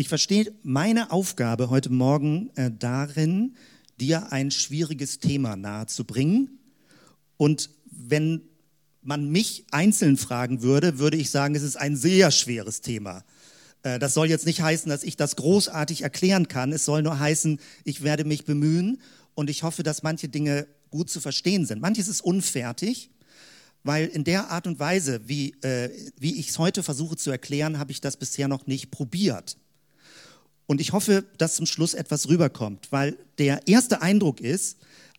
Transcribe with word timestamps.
Ich 0.00 0.08
verstehe 0.08 0.50
meine 0.62 1.12
Aufgabe 1.12 1.68
heute 1.68 1.90
Morgen 1.90 2.48
äh, 2.56 2.70
darin, 2.70 3.54
dir 4.00 4.32
ein 4.32 4.50
schwieriges 4.50 5.18
Thema 5.18 5.56
nahezubringen. 5.56 6.58
Und 7.36 7.68
wenn 7.84 8.40
man 9.02 9.28
mich 9.30 9.66
einzeln 9.72 10.16
fragen 10.16 10.62
würde, 10.62 10.98
würde 10.98 11.18
ich 11.18 11.28
sagen, 11.28 11.54
es 11.54 11.62
ist 11.62 11.76
ein 11.76 11.96
sehr 11.96 12.30
schweres 12.30 12.80
Thema. 12.80 13.24
Äh, 13.82 13.98
das 13.98 14.14
soll 14.14 14.30
jetzt 14.30 14.46
nicht 14.46 14.62
heißen, 14.62 14.88
dass 14.88 15.02
ich 15.02 15.18
das 15.18 15.36
großartig 15.36 16.00
erklären 16.00 16.48
kann. 16.48 16.72
Es 16.72 16.86
soll 16.86 17.02
nur 17.02 17.18
heißen, 17.18 17.60
ich 17.84 18.02
werde 18.02 18.24
mich 18.24 18.46
bemühen 18.46 19.02
und 19.34 19.50
ich 19.50 19.64
hoffe, 19.64 19.82
dass 19.82 20.02
manche 20.02 20.30
Dinge 20.30 20.66
gut 20.88 21.10
zu 21.10 21.20
verstehen 21.20 21.66
sind. 21.66 21.82
Manches 21.82 22.08
ist 22.08 22.22
unfertig, 22.22 23.10
weil 23.84 24.06
in 24.06 24.24
der 24.24 24.50
Art 24.50 24.66
und 24.66 24.78
Weise, 24.78 25.20
wie, 25.28 25.50
äh, 25.60 25.90
wie 26.18 26.40
ich 26.40 26.48
es 26.48 26.58
heute 26.58 26.82
versuche 26.82 27.16
zu 27.16 27.30
erklären, 27.30 27.78
habe 27.78 27.92
ich 27.92 28.00
das 28.00 28.16
bisher 28.16 28.48
noch 28.48 28.66
nicht 28.66 28.90
probiert. 28.90 29.58
Und 30.70 30.80
ich 30.80 30.92
hoffe, 30.92 31.24
dass 31.36 31.56
zum 31.56 31.66
Schluss 31.66 31.94
etwas 31.94 32.28
rüberkommt, 32.28 32.92
weil 32.92 33.18
der 33.38 33.66
erste 33.66 34.02
Eindruck 34.02 34.40
ist, 34.40 34.76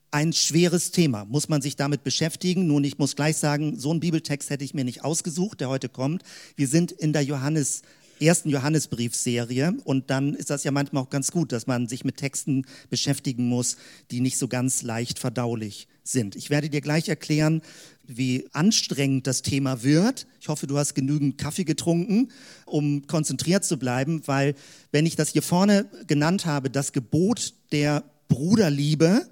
ein 0.09 0.31
schweres 0.31 0.91
Thema, 0.91 1.25
muss 1.25 1.49
man 1.49 1.61
sich 1.61 1.75
damit 1.75 2.05
beschäftigen. 2.05 2.67
Nun, 2.67 2.85
ich 2.85 2.99
muss 2.99 3.17
gleich 3.17 3.35
sagen, 3.35 3.77
so 3.77 3.91
einen 3.91 3.99
Bibeltext 3.99 4.49
hätte 4.49 4.63
ich 4.63 4.73
mir 4.73 4.85
nicht 4.85 5.03
ausgesucht, 5.03 5.59
der 5.59 5.67
heute 5.67 5.89
kommt. 5.89 6.23
Wir 6.55 6.69
sind 6.69 6.93
in 6.93 7.11
der 7.11 7.23
Johannes 7.23 7.81
ersten 8.21 8.49
Johannesbriefserie 8.49 9.73
und 9.83 10.09
dann 10.09 10.33
ist 10.35 10.49
das 10.49 10.63
ja 10.63 10.71
manchmal 10.71 11.03
auch 11.03 11.09
ganz 11.09 11.31
gut, 11.31 11.51
dass 11.51 11.67
man 11.67 11.87
sich 11.87 12.05
mit 12.05 12.17
Texten 12.17 12.65
beschäftigen 12.89 13.47
muss, 13.47 13.77
die 14.11 14.21
nicht 14.21 14.37
so 14.37 14.47
ganz 14.47 14.81
leicht 14.83 15.19
verdaulich 15.19 15.87
sind. 16.03 16.35
Ich 16.35 16.49
werde 16.49 16.69
dir 16.69 16.81
gleich 16.81 17.09
erklären, 17.09 17.61
wie 18.05 18.47
anstrengend 18.51 19.27
das 19.27 19.41
Thema 19.41 19.83
wird. 19.83 20.27
Ich 20.39 20.49
hoffe, 20.49 20.67
du 20.67 20.77
hast 20.77 20.95
genügend 20.95 21.37
Kaffee 21.37 21.63
getrunken, 21.63 22.29
um 22.65 23.07
konzentriert 23.07 23.63
zu 23.63 23.77
bleiben, 23.77 24.21
weil 24.25 24.55
wenn 24.91 25.05
ich 25.05 25.15
das 25.15 25.29
hier 25.29 25.41
vorne 25.41 25.89
genannt 26.07 26.45
habe, 26.45 26.69
das 26.69 26.91
Gebot 26.91 27.53
der 27.71 28.03
Bruderliebe, 28.27 29.27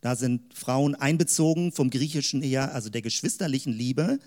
da 0.00 0.16
sind 0.16 0.54
Frauen 0.54 0.94
einbezogen 0.94 1.72
vom 1.72 1.90
Griechischen 1.90 2.42
her, 2.42 2.74
also 2.74 2.90
der 2.90 3.02
geschwisterlichen 3.02 3.72
Liebe, 3.72 4.18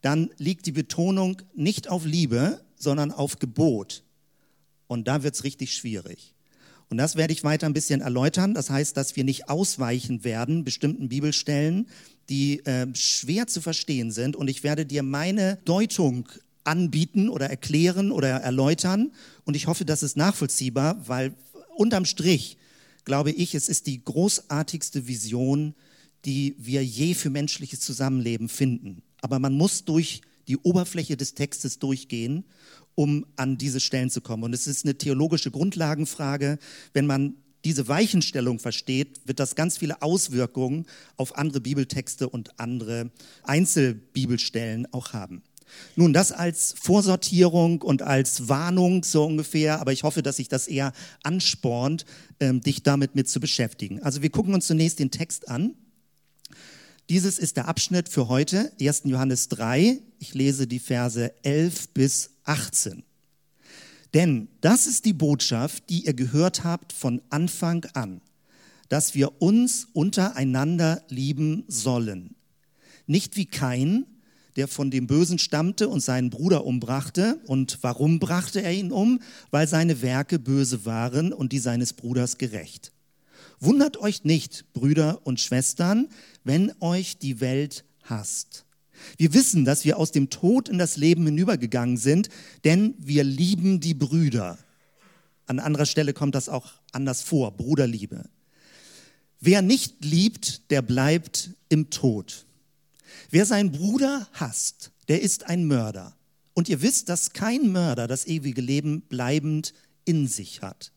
dann 0.00 0.30
liegt 0.38 0.66
die 0.66 0.72
Betonung 0.72 1.40
nicht 1.54 1.88
auf 1.88 2.04
Liebe, 2.04 2.60
sondern 2.84 3.10
auf 3.10 3.40
Gebot. 3.40 4.04
Und 4.86 5.08
da 5.08 5.24
wird 5.24 5.34
es 5.34 5.42
richtig 5.42 5.74
schwierig. 5.74 6.34
Und 6.88 6.98
das 6.98 7.16
werde 7.16 7.32
ich 7.32 7.42
weiter 7.42 7.66
ein 7.66 7.72
bisschen 7.72 8.00
erläutern. 8.00 8.54
Das 8.54 8.70
heißt, 8.70 8.96
dass 8.96 9.16
wir 9.16 9.24
nicht 9.24 9.48
ausweichen 9.48 10.22
werden 10.22 10.62
bestimmten 10.62 11.08
Bibelstellen, 11.08 11.88
die 12.28 12.64
äh, 12.66 12.86
schwer 12.94 13.48
zu 13.48 13.60
verstehen 13.60 14.12
sind. 14.12 14.36
Und 14.36 14.48
ich 14.48 14.62
werde 14.62 14.86
dir 14.86 15.02
meine 15.02 15.58
Deutung 15.64 16.28
anbieten 16.62 17.28
oder 17.28 17.50
erklären 17.50 18.12
oder 18.12 18.28
erläutern. 18.28 19.10
Und 19.44 19.56
ich 19.56 19.66
hoffe, 19.66 19.84
das 19.84 20.04
ist 20.04 20.16
nachvollziehbar, 20.16 21.08
weil 21.08 21.34
unterm 21.76 22.04
Strich 22.04 22.58
glaube 23.04 23.30
ich, 23.32 23.54
es 23.54 23.68
ist 23.68 23.86
die 23.86 24.02
großartigste 24.02 25.06
Vision, 25.06 25.74
die 26.24 26.54
wir 26.58 26.84
je 26.84 27.14
für 27.14 27.30
menschliches 27.30 27.80
Zusammenleben 27.80 28.48
finden. 28.48 29.02
Aber 29.20 29.38
man 29.38 29.54
muss 29.54 29.84
durch 29.84 30.22
die 30.48 30.56
Oberfläche 30.56 31.16
des 31.16 31.34
Textes 31.34 31.78
durchgehen, 31.78 32.44
um 32.94 33.26
an 33.36 33.58
diese 33.58 33.80
Stellen 33.80 34.10
zu 34.10 34.20
kommen. 34.20 34.44
Und 34.44 34.52
es 34.52 34.66
ist 34.66 34.84
eine 34.84 34.96
theologische 34.96 35.50
Grundlagenfrage. 35.50 36.58
Wenn 36.92 37.06
man 37.06 37.34
diese 37.64 37.88
Weichenstellung 37.88 38.58
versteht, 38.58 39.20
wird 39.26 39.40
das 39.40 39.54
ganz 39.54 39.78
viele 39.78 40.02
Auswirkungen 40.02 40.86
auf 41.16 41.36
andere 41.36 41.60
Bibeltexte 41.60 42.28
und 42.28 42.60
andere 42.60 43.10
Einzelbibelstellen 43.42 44.86
auch 44.92 45.12
haben. 45.12 45.42
Nun, 45.96 46.12
das 46.12 46.30
als 46.30 46.74
Vorsortierung 46.78 47.82
und 47.82 48.02
als 48.02 48.48
Warnung 48.48 49.02
so 49.02 49.24
ungefähr, 49.24 49.80
aber 49.80 49.92
ich 49.92 50.02
hoffe, 50.02 50.22
dass 50.22 50.36
sich 50.36 50.48
das 50.48 50.68
eher 50.68 50.92
anspornt, 51.22 52.04
ähm, 52.38 52.60
dich 52.60 52.82
damit 52.82 53.14
mit 53.14 53.28
zu 53.28 53.40
beschäftigen. 53.40 54.02
Also 54.02 54.22
wir 54.22 54.30
gucken 54.30 54.54
uns 54.54 54.66
zunächst 54.66 54.98
den 54.98 55.10
Text 55.10 55.48
an. 55.48 55.74
Dieses 57.10 57.38
ist 57.38 57.58
der 57.58 57.68
Abschnitt 57.68 58.08
für 58.08 58.28
heute, 58.28 58.72
1. 58.80 59.02
Johannes 59.04 59.48
3. 59.50 60.00
Ich 60.20 60.32
lese 60.32 60.66
die 60.66 60.78
Verse 60.78 61.34
11 61.42 61.90
bis 61.90 62.30
18. 62.44 63.02
Denn 64.14 64.48
das 64.62 64.86
ist 64.86 65.04
die 65.04 65.12
Botschaft, 65.12 65.90
die 65.90 66.06
ihr 66.06 66.14
gehört 66.14 66.64
habt 66.64 66.94
von 66.94 67.20
Anfang 67.28 67.84
an, 67.92 68.22
dass 68.88 69.14
wir 69.14 69.42
uns 69.42 69.88
untereinander 69.92 71.02
lieben 71.10 71.64
sollen. 71.68 72.36
Nicht 73.06 73.36
wie 73.36 73.46
Kain, 73.46 74.06
der 74.56 74.66
von 74.66 74.90
dem 74.90 75.06
Bösen 75.06 75.38
stammte 75.38 75.90
und 75.90 76.00
seinen 76.00 76.30
Bruder 76.30 76.64
umbrachte. 76.64 77.38
Und 77.46 77.80
warum 77.82 78.18
brachte 78.18 78.62
er 78.62 78.72
ihn 78.72 78.92
um? 78.92 79.20
Weil 79.50 79.68
seine 79.68 80.00
Werke 80.00 80.38
böse 80.38 80.86
waren 80.86 81.34
und 81.34 81.52
die 81.52 81.58
seines 81.58 81.92
Bruders 81.92 82.38
gerecht. 82.38 82.92
Wundert 83.60 83.96
euch 83.98 84.24
nicht, 84.24 84.72
Brüder 84.72 85.20
und 85.24 85.40
Schwestern, 85.40 86.08
wenn 86.44 86.72
euch 86.80 87.18
die 87.18 87.40
Welt 87.40 87.84
hasst. 88.04 88.64
Wir 89.16 89.34
wissen, 89.34 89.64
dass 89.64 89.84
wir 89.84 89.98
aus 89.98 90.12
dem 90.12 90.30
Tod 90.30 90.68
in 90.68 90.78
das 90.78 90.96
Leben 90.96 91.24
hinübergegangen 91.26 91.96
sind, 91.96 92.28
denn 92.64 92.94
wir 92.98 93.24
lieben 93.24 93.80
die 93.80 93.94
Brüder. 93.94 94.58
An 95.46 95.58
anderer 95.58 95.86
Stelle 95.86 96.12
kommt 96.12 96.34
das 96.34 96.48
auch 96.48 96.72
anders 96.92 97.22
vor, 97.22 97.56
Bruderliebe. 97.56 98.24
Wer 99.40 99.62
nicht 99.62 100.04
liebt, 100.04 100.70
der 100.70 100.80
bleibt 100.80 101.50
im 101.68 101.90
Tod. 101.90 102.46
Wer 103.30 103.44
seinen 103.44 103.72
Bruder 103.72 104.28
hasst, 104.32 104.90
der 105.08 105.20
ist 105.20 105.44
ein 105.44 105.66
Mörder. 105.66 106.16
Und 106.54 106.68
ihr 106.68 106.82
wisst, 106.82 107.08
dass 107.08 107.32
kein 107.32 107.72
Mörder 107.72 108.06
das 108.06 108.26
ewige 108.26 108.60
Leben 108.60 109.02
bleibend 109.02 109.74
in 110.04 110.28
sich 110.28 110.62
hat. 110.62 110.93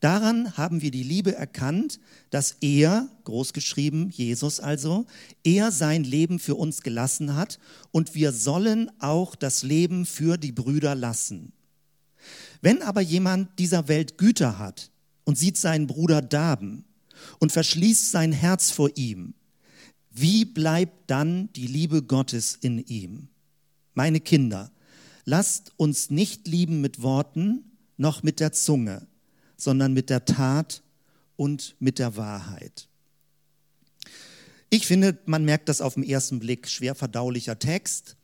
Daran 0.00 0.56
haben 0.56 0.80
wir 0.80 0.90
die 0.90 1.02
Liebe 1.02 1.34
erkannt, 1.34 2.00
dass 2.30 2.56
er, 2.62 3.08
großgeschrieben 3.24 4.08
Jesus 4.08 4.58
also, 4.58 5.06
er 5.44 5.70
sein 5.70 6.04
Leben 6.04 6.38
für 6.38 6.54
uns 6.54 6.82
gelassen 6.82 7.36
hat 7.36 7.58
und 7.90 8.14
wir 8.14 8.32
sollen 8.32 8.90
auch 8.98 9.34
das 9.34 9.62
Leben 9.62 10.06
für 10.06 10.38
die 10.38 10.52
Brüder 10.52 10.94
lassen. 10.94 11.52
Wenn 12.62 12.82
aber 12.82 13.02
jemand 13.02 13.58
dieser 13.58 13.88
Welt 13.88 14.16
Güter 14.16 14.58
hat 14.58 14.90
und 15.24 15.36
sieht 15.36 15.58
seinen 15.58 15.86
Bruder 15.86 16.22
darben 16.22 16.84
und 17.38 17.52
verschließt 17.52 18.10
sein 18.10 18.32
Herz 18.32 18.70
vor 18.70 18.90
ihm, 18.94 19.34
wie 20.10 20.46
bleibt 20.46 21.10
dann 21.10 21.52
die 21.52 21.66
Liebe 21.66 22.02
Gottes 22.02 22.56
in 22.60 22.78
ihm? 22.78 23.28
Meine 23.92 24.20
Kinder, 24.20 24.70
lasst 25.24 25.72
uns 25.76 26.10
nicht 26.10 26.48
lieben 26.48 26.80
mit 26.80 27.02
Worten 27.02 27.64
noch 27.96 28.22
mit 28.22 28.40
der 28.40 28.52
Zunge, 28.52 29.06
sondern 29.60 29.92
mit 29.92 30.10
der 30.10 30.24
Tat 30.24 30.82
und 31.36 31.76
mit 31.78 31.98
der 31.98 32.16
Wahrheit. 32.16 32.88
Ich 34.70 34.86
finde, 34.86 35.18
man 35.26 35.44
merkt 35.44 35.68
das 35.68 35.80
auf 35.80 35.94
den 35.94 36.04
ersten 36.04 36.38
Blick, 36.38 36.68
schwer 36.68 36.94
verdaulicher 36.94 37.58
Text. 37.58 38.16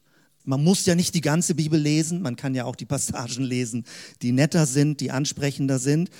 Man 0.44 0.62
muss 0.62 0.86
ja 0.86 0.94
nicht 0.94 1.14
die 1.14 1.20
ganze 1.20 1.56
Bibel 1.56 1.80
lesen, 1.80 2.22
man 2.22 2.36
kann 2.36 2.54
ja 2.54 2.64
auch 2.64 2.76
die 2.76 2.84
Passagen 2.84 3.42
lesen, 3.42 3.84
die 4.22 4.30
netter 4.30 4.64
sind, 4.64 5.00
die 5.00 5.10
ansprechender 5.10 5.80
sind. 5.80 6.10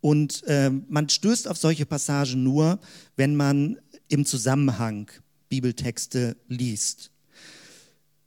Und 0.00 0.42
äh, 0.44 0.70
man 0.70 1.08
stößt 1.08 1.48
auf 1.48 1.58
solche 1.58 1.86
Passagen 1.86 2.42
nur, 2.42 2.78
wenn 3.16 3.36
man 3.36 3.78
im 4.08 4.24
Zusammenhang 4.24 5.10
Bibeltexte 5.48 6.36
liest. 6.48 7.10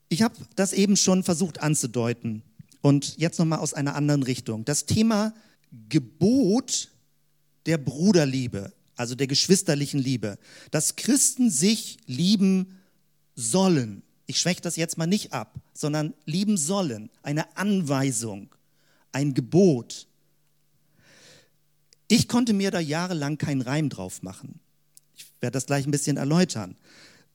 Ich 0.10 0.22
habe 0.22 0.36
das 0.56 0.74
eben 0.74 0.96
schon 0.96 1.24
versucht 1.24 1.62
anzudeuten 1.62 2.44
und 2.82 3.18
jetzt 3.18 3.40
nochmal 3.40 3.60
aus 3.60 3.74
einer 3.74 3.96
anderen 3.96 4.24
Richtung. 4.24 4.64
Das 4.64 4.86
Thema 4.86 5.34
Gebot 5.90 6.90
der 7.66 7.78
Bruderliebe, 7.78 8.74
also 8.96 9.16
der 9.16 9.28
geschwisterlichen 9.28 10.00
Liebe, 10.00 10.38
dass 10.72 10.96
Christen 10.96 11.50
sich 11.50 11.98
lieben 12.06 12.80
sollen. 13.36 14.04
Ich 14.26 14.40
schwäche 14.40 14.62
das 14.62 14.76
jetzt 14.76 14.98
mal 14.98 15.08
nicht 15.08 15.34
ab, 15.34 15.56
sondern 15.74 16.14
lieben 16.26 16.58
sollen. 16.58 17.10
Eine 17.22 17.56
Anweisung, 17.56 18.50
ein 19.12 19.34
Gebot. 19.34 20.08
Ich 22.08 22.28
konnte 22.28 22.54
mir 22.54 22.72
da 22.72 22.80
jahrelang 22.80 23.38
keinen 23.38 23.62
Reim 23.62 23.90
drauf 23.90 24.24
machen. 24.24 24.60
Ich 25.16 25.26
werde 25.42 25.54
das 25.54 25.66
gleich 25.66 25.86
ein 25.86 25.92
bisschen 25.92 26.18
erläutern, 26.18 26.76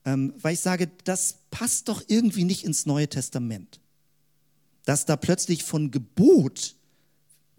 ähm, 0.05 0.33
weil 0.37 0.53
ich 0.53 0.59
sage, 0.59 0.89
das 1.03 1.37
passt 1.51 1.89
doch 1.89 2.03
irgendwie 2.07 2.43
nicht 2.43 2.65
ins 2.65 2.85
Neue 2.85 3.07
Testament. 3.07 3.79
Dass 4.85 5.05
da 5.05 5.15
plötzlich 5.15 5.63
von 5.63 5.91
Gebot 5.91 6.75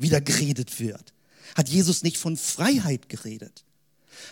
wieder 0.04 0.20
geredet 0.20 0.78
wird. 0.78 1.12
Hat 1.56 1.68
Jesus 1.68 2.04
nicht 2.04 2.18
von 2.18 2.36
Freiheit 2.36 3.08
geredet? 3.08 3.64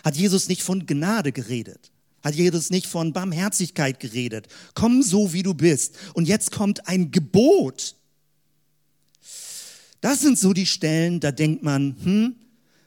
Hat 0.03 0.15
Jesus 0.15 0.47
nicht 0.47 0.61
von 0.61 0.85
Gnade 0.85 1.33
geredet? 1.33 1.91
Hat 2.23 2.35
Jesus 2.35 2.69
nicht 2.69 2.87
von 2.87 3.11
Barmherzigkeit 3.11 3.99
geredet? 3.99 4.47
Komm 4.75 5.03
so, 5.03 5.33
wie 5.33 5.43
du 5.43 5.53
bist. 5.53 5.95
Und 6.13 6.27
jetzt 6.27 6.51
kommt 6.51 6.87
ein 6.87 7.11
Gebot. 7.11 7.95
Das 9.99 10.21
sind 10.21 10.39
so 10.39 10.53
die 10.53 10.65
Stellen, 10.65 11.19
da 11.19 11.31
denkt 11.31 11.63
man, 11.63 11.97
hm, 12.03 12.35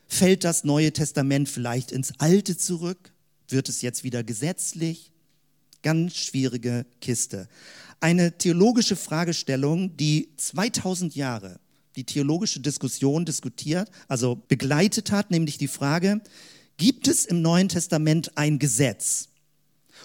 fällt 0.06 0.44
das 0.44 0.64
Neue 0.64 0.92
Testament 0.92 1.48
vielleicht 1.48 1.92
ins 1.92 2.12
Alte 2.18 2.56
zurück? 2.56 3.12
Wird 3.48 3.68
es 3.68 3.82
jetzt 3.82 4.04
wieder 4.04 4.22
gesetzlich? 4.22 5.12
Ganz 5.82 6.16
schwierige 6.16 6.86
Kiste. 7.00 7.48
Eine 8.00 8.36
theologische 8.36 8.96
Fragestellung, 8.96 9.96
die 9.96 10.30
2000 10.36 11.14
Jahre 11.14 11.60
die 11.96 12.04
theologische 12.04 12.60
Diskussion 12.60 13.24
diskutiert, 13.24 13.90
also 14.08 14.36
begleitet 14.48 15.10
hat, 15.10 15.30
nämlich 15.30 15.58
die 15.58 15.68
Frage, 15.68 16.20
gibt 16.76 17.08
es 17.08 17.24
im 17.24 17.42
Neuen 17.42 17.68
Testament 17.68 18.36
ein 18.36 18.58
Gesetz 18.58 19.28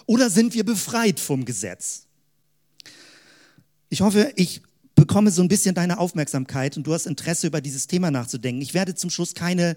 oder 0.06 0.30
sind 0.30 0.54
wir 0.54 0.64
befreit 0.64 1.20
vom 1.20 1.44
Gesetz? 1.44 2.06
Ich 3.88 4.00
hoffe, 4.00 4.32
ich 4.36 4.62
bekomme 4.94 5.30
so 5.30 5.42
ein 5.42 5.48
bisschen 5.48 5.74
deine 5.74 5.98
Aufmerksamkeit 5.98 6.76
und 6.76 6.86
du 6.86 6.94
hast 6.94 7.06
Interesse, 7.06 7.46
über 7.46 7.60
dieses 7.60 7.86
Thema 7.86 8.10
nachzudenken. 8.10 8.62
Ich 8.62 8.74
werde 8.74 8.94
zum 8.94 9.10
Schluss 9.10 9.34
keine 9.34 9.76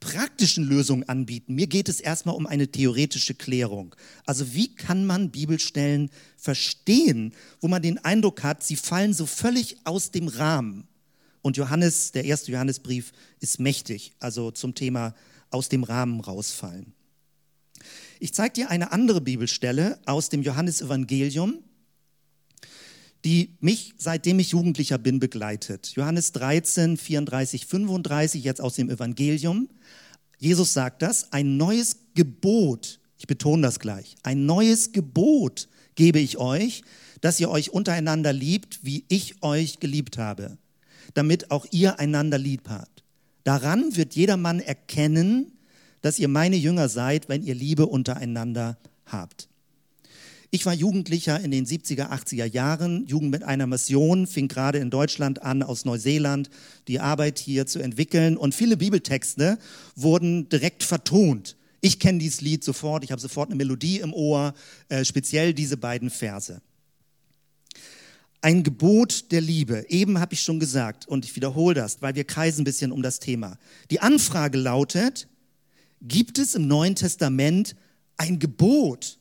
praktischen 0.00 0.64
Lösungen 0.64 1.08
anbieten. 1.08 1.54
Mir 1.54 1.66
geht 1.66 1.88
es 1.88 2.00
erstmal 2.00 2.34
um 2.34 2.46
eine 2.46 2.68
theoretische 2.68 3.34
Klärung. 3.34 3.94
Also 4.26 4.52
wie 4.52 4.74
kann 4.74 5.06
man 5.06 5.30
Bibelstellen 5.30 6.10
verstehen, 6.36 7.32
wo 7.60 7.68
man 7.68 7.80
den 7.80 7.98
Eindruck 8.04 8.42
hat, 8.42 8.62
sie 8.62 8.76
fallen 8.76 9.14
so 9.14 9.24
völlig 9.24 9.78
aus 9.84 10.10
dem 10.10 10.28
Rahmen. 10.28 10.86
Und 11.44 11.58
Johannes, 11.58 12.10
der 12.12 12.24
erste 12.24 12.50
Johannesbrief, 12.52 13.12
ist 13.38 13.60
mächtig, 13.60 14.14
also 14.18 14.50
zum 14.50 14.74
Thema 14.74 15.14
aus 15.50 15.68
dem 15.68 15.84
Rahmen 15.84 16.20
rausfallen. 16.20 16.94
Ich 18.18 18.32
zeige 18.32 18.54
dir 18.54 18.70
eine 18.70 18.92
andere 18.92 19.20
Bibelstelle 19.20 19.98
aus 20.06 20.30
dem 20.30 20.40
Johannesevangelium, 20.40 21.58
die 23.26 23.58
mich, 23.60 23.92
seitdem 23.98 24.38
ich 24.38 24.52
Jugendlicher 24.52 24.96
bin, 24.96 25.20
begleitet. 25.20 25.92
Johannes 25.94 26.32
13, 26.32 26.96
34, 26.96 27.66
35, 27.66 28.42
jetzt 28.42 28.62
aus 28.62 28.76
dem 28.76 28.88
Evangelium. 28.88 29.68
Jesus 30.38 30.72
sagt 30.72 31.02
das, 31.02 31.30
ein 31.34 31.58
neues 31.58 31.98
Gebot, 32.14 33.00
ich 33.18 33.26
betone 33.26 33.60
das 33.60 33.80
gleich, 33.80 34.16
ein 34.22 34.46
neues 34.46 34.92
Gebot 34.92 35.68
gebe 35.94 36.20
ich 36.20 36.38
euch, 36.38 36.84
dass 37.20 37.38
ihr 37.38 37.50
euch 37.50 37.70
untereinander 37.70 38.32
liebt, 38.32 38.82
wie 38.82 39.04
ich 39.08 39.42
euch 39.42 39.78
geliebt 39.78 40.16
habe, 40.16 40.56
damit 41.14 41.50
auch 41.50 41.66
ihr 41.70 41.98
einander 41.98 42.38
lieb 42.38 42.68
habt. 42.68 43.02
Daran 43.44 43.96
wird 43.96 44.14
jedermann 44.14 44.60
erkennen, 44.60 45.52
dass 46.00 46.18
ihr 46.18 46.28
meine 46.28 46.56
Jünger 46.56 46.88
seid, 46.88 47.28
wenn 47.28 47.42
ihr 47.42 47.54
Liebe 47.54 47.86
untereinander 47.86 48.76
habt. 49.06 49.48
Ich 50.50 50.66
war 50.66 50.72
Jugendlicher 50.72 51.40
in 51.40 51.50
den 51.50 51.66
70er, 51.66 52.10
80er 52.10 52.44
Jahren, 52.44 53.06
Jugend 53.06 53.32
mit 53.32 53.42
einer 53.42 53.66
Mission, 53.66 54.28
fing 54.28 54.46
gerade 54.46 54.78
in 54.78 54.88
Deutschland 54.88 55.42
an, 55.42 55.64
aus 55.64 55.84
Neuseeland, 55.84 56.48
die 56.86 57.00
Arbeit 57.00 57.40
hier 57.40 57.66
zu 57.66 57.80
entwickeln. 57.80 58.36
Und 58.36 58.54
viele 58.54 58.76
Bibeltexte 58.76 59.58
wurden 59.96 60.48
direkt 60.48 60.84
vertont. 60.84 61.56
Ich 61.80 61.98
kenne 61.98 62.18
dieses 62.18 62.40
Lied 62.40 62.62
sofort, 62.62 63.02
ich 63.02 63.10
habe 63.10 63.20
sofort 63.20 63.48
eine 63.48 63.56
Melodie 63.56 63.98
im 63.98 64.14
Ohr, 64.14 64.54
äh, 64.88 65.04
speziell 65.04 65.54
diese 65.54 65.76
beiden 65.76 66.08
Verse. 66.08 66.62
Ein 68.44 68.62
Gebot 68.62 69.32
der 69.32 69.40
Liebe. 69.40 69.86
Eben 69.88 70.20
habe 70.20 70.34
ich 70.34 70.42
schon 70.42 70.60
gesagt 70.60 71.08
und 71.08 71.24
ich 71.24 71.34
wiederhole 71.34 71.74
das, 71.74 72.02
weil 72.02 72.14
wir 72.14 72.24
kreisen 72.24 72.60
ein 72.60 72.64
bisschen 72.64 72.92
um 72.92 73.02
das 73.02 73.18
Thema. 73.18 73.56
Die 73.90 74.00
Anfrage 74.00 74.58
lautet, 74.58 75.28
gibt 76.02 76.38
es 76.38 76.54
im 76.54 76.68
Neuen 76.68 76.94
Testament 76.94 77.74
ein 78.18 78.38
Gebot? 78.38 79.18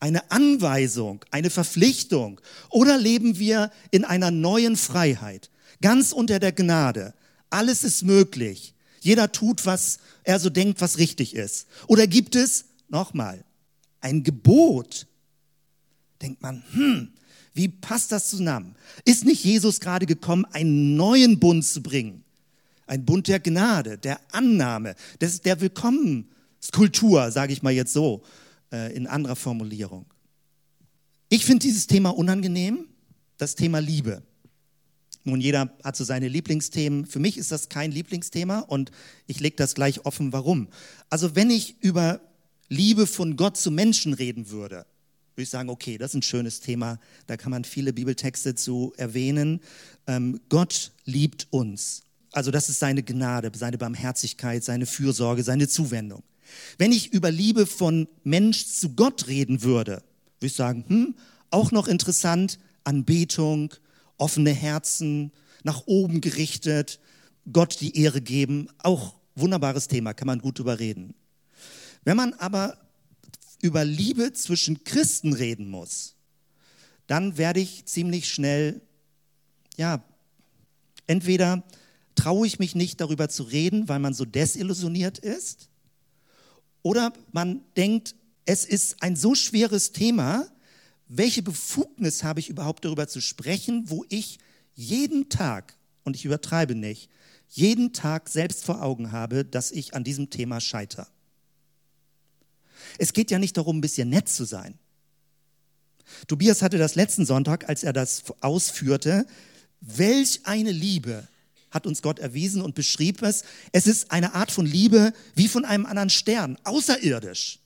eine 0.00 0.30
Anweisung, 0.30 1.24
eine 1.30 1.48
Verpflichtung? 1.48 2.42
Oder 2.68 2.98
leben 2.98 3.38
wir 3.38 3.72
in 3.90 4.04
einer 4.04 4.30
neuen 4.30 4.76
Freiheit, 4.76 5.50
ganz 5.80 6.12
unter 6.12 6.38
der 6.38 6.52
Gnade? 6.52 7.14
Alles 7.48 7.84
ist 7.84 8.02
möglich. 8.02 8.74
Jeder 9.00 9.32
tut, 9.32 9.64
was 9.64 9.98
er 10.24 10.38
so 10.38 10.50
denkt, 10.50 10.82
was 10.82 10.98
richtig 10.98 11.34
ist. 11.34 11.68
Oder 11.86 12.06
gibt 12.06 12.36
es, 12.36 12.66
nochmal, 12.90 13.42
ein 14.02 14.24
Gebot? 14.24 15.06
Denkt 16.20 16.42
man, 16.42 16.62
hm, 16.72 17.12
wie 17.54 17.68
passt 17.68 18.12
das 18.12 18.30
zusammen? 18.30 18.74
Ist 19.04 19.24
nicht 19.24 19.44
Jesus 19.44 19.80
gerade 19.80 20.06
gekommen, 20.06 20.44
einen 20.46 20.96
neuen 20.96 21.38
Bund 21.38 21.64
zu 21.64 21.82
bringen? 21.82 22.24
Ein 22.86 23.04
Bund 23.04 23.28
der 23.28 23.40
Gnade, 23.40 23.98
der 23.98 24.20
Annahme, 24.32 24.94
des, 25.20 25.42
der 25.42 25.60
Willkommenskultur, 25.60 27.30
sage 27.30 27.52
ich 27.52 27.62
mal 27.62 27.72
jetzt 27.72 27.92
so 27.92 28.22
äh, 28.72 28.94
in 28.94 29.06
anderer 29.06 29.36
Formulierung. 29.36 30.06
Ich 31.28 31.44
finde 31.44 31.66
dieses 31.66 31.86
Thema 31.86 32.10
unangenehm, 32.10 32.86
das 33.36 33.54
Thema 33.54 33.80
Liebe. 33.80 34.22
Nun, 35.24 35.40
jeder 35.40 35.70
hat 35.84 35.96
so 35.96 36.04
seine 36.04 36.28
Lieblingsthemen. 36.28 37.04
Für 37.04 37.18
mich 37.18 37.36
ist 37.36 37.52
das 37.52 37.68
kein 37.68 37.92
Lieblingsthema 37.92 38.60
und 38.60 38.90
ich 39.26 39.40
lege 39.40 39.56
das 39.56 39.74
gleich 39.74 40.06
offen, 40.06 40.32
warum. 40.32 40.68
Also 41.10 41.36
wenn 41.36 41.50
ich 41.50 41.76
über 41.82 42.20
Liebe 42.68 43.06
von 43.06 43.36
Gott 43.36 43.56
zu 43.56 43.70
Menschen 43.70 44.14
reden 44.14 44.50
würde, 44.50 44.86
würde 45.38 45.44
ich 45.44 45.50
sagen, 45.50 45.70
okay, 45.70 45.98
das 45.98 46.10
ist 46.10 46.14
ein 46.16 46.22
schönes 46.22 46.58
Thema, 46.58 46.98
da 47.28 47.36
kann 47.36 47.52
man 47.52 47.62
viele 47.62 47.92
Bibeltexte 47.92 48.56
zu 48.56 48.92
erwähnen. 48.96 49.60
Ähm, 50.08 50.40
Gott 50.48 50.90
liebt 51.04 51.46
uns. 51.50 52.02
Also 52.32 52.50
das 52.50 52.68
ist 52.68 52.80
seine 52.80 53.04
Gnade, 53.04 53.52
seine 53.54 53.78
Barmherzigkeit, 53.78 54.64
seine 54.64 54.84
Fürsorge, 54.84 55.44
seine 55.44 55.68
Zuwendung. 55.68 56.24
Wenn 56.76 56.90
ich 56.90 57.12
über 57.12 57.30
Liebe 57.30 57.66
von 57.66 58.08
Mensch 58.24 58.66
zu 58.66 58.96
Gott 58.96 59.28
reden 59.28 59.62
würde, 59.62 60.02
würde 60.40 60.46
ich 60.46 60.54
sagen, 60.54 60.84
hm, 60.88 61.14
auch 61.52 61.70
noch 61.70 61.86
interessant, 61.86 62.58
Anbetung, 62.82 63.72
offene 64.16 64.50
Herzen, 64.50 65.30
nach 65.62 65.82
oben 65.86 66.20
gerichtet, 66.20 66.98
Gott 67.52 67.80
die 67.80 67.96
Ehre 67.96 68.20
geben, 68.20 68.70
auch 68.78 69.14
wunderbares 69.36 69.86
Thema, 69.86 70.14
kann 70.14 70.26
man 70.26 70.40
gut 70.40 70.58
drüber 70.58 70.80
reden. 70.80 71.14
Wenn 72.02 72.16
man 72.16 72.32
aber 72.34 72.87
über 73.60 73.84
Liebe 73.84 74.32
zwischen 74.32 74.84
Christen 74.84 75.32
reden 75.32 75.68
muss, 75.68 76.14
dann 77.06 77.38
werde 77.38 77.60
ich 77.60 77.86
ziemlich 77.86 78.28
schnell, 78.28 78.80
ja, 79.76 80.04
entweder 81.06 81.64
traue 82.14 82.46
ich 82.46 82.58
mich 82.58 82.74
nicht 82.74 83.00
darüber 83.00 83.28
zu 83.28 83.44
reden, 83.44 83.88
weil 83.88 83.98
man 83.98 84.14
so 84.14 84.24
desillusioniert 84.24 85.18
ist, 85.18 85.68
oder 86.82 87.12
man 87.32 87.62
denkt, 87.76 88.14
es 88.44 88.64
ist 88.64 89.02
ein 89.02 89.16
so 89.16 89.34
schweres 89.34 89.92
Thema, 89.92 90.46
welche 91.08 91.42
Befugnis 91.42 92.22
habe 92.22 92.40
ich 92.40 92.48
überhaupt 92.48 92.84
darüber 92.84 93.08
zu 93.08 93.20
sprechen, 93.20 93.84
wo 93.90 94.04
ich 94.08 94.38
jeden 94.74 95.28
Tag, 95.28 95.76
und 96.04 96.16
ich 96.16 96.24
übertreibe 96.24 96.74
nicht, 96.74 97.10
jeden 97.48 97.92
Tag 97.92 98.28
selbst 98.28 98.64
vor 98.64 98.82
Augen 98.82 99.10
habe, 99.12 99.44
dass 99.44 99.70
ich 99.70 99.94
an 99.94 100.04
diesem 100.04 100.30
Thema 100.30 100.60
scheitere. 100.60 101.06
Es 102.98 103.12
geht 103.12 103.30
ja 103.30 103.38
nicht 103.38 103.56
darum, 103.56 103.78
ein 103.78 103.80
bisschen 103.80 104.08
nett 104.08 104.28
zu 104.28 104.44
sein. 104.44 104.78
Tobias 106.26 106.62
hatte 106.62 106.78
das 106.78 106.94
letzten 106.94 107.26
Sonntag, 107.26 107.68
als 107.68 107.82
er 107.84 107.92
das 107.92 108.24
ausführte, 108.40 109.26
welch 109.80 110.40
eine 110.44 110.72
Liebe 110.72 111.26
hat 111.70 111.86
uns 111.86 112.02
Gott 112.02 112.18
erwiesen 112.18 112.62
und 112.62 112.74
beschrieb 112.74 113.22
es. 113.22 113.44
Es 113.72 113.86
ist 113.86 114.10
eine 114.10 114.34
Art 114.34 114.50
von 114.50 114.66
Liebe 114.66 115.12
wie 115.34 115.48
von 115.48 115.64
einem 115.64 115.86
anderen 115.86 116.10
Stern, 116.10 116.56
außerirdisch. 116.64 117.60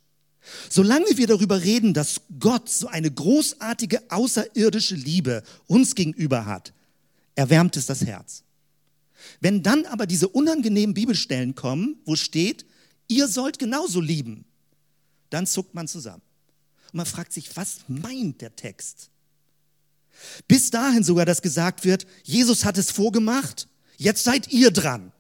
Solange 0.69 1.07
wir 1.17 1.29
darüber 1.29 1.63
reden, 1.63 1.95
dass 1.95 2.21
Gott 2.41 2.69
so 2.69 2.89
eine 2.89 3.11
großartige 3.11 4.11
außerirdische 4.11 4.97
Liebe 4.97 5.45
uns 5.67 5.95
gegenüber 5.95 6.47
hat, 6.47 6.73
erwärmt 7.37 7.77
es 7.77 7.87
das 7.87 8.05
Herz. 8.05 8.43
Wenn 9.41 9.63
dann 9.63 9.87
aber 9.87 10.07
diese 10.07 10.29
unangenehmen 10.29 10.95
Bibelstellen 10.95 11.55
kommen, 11.55 12.01
wo 12.05 12.17
steht, 12.17 12.67
ihr 13.07 13.29
sollt 13.29 13.61
genauso 13.61 14.01
lieben, 14.01 14.45
dann 15.33 15.47
zuckt 15.47 15.75
man 15.75 15.89
zusammen. 15.89 16.23
Und 16.93 16.99
man 16.99 17.07
fragt 17.07 17.33
sich, 17.33 17.57
was 17.57 17.81
meint 17.89 18.41
der 18.41 18.55
Text? 18.55 19.11
Bis 20.47 20.71
dahin 20.71 21.05
sogar, 21.05 21.25
dass 21.25 21.43
gesagt 21.43 21.85
wird, 21.85 22.07
Jesus 22.23 22.65
hat 22.65 22.79
es 22.79 22.91
vorgemacht 22.91 23.67
Jetzt 24.03 24.25
seid 24.25 24.53
ihr 24.53 24.73
dran. 24.73 25.13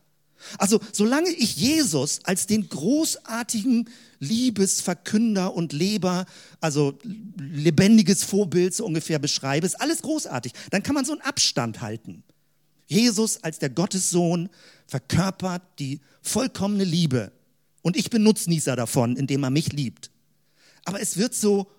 Also 0.58 0.80
solange 0.92 1.30
ich 1.30 1.56
Jesus 1.56 2.18
als 2.24 2.48
den 2.48 2.68
großartigen 2.68 3.88
Liebesverkünder 4.18 5.54
und 5.54 5.72
Leber, 5.72 6.26
also 6.60 6.98
lebendiges 7.36 8.24
Vorbild 8.24 8.74
so 8.74 8.84
ungefähr 8.84 9.20
beschreibe, 9.20 9.66
ist 9.66 9.80
alles 9.80 10.02
großartig. 10.02 10.52
Dann 10.70 10.82
kann 10.82 10.96
man 10.96 11.04
so 11.04 11.12
einen 11.12 11.20
Abstand 11.20 11.80
halten. 11.80 12.24
Jesus 12.88 13.42
als 13.44 13.60
der 13.60 13.70
Gottessohn 13.70 14.48
verkörpert 14.88 15.62
die 15.78 16.00
vollkommene 16.22 16.84
Liebe. 16.84 17.30
Und 17.82 17.96
ich 17.96 18.10
bin 18.10 18.22
Nutznießer 18.22 18.76
davon, 18.76 19.16
indem 19.16 19.42
er 19.44 19.50
mich 19.50 19.72
liebt. 19.72 20.10
Aber 20.84 21.00
es 21.00 21.16
wird 21.16 21.34
so 21.34 21.70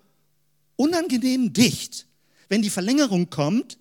unangenehm 0.76 1.52
dicht, 1.52 2.06
wenn 2.48 2.62
die 2.62 2.70
Verlängerung 2.70 3.30
kommt, 3.30 3.78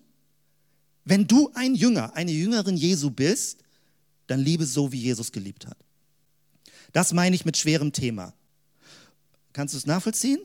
wenn 1.06 1.28
du 1.28 1.52
ein 1.54 1.76
Jünger, 1.76 2.16
eine 2.16 2.32
Jüngerin 2.32 2.78
Jesu 2.78 3.12
bist, 3.12 3.60
dann 4.28 4.40
liebe 4.40 4.66
so, 4.66 4.92
wie 4.92 5.02
Jesus 5.02 5.32
geliebt 5.32 5.68
hat. 5.68 5.78
Das 6.94 7.12
meine 7.14 7.36
ich 7.36 7.44
mit 7.44 7.58
schwerem 7.58 7.92
Thema. 7.92 8.34
Kannst 9.52 9.74
du 9.74 9.78
es 9.78 9.86
nachvollziehen? 9.86 10.40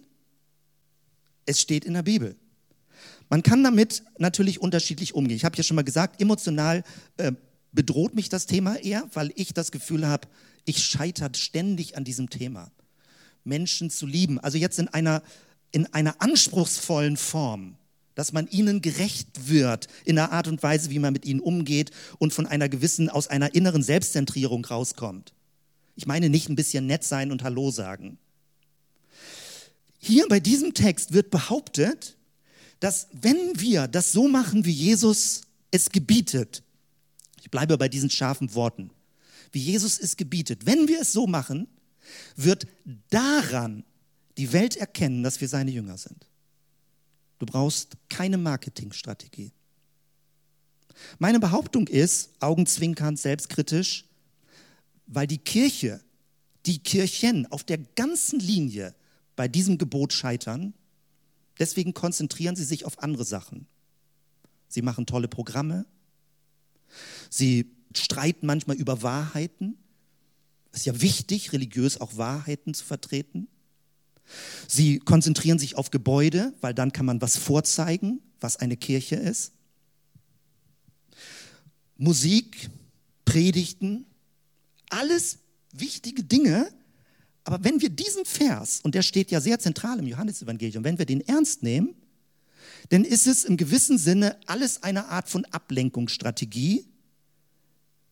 Es 1.47 1.61
steht 1.61 1.85
in 1.85 1.95
der 1.95 2.03
Bibel. 2.03 2.37
Man 3.29 3.43
kann 3.43 3.63
damit 3.63 4.03
natürlich 4.19 4.61
unterschiedlich 4.61 5.15
umgehen. 5.15 5.37
Ich 5.37 5.45
habe 5.45 5.57
ja 5.57 5.63
schon 5.63 5.77
mal 5.77 5.83
gesagt, 5.83 6.21
emotional 6.21 6.83
äh, 7.19 7.33
bedroht 7.73 8.15
mich 8.15 8.29
das 8.29 8.47
Thema 8.47 8.77
eher, 8.77 9.09
weil 9.13 9.33
ich 9.37 9.53
das 9.55 9.71
Gefühl 9.71 10.07
habe, 10.07 10.27
ich 10.65 10.85
scheitere 10.85 11.35
ständig 11.35 11.97
an 11.97 12.05
diesem 12.05 12.31
Thema. 12.31 12.71
Menschen 13.45 13.91
zu 13.91 14.07
lieben, 14.07 14.39
also 14.39 14.59
jetzt 14.59 14.79
in 14.79 14.89
einer, 14.89 15.23
in 15.73 15.93
einer 15.93 16.21
anspruchsvollen 16.21 17.17
Form 17.17 17.77
dass 18.19 18.33
man 18.33 18.49
ihnen 18.49 18.83
gerecht 18.83 19.49
wird 19.49 19.87
in 20.05 20.17
der 20.17 20.33
Art 20.33 20.49
und 20.49 20.61
Weise, 20.65 20.91
wie 20.91 20.99
man 20.99 21.13
mit 21.13 21.25
ihnen 21.25 21.39
umgeht 21.39 21.93
und 22.19 22.33
von 22.33 22.49
einer 22.49 22.69
gewissen, 22.69 23.09
aus 23.09 23.29
einer 23.29 23.55
inneren 23.55 23.85
Selbstzentrierung 23.85 24.65
rauskommt. 24.65 25.35
Ich 25.95 26.05
meine 26.05 26.29
nicht 26.29 26.49
ein 26.49 26.57
bisschen 26.57 26.87
nett 26.87 27.05
sein 27.05 27.31
und 27.31 27.45
Hallo 27.45 27.71
sagen. 27.71 28.19
Hier 30.01 30.27
bei 30.29 30.41
diesem 30.41 30.75
Text 30.75 31.13
wird 31.13 31.31
behauptet, 31.31 32.17
dass 32.81 33.07
wenn 33.13 33.61
wir 33.61 33.87
das 33.87 34.11
so 34.11 34.27
machen, 34.27 34.65
wie 34.65 34.73
Jesus 34.73 35.43
es 35.71 35.91
gebietet, 35.91 36.65
ich 37.41 37.53
bleibe 37.53 37.79
bei 37.79 37.89
diesen 37.89 38.11
scharfen 38.11 38.53
Worten, 38.57 38.91
wie 39.53 39.61
Jesus 39.61 39.99
es 39.99 40.17
gebietet, 40.17 40.67
wenn 40.67 40.89
wir 40.89 41.01
es 41.01 41.13
so 41.13 41.27
machen, 41.27 41.69
wird 42.37 42.67
daran 43.11 43.85
die 44.37 44.53
Welt 44.53 44.77
erkennen, 44.77 45.23
dass 45.23 45.41
wir 45.41 45.49
seine 45.49 45.71
Jünger 45.71 45.99
sind. 45.99 46.27
Du 47.39 47.47
brauchst 47.47 47.97
keine 48.09 48.39
Marketingstrategie. 48.39 49.53
Meine 51.19 51.41
Behauptung 51.41 51.87
ist, 51.87 52.31
augenzwinkernd, 52.41 53.19
selbstkritisch, 53.19 54.05
weil 55.07 55.27
die 55.27 55.39
Kirche, 55.39 56.01
die 56.67 56.81
Kirchen 56.81 57.47
auf 57.47 57.65
der 57.65 57.79
ganzen 57.79 58.41
Linie 58.41 58.95
bei 59.37 59.49
diesem 59.49 59.79
Gebot 59.79 60.13
scheitern. 60.13 60.75
Deswegen 61.59 61.95
konzentrieren 61.95 62.57
sie 62.57 62.65
sich 62.65 62.85
auf 62.85 63.03
andere 63.03 63.25
Sachen. 63.25 63.67
Sie 64.69 64.83
machen 64.83 65.07
tolle 65.07 65.29
Programme. 65.29 65.87
Sie 67.31 67.71
streiten 67.97 68.47
manchmal 68.47 68.77
über 68.77 69.03
Wahrheiten. 69.03 69.77
Es 70.73 70.81
ist 70.81 70.87
ja 70.87 71.01
wichtig, 71.01 71.53
religiös 71.53 72.01
auch 72.01 72.17
Wahrheiten 72.17 72.75
zu 72.75 72.85
vertreten. 72.85 73.49
Sie 74.67 74.99
konzentrieren 74.99 75.59
sich 75.59 75.77
auf 75.77 75.91
Gebäude, 75.91 76.53
weil 76.61 76.75
dann 76.75 76.93
kann 76.93 77.07
man 77.07 77.21
was 77.21 77.37
vorzeigen, 77.37 78.21
was 78.41 78.57
eine 78.57 78.77
Kirche 78.77 79.17
ist. 79.17 79.53
Musik, 81.97 82.71
Predigten, 83.25 84.07
alles 84.91 85.39
wichtige 85.73 86.23
Dinge. 86.23 86.71
Aber 87.45 87.65
wenn 87.65 87.81
wir 87.81 87.89
diesen 87.89 88.25
Vers, 88.25 88.81
und 88.83 88.95
der 88.95 89.03
steht 89.03 89.31
ja 89.31 89.41
sehr 89.41 89.59
zentral 89.59 89.99
im 89.99 90.07
Johannesevangelium, 90.07 90.85
wenn 90.85 90.99
wir 90.99 91.07
den 91.07 91.23
ernst 91.23 91.63
nehmen, 91.63 91.95
dann 92.91 93.05
ist 93.05 93.27
es 93.27 93.45
im 93.45 93.57
gewissen 93.57 93.99
Sinne 93.99 94.39
alles 94.47 94.83
eine 94.83 95.07
Art 95.07 95.29
von 95.29 95.45
Ablenkungsstrategie, 95.47 96.87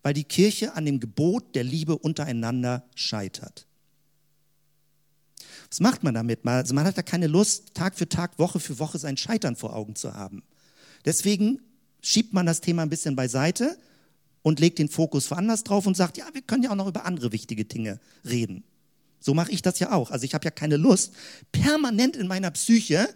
weil 0.07 0.15
die 0.15 0.23
Kirche 0.23 0.77
an 0.77 0.85
dem 0.85 1.01
Gebot 1.01 1.57
der 1.57 1.65
Liebe 1.65 1.99
untereinander 1.99 2.85
scheitert. 2.95 3.67
Was 5.69 5.81
macht 5.81 6.05
man 6.05 6.15
damit? 6.15 6.47
Also 6.47 6.75
man 6.75 6.85
hat 6.85 6.97
da 6.97 7.03
keine 7.03 7.27
Lust, 7.27 7.75
Tag 7.75 7.99
für 7.99 8.09
Tag, 8.09 8.39
Woche 8.39 8.61
für 8.61 8.79
Woche 8.79 8.99
sein 8.99 9.17
Scheitern 9.17 9.57
vor 9.57 9.75
Augen 9.75 9.97
zu 9.97 10.15
haben. 10.15 10.45
Deswegen 11.05 11.59
schiebt 12.03 12.35
man 12.35 12.47
das 12.47 12.61
Thema 12.61 12.83
ein 12.83 12.89
bisschen 12.89 13.17
beiseite 13.17 13.77
und 14.43 14.61
legt 14.61 14.79
den 14.79 14.89
Fokus 14.89 15.29
woanders 15.33 15.65
drauf 15.65 15.89
und 15.89 15.97
sagt, 15.97 16.19
ja, 16.19 16.27
wir 16.33 16.43
können 16.43 16.63
ja 16.63 16.71
auch 16.71 16.77
noch 16.77 16.87
über 16.87 17.05
andere 17.05 17.33
wichtige 17.33 17.65
Dinge 17.65 17.99
reden. 18.25 18.63
So 19.19 19.35
mache 19.35 19.51
ich 19.51 19.61
das 19.61 19.81
ja 19.81 19.91
auch. 19.91 20.13
Also 20.13 20.25
ich 20.25 20.35
habe 20.35 20.45
ja 20.45 20.53
keine 20.53 20.77
Lust, 20.77 21.15
permanent 21.51 22.15
in 22.15 22.29
meiner 22.29 22.53
Psyche 22.53 23.09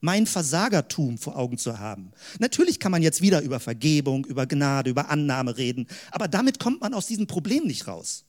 mein 0.00 0.26
Versagertum 0.26 1.18
vor 1.18 1.36
Augen 1.36 1.58
zu 1.58 1.78
haben. 1.78 2.12
Natürlich 2.38 2.78
kann 2.78 2.92
man 2.92 3.02
jetzt 3.02 3.20
wieder 3.20 3.42
über 3.42 3.60
Vergebung, 3.60 4.24
über 4.24 4.46
Gnade, 4.46 4.90
über 4.90 5.10
Annahme 5.10 5.56
reden, 5.56 5.86
aber 6.10 6.28
damit 6.28 6.58
kommt 6.58 6.80
man 6.80 6.94
aus 6.94 7.06
diesem 7.06 7.26
Problem 7.26 7.66
nicht 7.66 7.86
raus. 7.86 8.24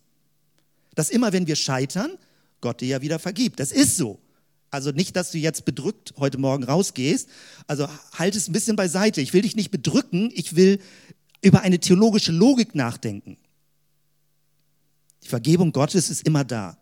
Dass 0.95 1.09
immer, 1.09 1.31
wenn 1.31 1.47
wir 1.47 1.55
scheitern, 1.55 2.11
Gott 2.59 2.81
dir 2.81 2.87
ja 2.87 3.01
wieder 3.01 3.19
vergibt. 3.19 3.59
Das 3.59 3.71
ist 3.71 3.97
so. 3.97 4.19
Also 4.69 4.91
nicht, 4.91 5.15
dass 5.15 5.31
du 5.31 5.37
jetzt 5.37 5.65
bedrückt 5.65 6.13
heute 6.17 6.37
Morgen 6.37 6.63
rausgehst. 6.63 7.27
Also 7.67 7.87
halt 8.17 8.35
es 8.35 8.47
ein 8.47 8.53
bisschen 8.53 8.75
beiseite. 8.75 9.19
Ich 9.19 9.33
will 9.33 9.41
dich 9.41 9.55
nicht 9.55 9.71
bedrücken. 9.71 10.31
Ich 10.33 10.55
will 10.55 10.79
über 11.41 11.61
eine 11.61 11.79
theologische 11.79 12.31
Logik 12.31 12.75
nachdenken. 12.75 13.37
Die 15.23 15.27
Vergebung 15.27 15.71
Gottes 15.71 16.09
ist 16.09 16.25
immer 16.25 16.43
da. 16.43 16.77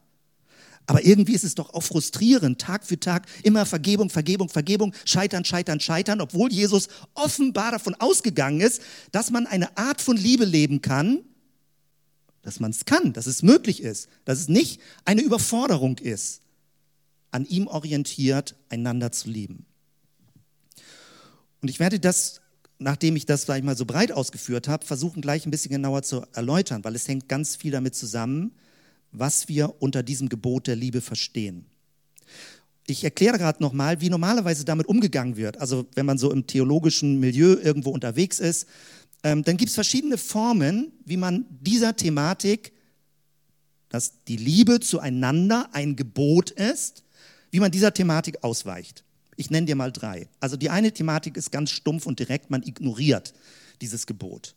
Aber 0.90 1.06
irgendwie 1.06 1.36
ist 1.36 1.44
es 1.44 1.54
doch 1.54 1.72
auch 1.76 1.84
frustrierend, 1.84 2.60
Tag 2.60 2.84
für 2.84 3.00
Tag 3.00 3.28
immer 3.44 3.68
Vergebung, 3.68 4.10
Vergebung, 4.10 4.50
Vergebung, 4.50 4.92
scheitern, 5.06 5.46
scheitern, 5.46 5.80
scheitern, 5.80 6.20
obwohl 6.20 6.52
Jesus 6.52 6.88
offenbar 7.14 7.72
davon 7.72 7.94
ausgegangen 7.94 8.60
ist, 8.60 8.82
dass 9.12 9.30
man 9.30 9.46
eine 9.46 9.78
Art 9.78 10.02
von 10.02 10.18
Liebe 10.18 10.46
leben 10.46 10.82
kann, 10.82 11.20
dass 12.42 12.60
man 12.60 12.72
es 12.72 12.86
kann, 12.86 13.14
dass 13.14 13.28
es 13.28 13.44
möglich 13.44 13.84
ist, 13.84 14.10
dass 14.26 14.40
es 14.40 14.48
nicht 14.48 14.82
eine 15.06 15.22
Überforderung 15.22 16.00
ist, 16.00 16.42
an 17.30 17.46
ihm 17.46 17.68
orientiert 17.68 18.56
einander 18.70 19.12
zu 19.12 19.30
lieben. 19.30 19.68
Und 21.62 21.70
ich 21.70 21.80
werde 21.80 22.00
das 22.00 22.42
nachdem 22.80 23.18
ich 23.18 23.26
das 23.26 23.44
vielleicht 23.44 23.66
mal 23.66 23.76
so 23.76 23.86
breit 23.86 24.14
ausgeführt 24.14 24.70
habe, 24.70 24.86
versuchen 24.86 25.22
gleich 25.22 25.46
ein 25.46 25.52
bisschen 25.52 25.72
genauer 25.72 26.02
zu 26.02 26.26
erläutern, 26.34 26.82
weil 26.86 26.96
es 26.96 27.10
hängt 27.10 27.28
ganz 27.28 27.58
viel 27.58 27.72
damit 27.72 27.94
zusammen, 27.94 28.54
was 29.12 29.48
wir 29.48 29.82
unter 29.82 30.04
diesem 30.04 30.30
Gebot 30.30 30.68
der 30.68 30.76
Liebe 30.76 31.02
verstehen. 31.02 31.66
Ich 32.88 33.04
erkläre 33.04 33.38
gerade 33.38 33.62
nochmal, 33.62 34.02
wie 34.02 34.10
normalerweise 34.10 34.66
damit 34.66 34.88
umgegangen 34.88 35.38
wird. 35.38 35.60
Also 35.60 35.86
wenn 35.94 36.06
man 36.06 36.18
so 36.18 36.32
im 36.32 36.48
theologischen 36.48 37.20
Milieu 37.20 37.54
irgendwo 37.54 37.92
unterwegs 37.92 38.40
ist, 38.40 38.68
ähm, 39.24 39.44
dann 39.44 39.58
gibt 39.58 39.70
es 39.70 39.76
verschiedene 39.76 40.18
Formen, 40.18 40.92
wie 41.06 41.18
man 41.18 41.46
dieser 41.50 41.96
Thematik, 41.96 42.72
dass 43.90 44.24
die 44.26 44.38
Liebe 44.38 44.80
zueinander 44.80 45.70
ein 45.74 45.96
Gebot 45.96 46.52
ist, 46.52 47.04
wie 47.52 47.60
man 47.60 47.72
dieser 47.72 47.94
Thematik 47.94 48.44
ausweicht. 48.44 49.04
Ich 49.36 49.50
nenne 49.50 49.66
dir 49.66 49.76
mal 49.76 49.92
drei. 49.92 50.28
Also 50.40 50.58
die 50.58 50.70
eine 50.70 50.92
Thematik 50.92 51.38
ist 51.38 51.52
ganz 51.52 51.72
stumpf 51.72 52.06
und 52.06 52.20
direkt, 52.20 52.50
man 52.50 52.64
ignoriert 52.64 53.34
dieses 53.82 54.06
Gebot. 54.06 54.56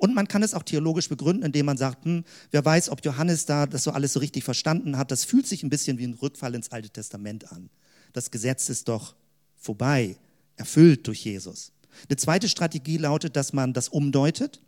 Und 0.00 0.14
man 0.14 0.26
kann 0.26 0.42
es 0.42 0.54
auch 0.54 0.62
theologisch 0.62 1.10
begründen, 1.10 1.44
indem 1.44 1.66
man 1.66 1.76
sagt, 1.76 2.06
hm, 2.06 2.24
wer 2.50 2.64
weiß, 2.64 2.88
ob 2.88 3.04
Johannes 3.04 3.44
da 3.44 3.66
das 3.66 3.84
so 3.84 3.90
alles 3.90 4.14
so 4.14 4.20
richtig 4.20 4.44
verstanden 4.44 4.96
hat. 4.96 5.10
Das 5.10 5.24
fühlt 5.24 5.46
sich 5.46 5.62
ein 5.62 5.68
bisschen 5.68 5.98
wie 5.98 6.06
ein 6.06 6.14
Rückfall 6.14 6.54
ins 6.54 6.72
Alte 6.72 6.88
Testament 6.88 7.52
an. 7.52 7.68
Das 8.14 8.30
Gesetz 8.30 8.70
ist 8.70 8.88
doch 8.88 9.14
vorbei, 9.58 10.16
erfüllt 10.56 11.06
durch 11.06 11.22
Jesus. 11.22 11.72
Eine 12.08 12.16
zweite 12.16 12.48
Strategie 12.48 12.96
lautet, 12.96 13.36
dass 13.36 13.52
man 13.52 13.74
das 13.74 13.90
umdeutet. 13.90 14.62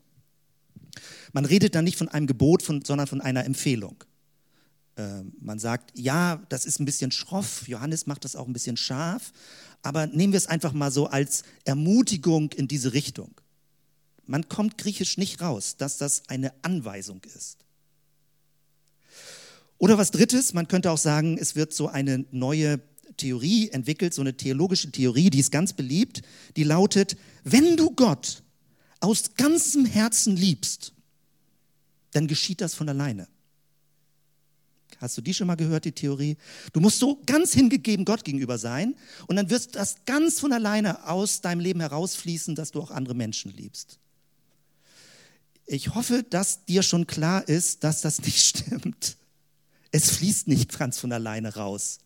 Man 1.32 1.46
redet 1.46 1.74
dann 1.74 1.84
nicht 1.84 1.96
von 1.96 2.08
einem 2.08 2.26
Gebot, 2.26 2.62
von, 2.62 2.84
sondern 2.84 3.06
von 3.06 3.22
einer 3.22 3.46
Empfehlung. 3.46 4.04
Ähm, 4.98 5.32
man 5.40 5.58
sagt, 5.58 5.98
ja, 5.98 6.42
das 6.50 6.66
ist 6.66 6.78
ein 6.78 6.84
bisschen 6.84 7.10
schroff, 7.10 7.66
Johannes 7.66 8.06
macht 8.06 8.26
das 8.26 8.36
auch 8.36 8.46
ein 8.46 8.52
bisschen 8.52 8.76
scharf, 8.76 9.32
aber 9.80 10.08
nehmen 10.08 10.34
wir 10.34 10.38
es 10.38 10.46
einfach 10.46 10.74
mal 10.74 10.92
so 10.92 11.06
als 11.06 11.44
Ermutigung 11.64 12.52
in 12.52 12.68
diese 12.68 12.92
Richtung. 12.92 13.32
Man 14.32 14.48
kommt 14.48 14.78
griechisch 14.78 15.18
nicht 15.18 15.42
raus, 15.42 15.76
dass 15.76 15.98
das 15.98 16.22
eine 16.28 16.54
Anweisung 16.62 17.20
ist. 17.36 17.66
Oder 19.76 19.98
was 19.98 20.10
drittes, 20.10 20.54
man 20.54 20.68
könnte 20.68 20.90
auch 20.90 20.96
sagen, 20.96 21.36
es 21.36 21.54
wird 21.54 21.74
so 21.74 21.88
eine 21.88 22.24
neue 22.30 22.80
Theorie 23.18 23.68
entwickelt, 23.68 24.14
so 24.14 24.22
eine 24.22 24.34
theologische 24.34 24.90
Theorie, 24.90 25.28
die 25.28 25.38
ist 25.38 25.52
ganz 25.52 25.74
beliebt, 25.74 26.22
die 26.56 26.64
lautet, 26.64 27.18
wenn 27.44 27.76
du 27.76 27.90
Gott 27.90 28.42
aus 29.00 29.34
ganzem 29.34 29.84
Herzen 29.84 30.34
liebst, 30.34 30.94
dann 32.12 32.26
geschieht 32.26 32.62
das 32.62 32.72
von 32.72 32.88
alleine. 32.88 33.28
Hast 34.96 35.18
du 35.18 35.20
die 35.20 35.34
schon 35.34 35.46
mal 35.46 35.56
gehört, 35.56 35.84
die 35.84 35.92
Theorie? 35.92 36.38
Du 36.72 36.80
musst 36.80 37.00
so 37.00 37.20
ganz 37.26 37.52
hingegeben 37.52 38.06
Gott 38.06 38.24
gegenüber 38.24 38.56
sein 38.56 38.94
und 39.26 39.36
dann 39.36 39.50
wird 39.50 39.74
das 39.74 40.06
ganz 40.06 40.40
von 40.40 40.54
alleine 40.54 41.06
aus 41.06 41.42
deinem 41.42 41.60
Leben 41.60 41.80
herausfließen, 41.80 42.54
dass 42.54 42.70
du 42.70 42.80
auch 42.80 42.90
andere 42.90 43.14
Menschen 43.14 43.52
liebst. 43.54 43.98
Ich 45.66 45.94
hoffe, 45.94 46.24
dass 46.28 46.64
dir 46.64 46.82
schon 46.82 47.06
klar 47.06 47.48
ist, 47.48 47.84
dass 47.84 48.00
das 48.00 48.20
nicht 48.20 48.38
stimmt. 48.46 49.16
Es 49.90 50.10
fließt 50.10 50.48
nicht 50.48 50.78
ganz 50.78 50.98
von 50.98 51.12
alleine 51.12 51.54
raus. 51.54 51.98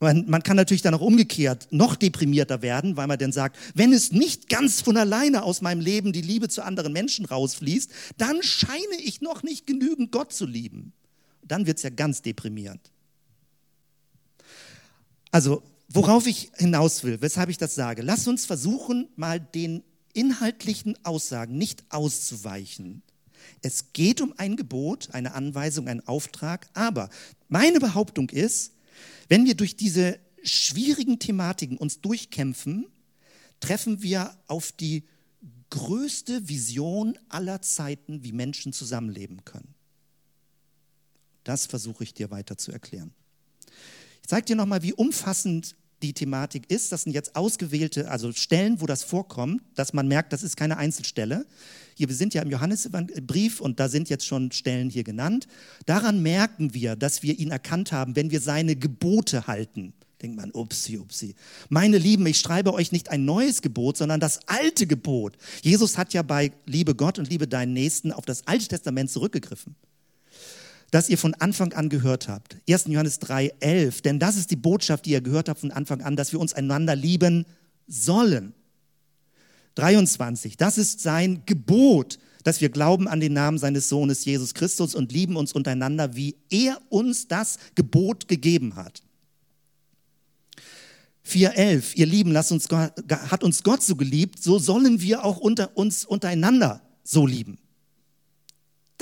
Man, 0.00 0.28
man, 0.28 0.42
kann 0.42 0.56
natürlich 0.56 0.82
dann 0.82 0.94
auch 0.94 1.00
umgekehrt 1.00 1.68
noch 1.70 1.94
deprimierter 1.94 2.60
werden, 2.60 2.96
weil 2.96 3.06
man 3.06 3.20
dann 3.20 3.30
sagt, 3.30 3.56
wenn 3.74 3.92
es 3.92 4.10
nicht 4.10 4.48
ganz 4.48 4.80
von 4.80 4.96
alleine 4.96 5.44
aus 5.44 5.60
meinem 5.60 5.80
Leben 5.80 6.12
die 6.12 6.22
Liebe 6.22 6.48
zu 6.48 6.64
anderen 6.64 6.92
Menschen 6.92 7.24
rausfließt, 7.24 7.88
dann 8.16 8.42
scheine 8.42 8.96
ich 8.98 9.20
noch 9.20 9.44
nicht 9.44 9.64
genügend 9.64 10.10
Gott 10.10 10.32
zu 10.32 10.44
lieben. 10.44 10.92
Dann 11.44 11.66
wird 11.66 11.76
es 11.76 11.84
ja 11.84 11.90
ganz 11.90 12.20
deprimierend. 12.20 12.80
Also, 15.30 15.62
worauf 15.88 16.26
ich 16.26 16.50
hinaus 16.56 17.04
will, 17.04 17.20
weshalb 17.20 17.48
ich 17.48 17.58
das 17.58 17.76
sage, 17.76 18.02
lass 18.02 18.26
uns 18.26 18.44
versuchen, 18.44 19.08
mal 19.14 19.38
den 19.38 19.84
inhaltlichen 20.12 20.96
Aussagen 21.04 21.56
nicht 21.56 21.84
auszuweichen. 21.90 23.02
Es 23.60 23.92
geht 23.92 24.20
um 24.20 24.34
ein 24.36 24.56
Gebot, 24.56 25.10
eine 25.12 25.34
Anweisung, 25.34 25.88
einen 25.88 26.06
Auftrag, 26.06 26.68
aber 26.74 27.10
meine 27.48 27.80
Behauptung 27.80 28.30
ist, 28.30 28.72
wenn 29.28 29.46
wir 29.46 29.54
durch 29.54 29.76
diese 29.76 30.18
schwierigen 30.42 31.18
Thematiken 31.18 31.76
uns 31.76 32.00
durchkämpfen, 32.00 32.86
treffen 33.60 34.02
wir 34.02 34.36
auf 34.46 34.72
die 34.72 35.04
größte 35.70 36.48
Vision 36.48 37.18
aller 37.28 37.62
Zeiten, 37.62 38.22
wie 38.24 38.32
Menschen 38.32 38.72
zusammenleben 38.72 39.44
können. 39.44 39.74
Das 41.44 41.66
versuche 41.66 42.04
ich 42.04 42.14
dir 42.14 42.30
weiter 42.30 42.58
zu 42.58 42.72
erklären. 42.72 43.12
Ich 44.20 44.28
zeige 44.28 44.46
dir 44.46 44.56
nochmal, 44.56 44.82
wie 44.82 44.92
umfassend 44.92 45.74
die 46.02 46.12
Thematik 46.12 46.70
ist. 46.70 46.92
Das 46.92 47.02
sind 47.02 47.12
jetzt 47.12 47.36
ausgewählte, 47.36 48.10
also 48.10 48.32
Stellen, 48.32 48.80
wo 48.80 48.86
das 48.86 49.02
vorkommt, 49.02 49.62
dass 49.74 49.92
man 49.92 50.08
merkt, 50.08 50.32
das 50.32 50.42
ist 50.42 50.56
keine 50.56 50.76
Einzelstelle. 50.76 51.46
Hier, 51.94 52.08
wir 52.08 52.16
sind 52.16 52.34
ja 52.34 52.42
im 52.42 52.50
Johannesbrief 52.50 53.60
und 53.60 53.80
da 53.80 53.88
sind 53.88 54.08
jetzt 54.08 54.26
schon 54.26 54.50
Stellen 54.52 54.90
hier 54.90 55.04
genannt. 55.04 55.46
Daran 55.86 56.22
merken 56.22 56.74
wir, 56.74 56.96
dass 56.96 57.22
wir 57.22 57.38
ihn 57.38 57.50
erkannt 57.50 57.92
haben, 57.92 58.16
wenn 58.16 58.30
wir 58.30 58.40
seine 58.40 58.76
Gebote 58.76 59.46
halten. 59.46 59.92
Denkt 60.20 60.36
man, 60.36 60.52
upsi, 60.52 60.98
upsi. 60.98 61.34
Meine 61.68 61.98
Lieben, 61.98 62.24
ich 62.26 62.38
schreibe 62.38 62.72
euch 62.74 62.92
nicht 62.92 63.10
ein 63.10 63.24
neues 63.24 63.60
Gebot, 63.60 63.96
sondern 63.96 64.20
das 64.20 64.40
alte 64.46 64.86
Gebot. 64.86 65.36
Jesus 65.62 65.98
hat 65.98 66.14
ja 66.14 66.22
bei 66.22 66.52
Liebe 66.64 66.94
Gott 66.94 67.18
und 67.18 67.28
Liebe 67.28 67.48
deinen 67.48 67.72
Nächsten 67.72 68.12
auf 68.12 68.24
das 68.24 68.46
Alte 68.46 68.68
Testament 68.68 69.10
zurückgegriffen 69.10 69.74
das 70.92 71.08
ihr 71.08 71.16
von 71.16 71.32
Anfang 71.34 71.72
an 71.72 71.88
gehört 71.88 72.28
habt. 72.28 72.58
1. 72.68 72.84
Johannes 72.88 73.18
3, 73.18 73.54
11. 73.60 74.02
Denn 74.02 74.18
das 74.18 74.36
ist 74.36 74.50
die 74.50 74.56
Botschaft, 74.56 75.06
die 75.06 75.12
ihr 75.12 75.22
gehört 75.22 75.48
habt 75.48 75.60
von 75.60 75.72
Anfang 75.72 76.02
an, 76.02 76.16
dass 76.16 76.32
wir 76.32 76.38
uns 76.38 76.52
einander 76.52 76.94
lieben 76.94 77.46
sollen. 77.86 78.54
23. 79.76 80.58
Das 80.58 80.76
ist 80.76 81.00
sein 81.00 81.44
Gebot, 81.46 82.18
dass 82.44 82.60
wir 82.60 82.68
glauben 82.68 83.08
an 83.08 83.20
den 83.20 83.32
Namen 83.32 83.56
seines 83.56 83.88
Sohnes 83.88 84.26
Jesus 84.26 84.52
Christus 84.52 84.94
und 84.94 85.12
lieben 85.12 85.36
uns 85.36 85.54
untereinander, 85.54 86.14
wie 86.14 86.36
er 86.50 86.78
uns 86.90 87.26
das 87.26 87.56
Gebot 87.74 88.28
gegeben 88.28 88.76
hat. 88.76 89.02
4.11. 91.26 91.96
Ihr 91.96 92.06
Lieben, 92.06 92.32
lasst 92.32 92.52
uns, 92.52 92.68
hat 92.68 93.42
uns 93.42 93.62
Gott 93.62 93.82
so 93.82 93.96
geliebt, 93.96 94.42
so 94.42 94.58
sollen 94.58 95.00
wir 95.00 95.24
auch 95.24 95.38
unter 95.38 95.74
uns 95.74 96.04
untereinander 96.04 96.82
so 97.02 97.26
lieben. 97.26 97.61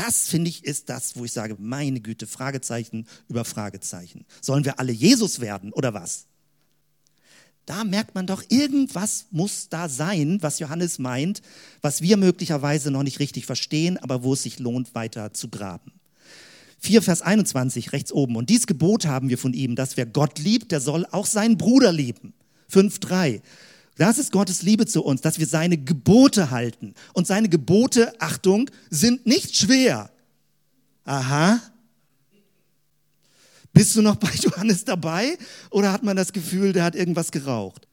Das 0.01 0.29
finde 0.29 0.49
ich 0.49 0.65
ist 0.65 0.89
das, 0.89 1.15
wo 1.15 1.27
ich 1.27 1.33
sage, 1.33 1.57
meine 1.59 2.01
Güte, 2.01 2.27
Fragezeichen 2.27 3.07
über 3.29 3.45
Fragezeichen. 3.45 4.25
Sollen 4.41 4.65
wir 4.65 4.79
alle 4.79 4.93
Jesus 4.93 5.41
werden 5.41 5.75
oder 5.75 5.93
was? 5.93 6.25
Da 7.67 7.85
merkt 7.85 8.15
man 8.15 8.27
doch, 8.27 8.43
irgendwas 8.49 9.27
muss 9.31 9.69
da 9.69 9.91
sein, 9.91 10.39
was 10.41 10.59
Johannes 10.59 10.99
meint, 10.99 11.43
was 11.83 12.01
wir 12.01 12.17
möglicherweise 12.17 12.91
noch 12.91 13.03
nicht 13.03 13.21
richtig 13.21 13.45
verstehen, 13.45 13.99
aber 13.99 14.23
wo 14.23 14.33
es 14.33 14.45
sich 14.45 14.59
lohnt, 14.59 14.95
weiter 14.95 15.35
zu 15.35 15.49
graben. 15.49 15.93
4 16.79 17.03
Vers 17.03 17.21
21 17.21 17.93
rechts 17.93 18.11
oben. 18.11 18.37
Und 18.37 18.49
dies 18.49 18.67
Gebot 18.67 19.05
haben 19.05 19.29
wir 19.29 19.37
von 19.37 19.53
ihm, 19.53 19.77
dass 19.77 19.99
wer 19.99 20.07
Gott 20.07 20.39
liebt, 20.39 20.73
der 20.73 20.81
soll 20.81 21.05
auch 21.11 21.27
seinen 21.27 21.59
Bruder 21.59 21.93
lieben. 21.93 22.33
5.3. 22.73 23.43
Das 24.01 24.17
ist 24.17 24.33
Gottes 24.33 24.63
Liebe 24.63 24.87
zu 24.87 25.05
uns, 25.05 25.21
dass 25.21 25.39
wir 25.39 25.47
seine 25.47 25.77
Gebote 25.77 26.51
halten. 26.51 26.95
Und 27.13 27.27
seine 27.27 27.51
Gebote, 27.51 28.19
Achtung, 28.19 28.71
sind 28.89 29.27
nicht 29.27 29.55
schwer. 29.55 30.11
Aha. 31.05 31.61
Bist 33.75 33.95
du 33.95 34.01
noch 34.01 34.17
bei 34.17 34.31
Johannes 34.41 34.87
dabei 34.87 35.37
oder 35.69 35.93
hat 35.93 36.03
man 36.03 36.17
das 36.17 36.33
Gefühl, 36.33 36.73
der 36.73 36.85
hat 36.85 36.95
irgendwas 36.95 37.31
geraucht? 37.31 37.87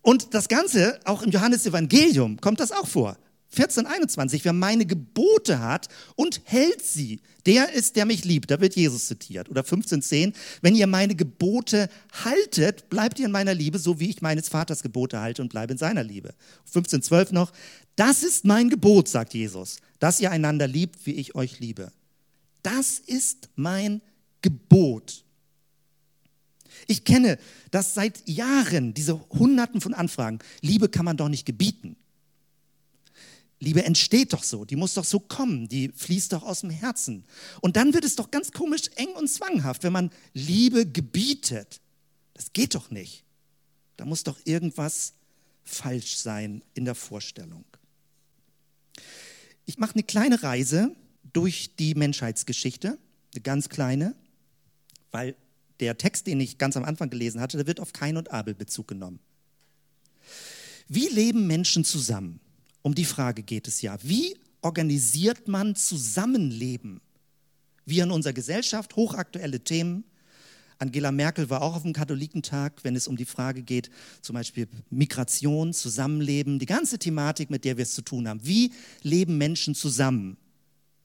Und 0.00 0.32
das 0.32 0.48
Ganze, 0.48 0.98
auch 1.04 1.20
im 1.20 1.30
Johannesevangelium, 1.30 2.40
kommt 2.40 2.58
das 2.58 2.72
auch 2.72 2.86
vor. 2.86 3.18
14, 3.54 3.86
21, 3.86 4.44
wer 4.46 4.54
meine 4.54 4.86
Gebote 4.86 5.60
hat 5.60 5.88
und 6.16 6.40
hält 6.44 6.82
sie, 6.82 7.20
der 7.44 7.72
ist, 7.72 7.96
der 7.96 8.06
mich 8.06 8.24
liebt. 8.24 8.50
Da 8.50 8.60
wird 8.60 8.76
Jesus 8.76 9.08
zitiert. 9.08 9.50
Oder 9.50 9.62
15, 9.62 10.00
10, 10.00 10.32
wenn 10.62 10.74
ihr 10.74 10.86
meine 10.86 11.14
Gebote 11.14 11.90
haltet, 12.24 12.88
bleibt 12.88 13.18
ihr 13.18 13.26
in 13.26 13.32
meiner 13.32 13.52
Liebe, 13.54 13.78
so 13.78 14.00
wie 14.00 14.08
ich 14.08 14.22
meines 14.22 14.48
Vaters 14.48 14.82
Gebote 14.82 15.20
halte 15.20 15.42
und 15.42 15.50
bleibe 15.50 15.72
in 15.72 15.78
seiner 15.78 16.02
Liebe. 16.02 16.34
15, 16.64 17.02
12 17.02 17.32
noch, 17.32 17.52
das 17.94 18.22
ist 18.22 18.46
mein 18.46 18.70
Gebot, 18.70 19.08
sagt 19.08 19.34
Jesus, 19.34 19.78
dass 19.98 20.20
ihr 20.20 20.30
einander 20.30 20.66
liebt, 20.66 21.04
wie 21.04 21.12
ich 21.12 21.34
euch 21.34 21.60
liebe. 21.60 21.92
Das 22.62 22.98
ist 22.98 23.50
mein 23.54 24.00
Gebot. 24.40 25.24
Ich 26.86 27.04
kenne 27.04 27.38
das 27.70 27.92
seit 27.92 28.26
Jahren, 28.26 28.94
diese 28.94 29.20
Hunderten 29.30 29.82
von 29.82 29.92
Anfragen. 29.92 30.38
Liebe 30.62 30.88
kann 30.88 31.04
man 31.04 31.18
doch 31.18 31.28
nicht 31.28 31.44
gebieten. 31.44 31.96
Liebe 33.62 33.84
entsteht 33.84 34.32
doch 34.32 34.42
so, 34.42 34.64
die 34.64 34.74
muss 34.74 34.94
doch 34.94 35.04
so 35.04 35.20
kommen, 35.20 35.68
die 35.68 35.92
fließt 35.94 36.32
doch 36.32 36.42
aus 36.42 36.62
dem 36.62 36.70
Herzen. 36.70 37.24
Und 37.60 37.76
dann 37.76 37.94
wird 37.94 38.04
es 38.04 38.16
doch 38.16 38.32
ganz 38.32 38.50
komisch 38.50 38.90
eng 38.96 39.10
und 39.14 39.28
zwanghaft, 39.28 39.84
wenn 39.84 39.92
man 39.92 40.10
Liebe 40.34 40.84
gebietet. 40.84 41.80
Das 42.34 42.52
geht 42.52 42.74
doch 42.74 42.90
nicht. 42.90 43.22
Da 43.96 44.04
muss 44.04 44.24
doch 44.24 44.36
irgendwas 44.42 45.12
falsch 45.62 46.16
sein 46.16 46.64
in 46.74 46.84
der 46.84 46.96
Vorstellung. 46.96 47.64
Ich 49.64 49.78
mache 49.78 49.94
eine 49.94 50.02
kleine 50.02 50.42
Reise 50.42 50.96
durch 51.32 51.76
die 51.76 51.94
Menschheitsgeschichte, 51.94 52.98
eine 53.32 53.42
ganz 53.42 53.68
kleine, 53.68 54.16
weil 55.12 55.36
der 55.78 55.96
Text, 55.98 56.26
den 56.26 56.40
ich 56.40 56.58
ganz 56.58 56.76
am 56.76 56.84
Anfang 56.84 57.10
gelesen 57.10 57.40
hatte, 57.40 57.58
der 57.58 57.68
wird 57.68 57.78
auf 57.78 57.92
Kain 57.92 58.16
und 58.16 58.32
Abel 58.32 58.54
Bezug 58.54 58.88
genommen. 58.88 59.20
Wie 60.88 61.06
leben 61.06 61.46
Menschen 61.46 61.84
zusammen? 61.84 62.40
Um 62.82 62.94
die 62.94 63.04
Frage 63.04 63.42
geht 63.42 63.68
es 63.68 63.80
ja. 63.80 63.96
Wie 64.02 64.36
organisiert 64.60 65.48
man 65.48 65.76
Zusammenleben? 65.76 67.00
Wir 67.84 68.04
in 68.04 68.10
unserer 68.10 68.32
Gesellschaft, 68.32 68.96
hochaktuelle 68.96 69.60
Themen. 69.60 70.04
Angela 70.78 71.12
Merkel 71.12 71.48
war 71.48 71.62
auch 71.62 71.76
auf 71.76 71.82
dem 71.82 71.92
Katholikentag, 71.92 72.82
wenn 72.82 72.96
es 72.96 73.06
um 73.06 73.16
die 73.16 73.24
Frage 73.24 73.62
geht, 73.62 73.88
zum 74.20 74.34
Beispiel 74.34 74.66
Migration, 74.90 75.72
Zusammenleben, 75.72 76.58
die 76.58 76.66
ganze 76.66 76.98
Thematik, 76.98 77.50
mit 77.50 77.64
der 77.64 77.76
wir 77.76 77.82
es 77.82 77.94
zu 77.94 78.02
tun 78.02 78.26
haben. 78.26 78.40
Wie 78.42 78.72
leben 79.02 79.38
Menschen 79.38 79.76
zusammen? 79.76 80.36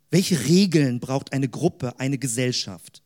Welche 0.10 0.46
Regeln 0.46 1.00
braucht 1.00 1.32
eine 1.32 1.48
Gruppe, 1.48 2.00
eine 2.00 2.18
Gesellschaft? 2.18 3.04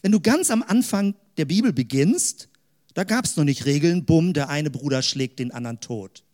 Wenn 0.00 0.12
du 0.12 0.20
ganz 0.20 0.50
am 0.50 0.62
Anfang 0.62 1.14
der 1.36 1.44
Bibel 1.44 1.74
beginnst, 1.74 2.48
da 2.94 3.04
gab 3.04 3.26
es 3.26 3.36
noch 3.36 3.44
nicht 3.44 3.66
Regeln, 3.66 4.06
bumm, 4.06 4.32
der 4.32 4.48
eine 4.48 4.70
Bruder 4.70 5.02
schlägt 5.02 5.40
den 5.40 5.50
anderen 5.50 5.80
tot 5.80 6.24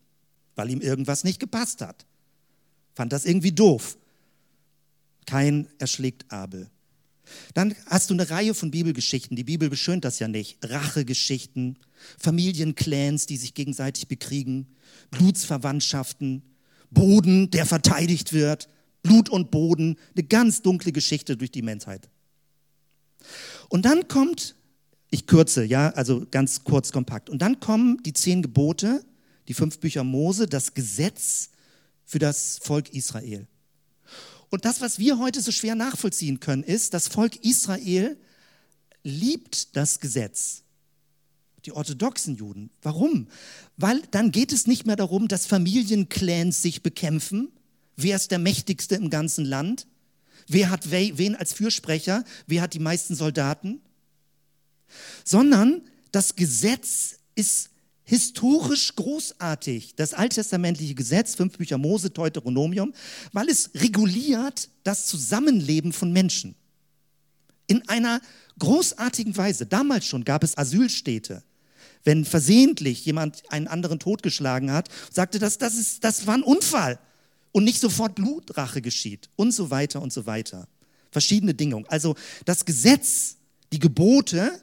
weil 0.55 0.71
ihm 0.71 0.81
irgendwas 0.81 1.25
nicht 1.25 1.41
gepasst 1.41 1.81
hat. 1.81 2.07
Fand 2.95 3.13
das 3.13 3.25
irgendwie 3.25 3.53
doof. 3.53 3.99
Kein 5.27 5.69
erschlägt 5.79 6.31
Abel. 6.31 6.71
Dann 7.55 7.75
hast 7.87 8.11
du 8.11 8.15
eine 8.15 8.29
Reihe 8.29 8.55
von 8.55 8.71
Bibelgeschichten. 8.71 9.37
Die 9.37 9.45
Bibel 9.45 9.71
beschönt 9.71 10.05
das 10.05 10.19
ja 10.19 10.29
nicht. 10.29 10.59
Rachegeschichten, 10.63 11.79
Familienclans, 12.19 13.27
die 13.27 13.37
sich 13.37 13.55
gegenseitig 13.55 14.09
bekriegen, 14.09 14.67
Blutsverwandtschaften, 15.11 16.43
Boden, 16.91 17.51
der 17.51 17.67
verteidigt 17.67 18.33
wird, 18.33 18.69
Blut 19.03 19.29
und 19.29 19.51
Boden, 19.51 19.97
eine 20.15 20.25
ganz 20.25 20.63
dunkle 20.63 20.93
Geschichte 20.93 21.37
durch 21.37 21.51
die 21.51 21.63
Menschheit. 21.63 22.09
Und 23.69 23.85
dann 23.85 24.07
kommt, 24.09 24.55
ich 25.11 25.27
kürze, 25.27 25.65
ja, 25.65 25.91
also 25.91 26.27
ganz 26.31 26.65
kurz, 26.65 26.93
kompakt. 26.93 27.31
Und 27.31 27.41
dann 27.41 27.61
kommen 27.61 28.03
die 28.03 28.13
zehn 28.13 28.43
Gebote 28.43 29.05
die 29.49 29.55
fünf 29.55 29.79
Bücher 29.79 30.05
Mose, 30.05 30.47
das 30.47 30.75
Gesetz 30.75 31.51
für 32.05 32.19
das 32.19 32.59
Volk 32.63 32.93
Israel. 32.93 33.47
Und 34.51 34.65
das, 34.65 34.81
was 34.81 34.99
wir 34.99 35.19
heute 35.19 35.41
so 35.41 35.51
schwer 35.51 35.75
nachvollziehen 35.75 36.41
können, 36.41 36.63
ist, 36.63 36.95
das 36.95 37.09
Volk 37.09 37.45
Israel 37.45 38.17
liebt 39.03 39.77
das 39.77 40.01
Gesetz. 40.01 40.63
Die 41.65 41.73
orthodoxen 41.73 42.37
Juden. 42.37 42.71
Warum? 42.83 43.27
Weil 43.77 44.03
dann 44.11 44.31
geht 44.31 44.53
es 44.53 44.67
nicht 44.67 44.87
mehr 44.87 44.97
darum, 44.97 45.29
dass 45.29 45.47
Familienclans 45.47 46.61
sich 46.61 46.83
bekämpfen. 46.83 47.51
Wer 47.97 48.17
ist 48.17 48.31
der 48.31 48.39
Mächtigste 48.39 48.97
im 48.97 49.09
ganzen 49.09 49.45
Land? 49.45 49.87
Wer 50.47 50.71
hat 50.71 50.91
wen 50.91 51.37
als 51.37 51.55
Fürsprecher? 51.55 52.25
Wer 52.47 52.63
hat 52.63 52.75
die 52.75 52.81
meisten 52.81 53.15
Soldaten? 53.15 53.81
Sondern 55.25 55.83
das 56.13 56.37
Gesetz 56.37 57.19
ist 57.35 57.71
historisch 58.05 58.95
großartig, 58.97 59.95
das 59.97 60.15
alttestamentliche 60.15 60.95
Gesetz, 60.95 61.35
fünf 61.35 61.57
Bücher 61.57 61.79
Mose, 61.79 62.11
Deuteronomium, 62.11 62.93
weil 63.33 63.49
es 63.49 63.71
reguliert 63.75 64.69
das 64.83 65.07
Zusammenleben 65.07 65.93
von 65.93 66.13
Menschen. 66.13 66.55
In 67.67 67.89
einer 67.89 68.21
großartigen 68.59 69.37
Weise. 69.37 69.67
Damals 69.67 70.07
schon 70.07 70.25
gab 70.25 70.45
es 70.45 70.57
Asylstädte. 70.57 71.43
Wenn 72.05 72.27
versehentlich 72.27 73.05
jemand 73.07 73.43
einen 73.51 73.67
anderen 73.67 73.99
totgeschlagen 73.99 74.71
hat, 74.71 74.89
sagte 75.11 75.39
das, 75.39 75.57
das, 75.57 75.75
ist, 75.75 76.05
das 76.05 76.27
war 76.27 76.35
ein 76.35 76.43
Unfall 76.43 76.99
und 77.53 77.65
nicht 77.65 77.81
sofort 77.81 78.15
Blutrache 78.15 78.83
geschieht 78.83 79.31
und 79.37 79.53
so 79.53 79.71
weiter 79.71 80.03
und 80.03 80.13
so 80.13 80.27
weiter. 80.27 80.69
Verschiedene 81.11 81.55
Dinge. 81.55 81.85
Also 81.89 82.17
das 82.45 82.67
Gesetz, 82.67 83.37
die 83.73 83.79
Gebote 83.79 84.61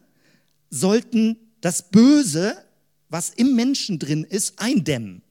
sollten 0.69 1.37
das 1.61 1.89
Böse 1.89 2.55
was 3.11 3.29
im 3.29 3.55
Menschen 3.55 3.99
drin 3.99 4.23
ist, 4.23 4.57
eindämmen, 4.57 5.21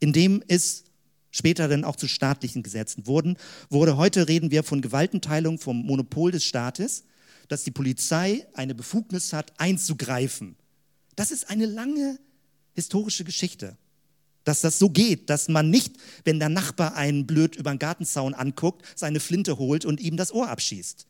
indem 0.00 0.42
es 0.48 0.84
später 1.30 1.68
dann 1.68 1.84
auch 1.84 1.96
zu 1.96 2.08
staatlichen 2.08 2.62
Gesetzen 2.62 3.06
wurden, 3.06 3.36
wurde. 3.68 3.98
Heute 3.98 4.28
reden 4.28 4.50
wir 4.50 4.62
von 4.62 4.80
Gewaltenteilung, 4.80 5.58
vom 5.58 5.84
Monopol 5.84 6.32
des 6.32 6.44
Staates, 6.44 7.04
dass 7.48 7.64
die 7.64 7.70
Polizei 7.70 8.46
eine 8.54 8.74
Befugnis 8.74 9.34
hat, 9.34 9.52
einzugreifen. 9.58 10.56
Das 11.14 11.30
ist 11.30 11.50
eine 11.50 11.66
lange 11.66 12.18
historische 12.74 13.24
Geschichte, 13.24 13.76
dass 14.44 14.62
das 14.62 14.78
so 14.78 14.88
geht, 14.88 15.28
dass 15.28 15.48
man 15.48 15.68
nicht, 15.68 15.96
wenn 16.24 16.38
der 16.38 16.48
Nachbar 16.48 16.96
einen 16.96 17.26
blöd 17.26 17.56
über 17.56 17.70
den 17.74 17.78
Gartenzaun 17.78 18.32
anguckt, 18.32 18.86
seine 18.96 19.20
Flinte 19.20 19.58
holt 19.58 19.84
und 19.84 20.00
ihm 20.00 20.16
das 20.16 20.32
Ohr 20.32 20.48
abschießt. 20.48 21.06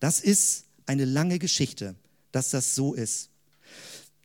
Das 0.00 0.20
ist 0.20 0.66
eine 0.84 1.06
lange 1.06 1.38
Geschichte, 1.38 1.94
dass 2.30 2.50
das 2.50 2.74
so 2.74 2.92
ist. 2.92 3.31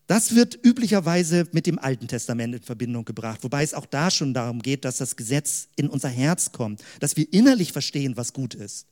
Das 0.08 0.36
wird 0.36 0.58
üblicherweise 0.64 1.48
mit 1.52 1.68
dem 1.68 1.80
Alten 1.80 2.08
Testament 2.08 2.56
in 2.56 2.62
Verbindung 2.62 3.04
gebracht, 3.04 3.44
wobei 3.44 3.62
es 3.64 3.74
auch 3.74 3.86
da 3.86 4.10
schon 4.10 4.34
darum 4.34 4.62
geht, 4.62 4.86
dass 4.86 4.98
das 4.98 5.18
Gesetz 5.18 5.68
in 5.76 5.90
unser 5.90 6.08
Herz 6.08 6.54
kommt, 6.54 6.82
dass 7.02 7.18
wir 7.18 7.32
innerlich 7.34 7.74
verstehen, 7.74 8.16
was 8.16 8.32
gut 8.32 8.54
ist. 8.54 8.88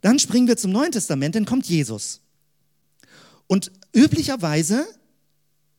Dann 0.00 0.20
springen 0.20 0.46
wir 0.46 0.56
zum 0.56 0.70
Neuen 0.70 0.92
Testament, 0.92 1.34
dann 1.34 1.46
kommt 1.46 1.66
Jesus. 1.66 2.20
Und 3.48 3.72
üblicherweise, 3.92 4.86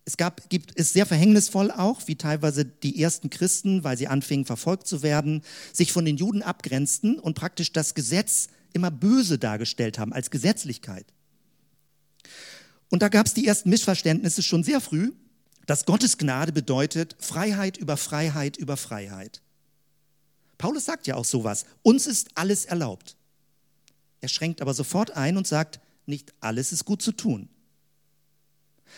es 0.04 0.18
gab, 0.18 0.50
gibt, 0.50 0.72
ist 0.72 0.92
sehr 0.92 1.06
verhängnisvoll 1.06 1.72
auch, 1.72 2.02
wie 2.08 2.16
teilweise 2.16 2.66
die 2.66 3.02
ersten 3.02 3.30
Christen, 3.30 3.86
weil 3.86 3.98
sie 3.98 4.08
anfingen 4.08 4.46
verfolgt 4.46 4.88
zu 4.88 5.02
werden, 5.02 5.44
sich 5.72 5.94
von 5.94 6.04
den 6.04 6.18
Juden 6.18 6.42
abgrenzten 6.42 7.20
und 7.20 7.36
praktisch 7.36 7.72
das 7.72 7.94
Gesetz 7.94 8.50
immer 8.74 8.92
böse 8.92 9.38
dargestellt 9.38 9.98
haben, 9.98 10.12
als 10.12 10.30
Gesetzlichkeit. 10.30 11.06
Und 12.90 13.02
da 13.02 13.10
gab 13.10 13.28
es 13.28 13.34
die 13.34 13.46
ersten 13.46 13.70
Missverständnisse 13.70 14.44
schon 14.44 14.64
sehr 14.64 14.82
früh, 14.82 15.14
dass 15.66 15.86
Gottes 15.86 16.18
Gnade 16.18 16.52
bedeutet 16.52 17.16
Freiheit 17.20 17.78
über 17.78 17.98
Freiheit 17.98 18.58
über 18.58 18.78
Freiheit. 18.78 19.42
Paulus 20.58 20.86
sagt 20.86 21.08
ja 21.08 21.16
auch 21.16 21.26
sowas, 21.26 21.66
uns 21.84 22.08
ist 22.08 22.32
alles 22.36 22.66
erlaubt. 22.66 23.16
Er 24.22 24.30
schränkt 24.30 24.62
aber 24.62 24.74
sofort 24.74 25.12
ein 25.12 25.38
und 25.38 25.48
sagt, 25.48 25.80
nicht 26.06 26.34
alles 26.42 26.72
ist 26.72 26.86
gut 26.86 27.02
zu 27.02 27.12
tun. 27.12 27.50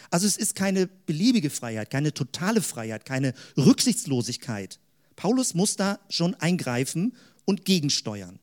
Also 0.10 0.25
es 0.25 0.38
ist 0.38 0.56
keine 0.56 0.88
beliebige 0.88 1.49
Freiheit, 1.49 1.89
keine 1.89 2.13
totale 2.13 2.62
Freiheit, 2.62 3.06
keine 3.06 3.34
Rücksichtslosigkeit. 3.58 4.80
Paulus 5.15 5.54
muss 5.54 5.75
da 5.75 5.99
schon 6.10 6.34
eingreifen 6.36 7.15
und 7.45 7.65
gegensteuern. 7.65 8.39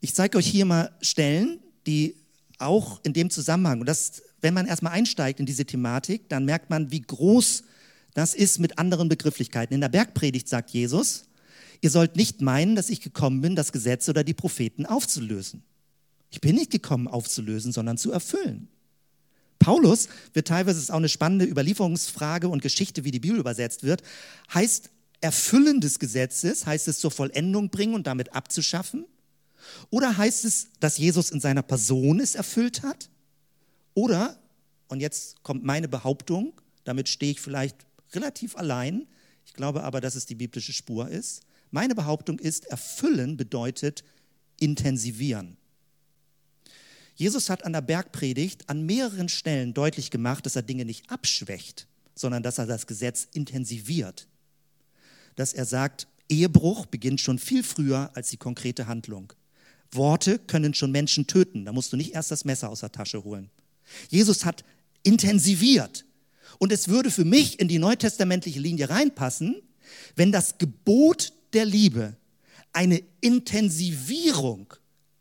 Ich 0.00 0.14
zeige 0.14 0.38
euch 0.38 0.46
hier 0.46 0.64
mal 0.64 0.96
Stellen, 1.00 1.60
die 1.86 2.16
auch 2.58 3.00
in 3.04 3.12
dem 3.12 3.30
Zusammenhang, 3.30 3.80
und 3.80 3.86
das, 3.86 4.22
wenn 4.40 4.54
man 4.54 4.66
erstmal 4.66 4.92
einsteigt 4.92 5.40
in 5.40 5.46
diese 5.46 5.64
Thematik, 5.64 6.28
dann 6.28 6.44
merkt 6.44 6.70
man, 6.70 6.90
wie 6.90 7.02
groß 7.02 7.64
das 8.14 8.34
ist 8.34 8.60
mit 8.60 8.78
anderen 8.78 9.08
Begrifflichkeiten. 9.08 9.74
In 9.74 9.80
der 9.80 9.88
Bergpredigt 9.88 10.48
sagt 10.48 10.70
Jesus, 10.70 11.24
ihr 11.80 11.90
sollt 11.90 12.16
nicht 12.16 12.40
meinen, 12.40 12.76
dass 12.76 12.90
ich 12.90 13.00
gekommen 13.00 13.40
bin, 13.40 13.56
das 13.56 13.72
Gesetz 13.72 14.08
oder 14.08 14.24
die 14.24 14.34
Propheten 14.34 14.86
aufzulösen. 14.86 15.64
Ich 16.30 16.40
bin 16.40 16.56
nicht 16.56 16.70
gekommen, 16.70 17.08
aufzulösen, 17.08 17.72
sondern 17.72 17.98
zu 17.98 18.12
erfüllen. 18.12 18.68
Paulus 19.58 20.08
wird 20.32 20.48
teilweise, 20.48 20.78
ist 20.78 20.90
auch 20.90 20.96
eine 20.96 21.08
spannende 21.08 21.46
Überlieferungsfrage 21.46 22.48
und 22.48 22.62
Geschichte, 22.62 23.04
wie 23.04 23.10
die 23.10 23.20
Bibel 23.20 23.38
übersetzt 23.38 23.82
wird, 23.82 24.02
heißt 24.52 24.90
Erfüllen 25.20 25.80
des 25.80 25.98
Gesetzes, 25.98 26.66
heißt 26.66 26.86
es 26.88 26.98
zur 26.98 27.10
Vollendung 27.10 27.70
bringen 27.70 27.94
und 27.94 28.06
damit 28.06 28.34
abzuschaffen? 28.34 29.06
Oder 29.90 30.16
heißt 30.16 30.44
es, 30.44 30.68
dass 30.80 30.98
Jesus 30.98 31.30
in 31.30 31.40
seiner 31.40 31.62
Person 31.62 32.20
es 32.20 32.34
erfüllt 32.34 32.82
hat? 32.82 33.08
Oder, 33.94 34.38
und 34.88 35.00
jetzt 35.00 35.42
kommt 35.42 35.64
meine 35.64 35.88
Behauptung, 35.88 36.52
damit 36.84 37.08
stehe 37.08 37.32
ich 37.32 37.40
vielleicht 37.40 37.86
relativ 38.12 38.56
allein, 38.56 39.06
ich 39.46 39.54
glaube 39.54 39.84
aber, 39.84 40.00
dass 40.00 40.14
es 40.14 40.26
die 40.26 40.34
biblische 40.34 40.72
Spur 40.72 41.08
ist. 41.08 41.42
Meine 41.70 41.94
Behauptung 41.94 42.38
ist, 42.38 42.66
erfüllen 42.66 43.36
bedeutet 43.36 44.04
intensivieren. 44.60 45.56
Jesus 47.16 47.48
hat 47.48 47.64
an 47.64 47.72
der 47.72 47.80
Bergpredigt 47.80 48.68
an 48.68 48.84
mehreren 48.86 49.28
Stellen 49.28 49.74
deutlich 49.74 50.10
gemacht, 50.10 50.46
dass 50.46 50.56
er 50.56 50.62
Dinge 50.62 50.84
nicht 50.84 51.10
abschwächt, 51.10 51.86
sondern 52.14 52.42
dass 52.42 52.58
er 52.58 52.66
das 52.66 52.86
Gesetz 52.86 53.28
intensiviert. 53.32 54.26
Dass 55.36 55.52
er 55.52 55.64
sagt, 55.64 56.08
Ehebruch 56.28 56.86
beginnt 56.86 57.20
schon 57.20 57.38
viel 57.38 57.62
früher 57.62 58.10
als 58.14 58.30
die 58.30 58.36
konkrete 58.36 58.86
Handlung. 58.86 59.32
Worte 59.94 60.38
können 60.38 60.74
schon 60.74 60.90
Menschen 60.90 61.26
töten, 61.26 61.64
da 61.64 61.72
musst 61.72 61.92
du 61.92 61.96
nicht 61.96 62.14
erst 62.14 62.30
das 62.30 62.44
Messer 62.44 62.68
aus 62.68 62.80
der 62.80 62.92
Tasche 62.92 63.24
holen. 63.24 63.50
Jesus 64.08 64.44
hat 64.44 64.64
intensiviert. 65.02 66.04
Und 66.58 66.72
es 66.72 66.88
würde 66.88 67.10
für 67.10 67.24
mich 67.24 67.60
in 67.60 67.68
die 67.68 67.78
neutestamentliche 67.78 68.60
Linie 68.60 68.88
reinpassen, 68.90 69.60
wenn 70.16 70.32
das 70.32 70.58
Gebot 70.58 71.32
der 71.52 71.64
Liebe 71.64 72.16
eine 72.72 73.02
Intensivierung 73.20 74.72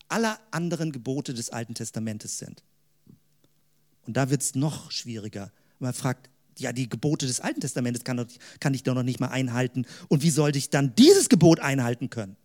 aller 0.07 0.39
anderen 0.51 0.91
Gebote 0.91 1.33
des 1.33 1.49
Alten 1.49 1.75
Testamentes 1.75 2.37
sind. 2.37 2.63
Und 4.05 4.17
da 4.17 4.29
wird 4.29 4.41
es 4.41 4.55
noch 4.55 4.91
schwieriger. 4.91 5.51
Man 5.79 5.93
fragt, 5.93 6.29
ja, 6.59 6.71
die 6.71 6.89
Gebote 6.89 7.25
des 7.25 7.39
Alten 7.39 7.61
Testamentes 7.61 8.03
kann, 8.03 8.25
kann 8.59 8.73
ich 8.73 8.83
doch 8.83 8.93
noch 8.93 9.03
nicht 9.03 9.19
mal 9.19 9.29
einhalten. 9.29 9.85
Und 10.07 10.23
wie 10.23 10.29
sollte 10.29 10.57
ich 10.57 10.69
dann 10.69 10.93
dieses 10.95 11.29
Gebot 11.29 11.59
einhalten 11.59 12.09
können? 12.09 12.35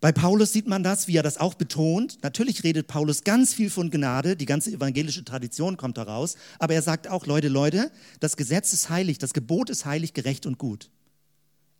Bei 0.00 0.12
Paulus 0.12 0.52
sieht 0.52 0.66
man 0.66 0.82
das, 0.82 1.08
wie 1.08 1.16
er 1.16 1.22
das 1.22 1.36
auch 1.36 1.54
betont. 1.54 2.18
Natürlich 2.22 2.64
redet 2.64 2.86
Paulus 2.86 3.22
ganz 3.22 3.52
viel 3.52 3.68
von 3.68 3.90
Gnade, 3.90 4.34
die 4.34 4.46
ganze 4.46 4.72
evangelische 4.72 5.24
Tradition 5.24 5.76
kommt 5.76 5.98
daraus, 5.98 6.36
aber 6.58 6.72
er 6.74 6.82
sagt 6.82 7.06
auch, 7.06 7.26
Leute, 7.26 7.48
Leute, 7.48 7.92
das 8.18 8.38
Gesetz 8.38 8.72
ist 8.72 8.88
heilig, 8.88 9.18
das 9.18 9.34
Gebot 9.34 9.68
ist 9.68 9.84
heilig, 9.84 10.14
gerecht 10.14 10.46
und 10.46 10.56
gut. 10.56 10.90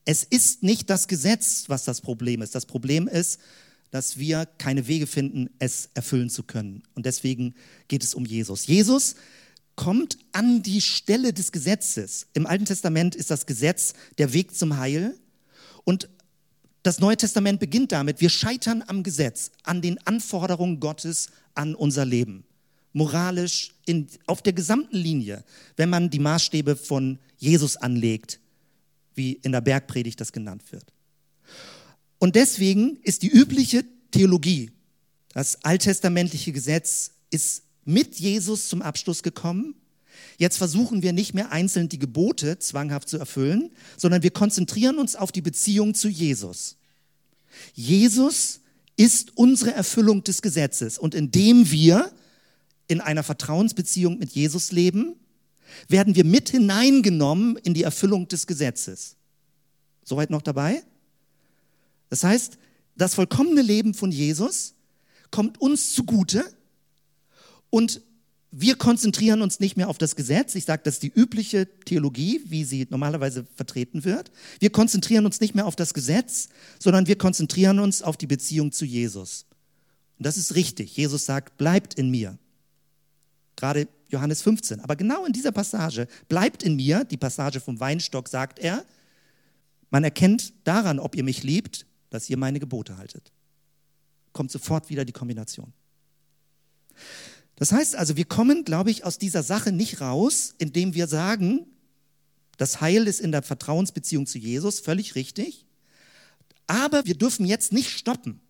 Es 0.04 0.22
ist 0.22 0.62
nicht 0.62 0.90
das 0.90 1.08
Gesetz, 1.08 1.64
was 1.68 1.84
das 1.84 2.02
Problem 2.02 2.42
ist. 2.42 2.54
Das 2.54 2.66
Problem 2.66 3.08
ist, 3.08 3.40
dass 3.90 4.18
wir 4.18 4.46
keine 4.58 4.86
Wege 4.86 5.06
finden, 5.06 5.50
es 5.58 5.88
erfüllen 5.94 6.30
zu 6.30 6.42
können. 6.42 6.82
Und 6.94 7.06
deswegen 7.06 7.54
geht 7.88 8.04
es 8.04 8.14
um 8.14 8.24
Jesus. 8.24 8.66
Jesus 8.66 9.16
kommt 9.76 10.18
an 10.32 10.62
die 10.62 10.80
Stelle 10.80 11.32
des 11.32 11.52
Gesetzes. 11.52 12.26
Im 12.34 12.46
Alten 12.46 12.66
Testament 12.66 13.14
ist 13.14 13.30
das 13.30 13.46
Gesetz 13.46 13.94
der 14.18 14.32
Weg 14.32 14.54
zum 14.54 14.76
Heil. 14.76 15.14
Und 15.84 16.08
das 16.82 16.98
Neue 16.98 17.16
Testament 17.16 17.60
beginnt 17.60 17.92
damit, 17.92 18.20
wir 18.20 18.30
scheitern 18.30 18.82
am 18.86 19.02
Gesetz, 19.02 19.50
an 19.62 19.82
den 19.82 19.98
Anforderungen 20.06 20.80
Gottes 20.80 21.28
an 21.54 21.74
unser 21.74 22.04
Leben. 22.04 22.44
Moralisch, 22.92 23.72
in, 23.86 24.08
auf 24.26 24.42
der 24.42 24.52
gesamten 24.52 24.96
Linie, 24.96 25.44
wenn 25.76 25.90
man 25.90 26.10
die 26.10 26.18
Maßstäbe 26.18 26.76
von 26.76 27.18
Jesus 27.36 27.76
anlegt, 27.76 28.40
wie 29.14 29.32
in 29.32 29.52
der 29.52 29.60
Bergpredigt 29.60 30.20
das 30.20 30.32
genannt 30.32 30.62
wird. 30.70 30.92
Und 32.18 32.34
deswegen 32.36 32.96
ist 33.02 33.22
die 33.22 33.30
übliche 33.30 33.84
Theologie, 34.10 34.72
das 35.32 35.62
alttestamentliche 35.64 36.52
Gesetz 36.52 37.12
ist 37.30 37.62
mit 37.84 38.16
Jesus 38.16 38.68
zum 38.68 38.82
Abschluss 38.82 39.22
gekommen. 39.22 39.74
Jetzt 40.38 40.56
versuchen 40.56 41.02
wir 41.02 41.12
nicht 41.12 41.34
mehr 41.34 41.52
einzeln 41.52 41.88
die 41.88 41.98
Gebote 41.98 42.58
zwanghaft 42.58 43.08
zu 43.08 43.18
erfüllen, 43.18 43.70
sondern 43.96 44.22
wir 44.22 44.30
konzentrieren 44.30 44.98
uns 44.98 45.16
auf 45.16 45.32
die 45.32 45.42
Beziehung 45.42 45.94
zu 45.94 46.08
Jesus. 46.08 46.76
Jesus 47.74 48.60
ist 48.96 49.36
unsere 49.36 49.72
Erfüllung 49.72 50.24
des 50.24 50.42
Gesetzes 50.42 50.98
und 50.98 51.14
indem 51.14 51.70
wir 51.70 52.12
in 52.88 53.00
einer 53.00 53.22
Vertrauensbeziehung 53.22 54.18
mit 54.18 54.32
Jesus 54.32 54.72
leben, 54.72 55.14
werden 55.88 56.16
wir 56.16 56.24
mit 56.24 56.50
hineingenommen 56.50 57.56
in 57.56 57.74
die 57.74 57.84
Erfüllung 57.84 58.28
des 58.28 58.46
Gesetzes. 58.46 59.16
Soweit 60.02 60.30
noch 60.30 60.42
dabei? 60.42 60.82
Das 62.08 62.24
heißt, 62.24 62.58
das 62.96 63.14
vollkommene 63.14 63.62
Leben 63.62 63.94
von 63.94 64.10
Jesus 64.10 64.74
kommt 65.30 65.60
uns 65.60 65.92
zugute 65.94 66.44
und 67.70 68.02
wir 68.52 68.76
konzentrieren 68.76 69.42
uns 69.42 69.60
nicht 69.60 69.76
mehr 69.76 69.88
auf 69.88 69.98
das 69.98 70.16
Gesetz. 70.16 70.54
Ich 70.56 70.64
sage, 70.64 70.82
das 70.84 70.94
ist 70.94 71.02
die 71.04 71.12
übliche 71.14 71.66
Theologie, 71.84 72.40
wie 72.46 72.64
sie 72.64 72.86
normalerweise 72.90 73.44
vertreten 73.54 74.04
wird. 74.04 74.32
Wir 74.58 74.70
konzentrieren 74.70 75.24
uns 75.24 75.40
nicht 75.40 75.54
mehr 75.54 75.66
auf 75.66 75.76
das 75.76 75.94
Gesetz, 75.94 76.48
sondern 76.78 77.06
wir 77.06 77.16
konzentrieren 77.16 77.78
uns 77.78 78.02
auf 78.02 78.16
die 78.16 78.26
Beziehung 78.26 78.72
zu 78.72 78.84
Jesus. 78.84 79.46
Und 80.18 80.26
das 80.26 80.36
ist 80.36 80.56
richtig. 80.56 80.96
Jesus 80.96 81.26
sagt, 81.26 81.58
bleibt 81.58 81.94
in 81.94 82.10
mir. 82.10 82.38
Gerade 83.54 83.86
Johannes 84.08 84.42
15. 84.42 84.80
Aber 84.80 84.96
genau 84.96 85.24
in 85.24 85.32
dieser 85.32 85.52
Passage, 85.52 86.08
bleibt 86.28 86.64
in 86.64 86.74
mir, 86.74 87.04
die 87.04 87.16
Passage 87.16 87.60
vom 87.60 87.78
Weinstock, 87.78 88.28
sagt 88.28 88.58
er, 88.58 88.84
man 89.90 90.02
erkennt 90.02 90.52
daran, 90.64 90.98
ob 90.98 91.14
ihr 91.14 91.24
mich 91.24 91.42
liebt, 91.44 91.86
dass 92.10 92.28
ihr 92.28 92.36
meine 92.36 92.58
Gebote 92.58 92.96
haltet. 92.96 93.32
Kommt 94.32 94.50
sofort 94.50 94.90
wieder 94.90 95.04
die 95.04 95.12
Kombination. 95.12 95.72
Das 97.60 97.70
heißt 97.70 97.94
also, 97.94 98.16
wir 98.16 98.24
kommen, 98.24 98.64
glaube 98.64 98.90
ich, 98.90 99.04
aus 99.04 99.18
dieser 99.18 99.44
Sache 99.44 99.70
nicht 99.70 100.00
raus, 100.00 100.56
indem 100.58 100.94
wir 100.94 101.06
sagen, 101.06 101.66
das 102.56 102.80
Heil 102.80 103.06
ist 103.06 103.20
in 103.20 103.30
der 103.30 103.42
Vertrauensbeziehung 103.42 104.26
zu 104.26 104.38
Jesus, 104.38 104.80
völlig 104.80 105.14
richtig. 105.14 105.66
Aber 106.66 107.06
wir 107.06 107.14
dürfen 107.14 107.46
jetzt 107.46 107.72
nicht 107.72 107.90
stoppen 107.90 108.40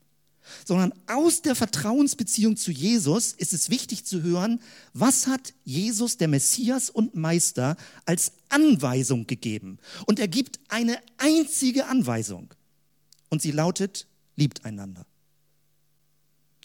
sondern 0.65 0.93
aus 1.07 1.43
der 1.43 1.55
Vertrauensbeziehung 1.55 2.57
zu 2.57 2.71
Jesus 2.71 3.33
ist 3.33 3.53
es 3.53 3.71
wichtig 3.71 4.05
zu 4.05 4.23
hören, 4.23 4.61
was 4.93 5.27
hat 5.27 5.55
Jesus, 5.65 6.17
der 6.17 6.29
Messias 6.29 6.91
und 6.91 7.15
Meister, 7.15 7.77
als 8.05 8.33
Anweisung 8.49 9.27
gegeben. 9.27 9.79
Und 10.07 10.19
er 10.19 10.29
gibt 10.29 10.61
eine 10.69 10.99
einzige 11.19 11.87
Anweisung. 11.87 12.55
Und 13.29 13.43
sie 13.43 13.53
lautet, 13.53 14.07
liebt 14.37 14.65
einander. 14.65 15.07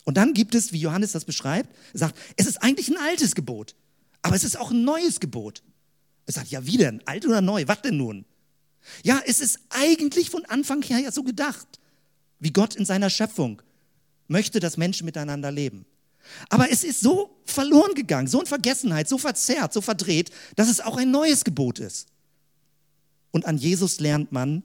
Und 0.05 0.17
dann 0.17 0.33
gibt 0.33 0.55
es, 0.55 0.71
wie 0.71 0.79
Johannes 0.79 1.11
das 1.11 1.25
beschreibt, 1.25 1.75
sagt, 1.93 2.17
es 2.37 2.45
ist 2.45 2.63
eigentlich 2.63 2.89
ein 2.89 2.97
altes 2.97 3.35
Gebot, 3.35 3.75
aber 4.21 4.35
es 4.35 4.43
ist 4.43 4.57
auch 4.57 4.71
ein 4.71 4.83
neues 4.83 5.19
Gebot. 5.19 5.61
Er 6.27 6.33
sagt, 6.33 6.49
ja, 6.49 6.65
wie 6.65 6.77
denn? 6.77 7.01
Alt 7.05 7.25
oder 7.25 7.41
neu? 7.41 7.63
Was 7.67 7.81
denn 7.81 7.97
nun? 7.97 8.25
Ja, 9.03 9.21
es 9.25 9.39
ist 9.39 9.59
eigentlich 9.69 10.29
von 10.29 10.45
Anfang 10.45 10.81
her 10.83 10.99
ja 10.99 11.11
so 11.11 11.23
gedacht, 11.23 11.67
wie 12.39 12.51
Gott 12.51 12.75
in 12.75 12.85
seiner 12.85 13.09
Schöpfung 13.09 13.61
möchte, 14.27 14.59
dass 14.59 14.77
Menschen 14.77 15.05
miteinander 15.05 15.51
leben. 15.51 15.85
Aber 16.49 16.71
es 16.71 16.83
ist 16.83 17.01
so 17.01 17.37
verloren 17.45 17.93
gegangen, 17.93 18.27
so 18.27 18.39
in 18.39 18.47
Vergessenheit, 18.47 19.07
so 19.07 19.17
verzerrt, 19.17 19.73
so 19.73 19.81
verdreht, 19.81 20.31
dass 20.55 20.69
es 20.69 20.81
auch 20.81 20.97
ein 20.97 21.11
neues 21.11 21.43
Gebot 21.43 21.79
ist. 21.79 22.07
Und 23.31 23.45
an 23.45 23.57
Jesus 23.57 23.99
lernt 23.99 24.31
man, 24.31 24.63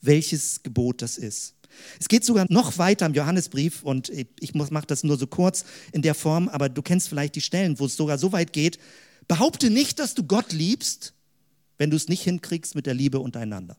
welches 0.00 0.62
Gebot 0.62 1.02
das 1.02 1.18
ist. 1.18 1.54
Es 2.00 2.08
geht 2.08 2.24
sogar 2.24 2.46
noch 2.48 2.78
weiter 2.78 3.06
im 3.06 3.14
Johannesbrief 3.14 3.82
und 3.82 4.10
ich 4.10 4.54
mache 4.54 4.86
das 4.86 5.04
nur 5.04 5.18
so 5.18 5.26
kurz 5.26 5.64
in 5.92 6.02
der 6.02 6.14
Form, 6.14 6.48
aber 6.48 6.68
du 6.68 6.82
kennst 6.82 7.08
vielleicht 7.08 7.34
die 7.34 7.40
Stellen, 7.40 7.78
wo 7.78 7.86
es 7.86 7.96
sogar 7.96 8.18
so 8.18 8.32
weit 8.32 8.52
geht. 8.52 8.78
Behaupte 9.26 9.70
nicht, 9.70 9.98
dass 9.98 10.14
du 10.14 10.22
Gott 10.22 10.52
liebst, 10.52 11.14
wenn 11.76 11.90
du 11.90 11.96
es 11.96 12.08
nicht 12.08 12.22
hinkriegst 12.22 12.74
mit 12.74 12.86
der 12.86 12.94
Liebe 12.94 13.20
untereinander. 13.20 13.76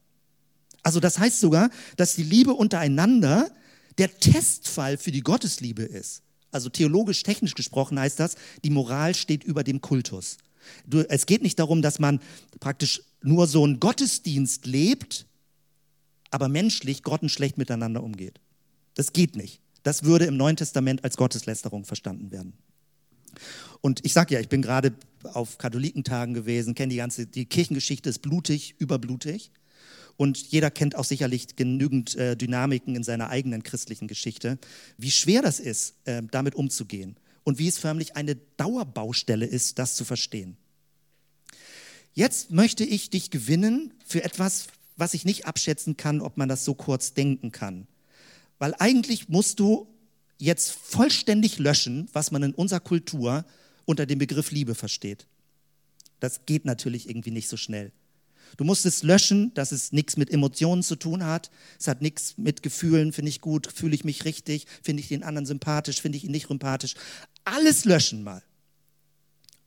Also 0.83 0.99
das 0.99 1.19
heißt 1.19 1.39
sogar, 1.39 1.69
dass 1.97 2.15
die 2.15 2.23
Liebe 2.23 2.53
untereinander 2.53 3.51
der 3.97 4.17
Testfall 4.19 4.97
für 4.97 5.11
die 5.11 5.21
Gottesliebe 5.21 5.83
ist. 5.83 6.23
Also 6.51 6.69
theologisch, 6.69 7.23
technisch 7.23 7.53
gesprochen 7.53 7.99
heißt 7.99 8.19
das, 8.19 8.35
die 8.63 8.69
Moral 8.69 9.13
steht 9.13 9.43
über 9.43 9.63
dem 9.63 9.81
Kultus. 9.81 10.37
Du, 10.85 11.01
es 11.09 11.25
geht 11.25 11.41
nicht 11.41 11.59
darum, 11.59 11.81
dass 11.81 11.99
man 11.99 12.21
praktisch 12.59 13.01
nur 13.21 13.47
so 13.47 13.63
einen 13.63 13.79
Gottesdienst 13.79 14.65
lebt, 14.65 15.25
aber 16.31 16.47
menschlich 16.47 17.03
grottenschlecht 17.03 17.57
miteinander 17.57 18.03
umgeht. 18.03 18.39
Das 18.95 19.13
geht 19.13 19.35
nicht. 19.35 19.61
Das 19.83 20.03
würde 20.03 20.25
im 20.25 20.37
Neuen 20.37 20.55
Testament 20.55 21.03
als 21.03 21.17
Gotteslästerung 21.17 21.85
verstanden 21.85 22.31
werden. 22.31 22.53
Und 23.81 24.05
ich 24.05 24.13
sage 24.13 24.33
ja, 24.33 24.41
ich 24.41 24.49
bin 24.49 24.61
gerade 24.61 24.93
auf 25.23 25.57
Katholikentagen 25.57 26.33
gewesen, 26.33 26.75
kenne 26.75 26.91
die 26.91 26.97
ganze, 26.97 27.27
die 27.27 27.45
Kirchengeschichte 27.45 28.09
ist 28.09 28.19
blutig, 28.19 28.75
überblutig. 28.79 29.51
Und 30.17 30.37
jeder 30.37 30.69
kennt 30.69 30.95
auch 30.95 31.05
sicherlich 31.05 31.55
genügend 31.55 32.15
äh, 32.15 32.35
Dynamiken 32.35 32.95
in 32.95 33.03
seiner 33.03 33.29
eigenen 33.29 33.63
christlichen 33.63 34.09
Geschichte, 34.09 34.59
wie 34.97 35.11
schwer 35.11 35.41
das 35.41 35.61
ist, 35.61 35.95
äh, 36.03 36.21
damit 36.29 36.55
umzugehen 36.55 37.15
und 37.45 37.57
wie 37.57 37.69
es 37.69 37.77
förmlich 37.77 38.17
eine 38.17 38.35
Dauerbaustelle 38.57 39.45
ist, 39.45 39.79
das 39.79 39.95
zu 39.95 40.03
verstehen. 40.03 40.57
Jetzt 42.13 42.51
möchte 42.51 42.83
ich 42.83 43.09
dich 43.09 43.31
gewinnen 43.31 43.93
für 44.05 44.23
etwas, 44.23 44.67
was 44.99 45.13
ich 45.13 45.25
nicht 45.25 45.45
abschätzen 45.45 45.97
kann, 45.97 46.21
ob 46.21 46.37
man 46.37 46.49
das 46.49 46.65
so 46.65 46.73
kurz 46.73 47.13
denken 47.13 47.51
kann. 47.51 47.87
Weil 48.57 48.75
eigentlich 48.79 49.29
musst 49.29 49.59
du 49.59 49.87
jetzt 50.37 50.71
vollständig 50.71 51.59
löschen, 51.59 52.09
was 52.13 52.31
man 52.31 52.43
in 52.43 52.53
unserer 52.53 52.79
Kultur 52.79 53.45
unter 53.85 54.05
dem 54.05 54.19
Begriff 54.19 54.51
Liebe 54.51 54.75
versteht. 54.75 55.27
Das 56.19 56.45
geht 56.45 56.65
natürlich 56.65 57.09
irgendwie 57.09 57.31
nicht 57.31 57.49
so 57.49 57.57
schnell. 57.57 57.91
Du 58.57 58.63
musst 58.63 58.85
es 58.85 59.03
löschen, 59.03 59.53
dass 59.53 59.71
es 59.71 59.91
nichts 59.91 60.17
mit 60.17 60.31
Emotionen 60.31 60.83
zu 60.83 60.95
tun 60.95 61.23
hat. 61.25 61.51
Es 61.79 61.87
hat 61.87 62.01
nichts 62.01 62.37
mit 62.37 62.63
Gefühlen, 62.63 63.13
finde 63.13 63.29
ich 63.29 63.41
gut, 63.41 63.71
fühle 63.71 63.95
ich 63.95 64.03
mich 64.03 64.25
richtig, 64.25 64.65
finde 64.81 65.01
ich 65.01 65.07
den 65.07 65.23
anderen 65.23 65.45
sympathisch, 65.45 66.01
finde 66.01 66.17
ich 66.17 66.23
ihn 66.23 66.31
nicht 66.31 66.47
sympathisch. 66.47 66.95
Alles 67.45 67.85
löschen 67.85 68.23
mal. 68.23 68.43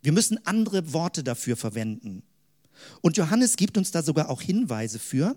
Wir 0.03 0.13
müssen 0.13 0.45
andere 0.47 0.93
Worte 0.93 1.23
dafür 1.23 1.57
verwenden. 1.57 2.25
Und 3.01 3.17
Johannes 3.17 3.57
gibt 3.57 3.77
uns 3.77 3.91
da 3.91 4.03
sogar 4.03 4.31
auch 4.31 4.43
Hinweise 4.43 4.99
für, 4.99 5.37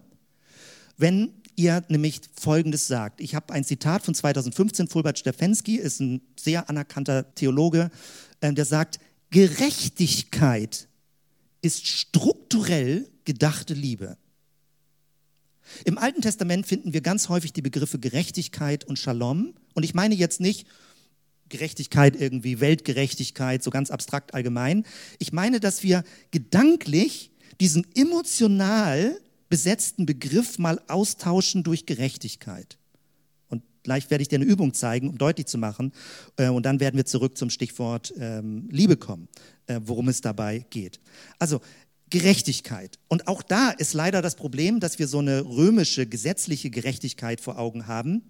wenn 0.97 1.33
ihr 1.55 1.83
nämlich 1.87 2.21
Folgendes 2.39 2.87
sagt. 2.87 3.21
Ich 3.21 3.35
habe 3.35 3.53
ein 3.53 3.63
Zitat 3.63 4.03
von 4.03 4.13
2015, 4.13 4.87
Fulbert 4.87 5.19
Stefensky 5.19 5.77
ist 5.77 5.99
ein 5.99 6.21
sehr 6.37 6.69
anerkannter 6.69 7.33
Theologe, 7.35 7.89
äh, 8.41 8.53
der 8.53 8.65
sagt, 8.65 8.99
Gerechtigkeit 9.31 10.87
ist 11.61 11.87
strukturell 11.87 13.09
gedachte 13.25 13.73
Liebe. 13.73 14.17
Im 15.83 15.97
Alten 15.97 16.21
Testament 16.21 16.67
finden 16.67 16.93
wir 16.93 17.01
ganz 17.01 17.27
häufig 17.27 17.53
die 17.53 17.61
Begriffe 17.61 17.99
Gerechtigkeit 17.99 18.85
und 18.85 18.99
Shalom. 18.99 19.55
Und 19.73 19.83
ich 19.83 19.93
meine 19.93 20.15
jetzt 20.15 20.39
nicht 20.39 20.67
Gerechtigkeit 21.49 22.19
irgendwie, 22.19 22.59
Weltgerechtigkeit, 22.59 23.63
so 23.63 23.69
ganz 23.69 23.91
abstrakt 23.91 24.33
allgemein. 24.33 24.85
Ich 25.19 25.31
meine, 25.31 25.59
dass 25.59 25.83
wir 25.83 26.03
gedanklich 26.31 27.31
diesen 27.59 27.85
emotional 27.95 29.19
besetzten 29.49 30.05
Begriff 30.05 30.57
mal 30.57 30.81
austauschen 30.87 31.63
durch 31.63 31.85
Gerechtigkeit. 31.85 32.77
Und 33.47 33.63
gleich 33.83 34.09
werde 34.09 34.21
ich 34.21 34.27
dir 34.27 34.37
eine 34.37 34.45
Übung 34.45 34.73
zeigen, 34.73 35.09
um 35.09 35.17
deutlich 35.17 35.45
zu 35.45 35.57
machen. 35.57 35.93
Äh, 36.37 36.49
und 36.49 36.65
dann 36.65 36.79
werden 36.79 36.97
wir 36.97 37.05
zurück 37.05 37.37
zum 37.37 37.49
Stichwort 37.49 38.13
ähm, 38.17 38.67
Liebe 38.71 38.97
kommen, 38.97 39.27
äh, 39.67 39.79
worum 39.83 40.09
es 40.09 40.21
dabei 40.21 40.65
geht. 40.69 40.99
Also 41.39 41.61
Gerechtigkeit. 42.09 42.99
Und 43.07 43.27
auch 43.27 43.41
da 43.41 43.71
ist 43.71 43.93
leider 43.93 44.21
das 44.21 44.35
Problem, 44.35 44.79
dass 44.79 44.99
wir 44.99 45.07
so 45.07 45.19
eine 45.19 45.45
römische 45.45 46.05
gesetzliche 46.05 46.69
Gerechtigkeit 46.69 47.41
vor 47.41 47.57
Augen 47.57 47.87
haben. 47.87 48.23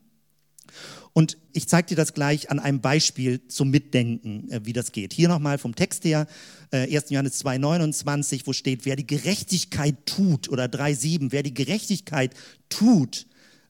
Und 1.14 1.38
ich 1.54 1.68
zeige 1.70 1.88
dir 1.88 1.96
das 1.96 2.14
gleich 2.14 2.52
an 2.52 2.60
einem 2.60 2.82
Beispiel 2.82 3.48
zum 3.48 3.70
Mitdenken, 3.70 4.52
äh, 4.52 4.62
wie 4.66 4.74
das 4.74 4.92
geht. 4.92 5.14
Hier 5.14 5.30
nochmal 5.30 5.58
vom 5.58 5.76
Text 5.76 6.04
her, 6.04 6.28
1. 6.72 6.92
Äh, 6.92 7.14
Johannes 7.14 7.44
2,29, 7.44 8.42
wo 8.46 8.54
steht, 8.54 8.86
wer 8.86 8.96
die 8.96 9.08
Gerechtigkeit 9.08 9.96
tut, 10.06 10.50
oder 10.50 10.66
3,7, 10.66 11.32
wer 11.32 11.44
die 11.44 11.54
Gerechtigkeit 11.54 12.34
tut, 12.70 13.28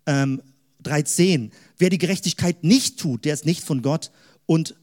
3,10, 0.07 1.23
ähm, 1.23 1.51
wer 1.77 1.89
die 1.89 1.97
Gerechtigkeit 1.97 2.63
nicht 2.63 2.99
tut, 2.99 3.25
der 3.25 3.33
ist 3.33 3.45
nicht 3.45 3.63
von 3.63 3.81
Gott 3.81 4.11
und 4.45 4.75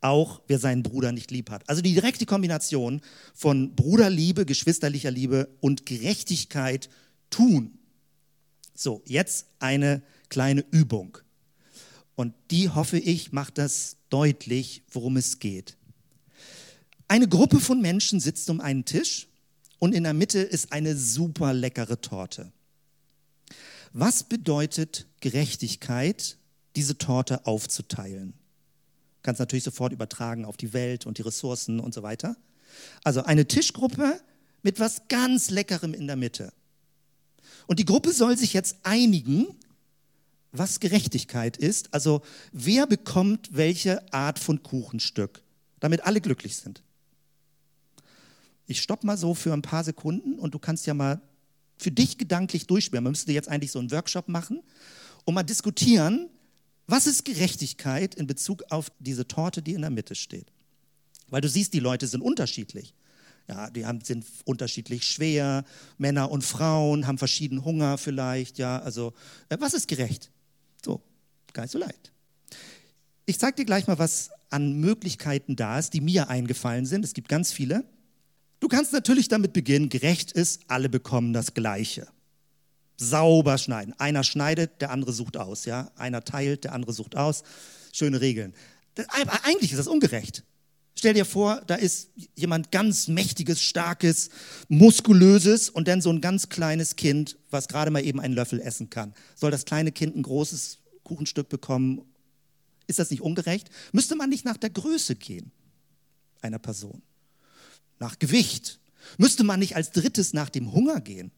auch 0.00 0.42
wer 0.46 0.58
seinen 0.58 0.82
Bruder 0.82 1.12
nicht 1.12 1.30
lieb 1.30 1.50
hat. 1.50 1.68
Also 1.68 1.82
die 1.82 1.94
direkte 1.94 2.26
Kombination 2.26 3.00
von 3.34 3.74
Bruderliebe, 3.74 4.46
geschwisterlicher 4.46 5.10
Liebe 5.10 5.48
und 5.60 5.86
Gerechtigkeit 5.86 6.88
tun. 7.30 7.78
So, 8.74 9.02
jetzt 9.06 9.46
eine 9.58 10.02
kleine 10.28 10.64
Übung. 10.70 11.18
Und 12.18 12.34
die, 12.50 12.68
hoffe 12.68 12.98
ich, 12.98 13.30
macht 13.30 13.58
das 13.58 13.94
deutlich, 14.10 14.82
worum 14.90 15.16
es 15.16 15.38
geht. 15.38 15.76
Eine 17.06 17.28
Gruppe 17.28 17.60
von 17.60 17.80
Menschen 17.80 18.18
sitzt 18.18 18.50
um 18.50 18.60
einen 18.60 18.84
Tisch 18.84 19.28
und 19.78 19.94
in 19.94 20.02
der 20.02 20.14
Mitte 20.14 20.40
ist 20.40 20.72
eine 20.72 20.96
super 20.96 21.54
leckere 21.54 22.00
Torte. 22.00 22.50
Was 23.92 24.24
bedeutet 24.24 25.06
Gerechtigkeit, 25.20 26.38
diese 26.74 26.98
Torte 26.98 27.46
aufzuteilen? 27.46 28.34
Kannst 29.22 29.38
natürlich 29.38 29.62
sofort 29.62 29.92
übertragen 29.92 30.44
auf 30.44 30.56
die 30.56 30.72
Welt 30.72 31.06
und 31.06 31.18
die 31.18 31.22
Ressourcen 31.22 31.78
und 31.78 31.94
so 31.94 32.02
weiter. 32.02 32.36
Also 33.04 33.22
eine 33.22 33.46
Tischgruppe 33.46 34.20
mit 34.64 34.80
was 34.80 35.02
ganz 35.06 35.50
Leckerem 35.50 35.94
in 35.94 36.08
der 36.08 36.16
Mitte. 36.16 36.52
Und 37.68 37.78
die 37.78 37.84
Gruppe 37.84 38.12
soll 38.12 38.36
sich 38.36 38.54
jetzt 38.54 38.78
einigen, 38.82 39.46
was 40.58 40.80
Gerechtigkeit 40.80 41.56
ist. 41.56 41.92
Also 41.94 42.22
wer 42.52 42.86
bekommt 42.86 43.50
welche 43.52 44.12
Art 44.12 44.38
von 44.38 44.62
Kuchenstück, 44.62 45.42
damit 45.80 46.04
alle 46.04 46.20
glücklich 46.20 46.56
sind. 46.56 46.82
Ich 48.66 48.82
stopp 48.82 49.04
mal 49.04 49.16
so 49.16 49.34
für 49.34 49.52
ein 49.52 49.62
paar 49.62 49.84
Sekunden 49.84 50.38
und 50.38 50.54
du 50.54 50.58
kannst 50.58 50.86
ja 50.86 50.94
mal 50.94 51.20
für 51.78 51.90
dich 51.90 52.18
gedanklich 52.18 52.66
durchspielen. 52.66 53.04
Man 53.04 53.12
müsste 53.12 53.32
jetzt 53.32 53.48
eigentlich 53.48 53.72
so 53.72 53.78
einen 53.78 53.90
Workshop 53.90 54.28
machen 54.28 54.62
und 55.24 55.34
mal 55.34 55.42
diskutieren, 55.42 56.28
was 56.86 57.06
ist 57.06 57.24
Gerechtigkeit 57.24 58.14
in 58.14 58.26
Bezug 58.26 58.64
auf 58.70 58.90
diese 58.98 59.28
Torte, 59.28 59.62
die 59.62 59.74
in 59.74 59.82
der 59.82 59.90
Mitte 59.90 60.14
steht? 60.14 60.50
Weil 61.28 61.40
du 61.40 61.48
siehst, 61.48 61.74
die 61.74 61.80
Leute 61.80 62.06
sind 62.06 62.22
unterschiedlich. 62.22 62.94
Ja, 63.46 63.70
die 63.70 63.86
haben, 63.86 64.00
sind 64.02 64.26
unterschiedlich 64.44 65.04
schwer. 65.04 65.64
Männer 65.96 66.30
und 66.30 66.44
Frauen 66.44 67.06
haben 67.06 67.18
verschiedenen 67.18 67.64
Hunger 67.64 67.98
vielleicht. 67.98 68.58
Ja, 68.58 68.78
also 68.80 69.14
äh, 69.48 69.56
was 69.60 69.74
ist 69.74 69.88
gerecht? 69.88 70.30
So, 70.84 71.02
gar 71.52 71.62
nicht 71.62 71.72
so 71.72 71.78
leicht. 71.78 72.12
Ich 73.26 73.38
zeige 73.38 73.56
dir 73.56 73.64
gleich 73.64 73.86
mal, 73.86 73.98
was 73.98 74.30
an 74.50 74.80
Möglichkeiten 74.80 75.56
da 75.56 75.78
ist, 75.78 75.92
die 75.92 76.00
mir 76.00 76.28
eingefallen 76.28 76.86
sind. 76.86 77.04
Es 77.04 77.12
gibt 77.12 77.28
ganz 77.28 77.52
viele. 77.52 77.84
Du 78.60 78.68
kannst 78.68 78.92
natürlich 78.92 79.28
damit 79.28 79.52
beginnen, 79.52 79.88
gerecht 79.88 80.32
ist, 80.32 80.62
alle 80.68 80.88
bekommen 80.88 81.32
das 81.32 81.54
Gleiche 81.54 82.08
sauber 82.98 83.58
schneiden. 83.58 83.94
Einer 83.98 84.24
schneidet, 84.24 84.80
der 84.80 84.90
andere 84.90 85.12
sucht 85.12 85.36
aus. 85.36 85.64
Ja? 85.64 85.90
Einer 85.96 86.24
teilt, 86.24 86.64
der 86.64 86.72
andere 86.72 86.92
sucht 86.92 87.16
aus. 87.16 87.42
Schöne 87.92 88.20
Regeln. 88.20 88.52
Eigentlich 89.44 89.70
ist 89.70 89.78
das 89.78 89.86
ungerecht. 89.86 90.44
Stell 90.98 91.14
dir 91.14 91.24
vor, 91.24 91.62
da 91.68 91.76
ist 91.76 92.10
jemand 92.34 92.72
ganz 92.72 93.06
mächtiges, 93.06 93.62
starkes, 93.62 94.30
muskulöses 94.66 95.70
und 95.70 95.86
dann 95.86 96.00
so 96.00 96.10
ein 96.10 96.20
ganz 96.20 96.48
kleines 96.48 96.96
Kind, 96.96 97.38
was 97.52 97.68
gerade 97.68 97.92
mal 97.92 98.04
eben 98.04 98.18
einen 98.18 98.34
Löffel 98.34 98.58
essen 98.60 98.90
kann. 98.90 99.14
Soll 99.36 99.52
das 99.52 99.64
kleine 99.64 99.92
Kind 99.92 100.16
ein 100.16 100.24
großes 100.24 100.78
Kuchenstück 101.04 101.48
bekommen? 101.50 102.02
Ist 102.88 102.98
das 102.98 103.12
nicht 103.12 103.22
ungerecht? 103.22 103.70
Müsste 103.92 104.16
man 104.16 104.28
nicht 104.28 104.44
nach 104.44 104.56
der 104.56 104.70
Größe 104.70 105.14
gehen 105.14 105.52
einer 106.40 106.58
Person? 106.58 107.00
Nach 108.00 108.18
Gewicht? 108.18 108.80
Müsste 109.18 109.44
man 109.44 109.60
nicht 109.60 109.76
als 109.76 109.92
drittes 109.92 110.32
nach 110.32 110.48
dem 110.48 110.72
Hunger 110.72 111.00
gehen? 111.00 111.30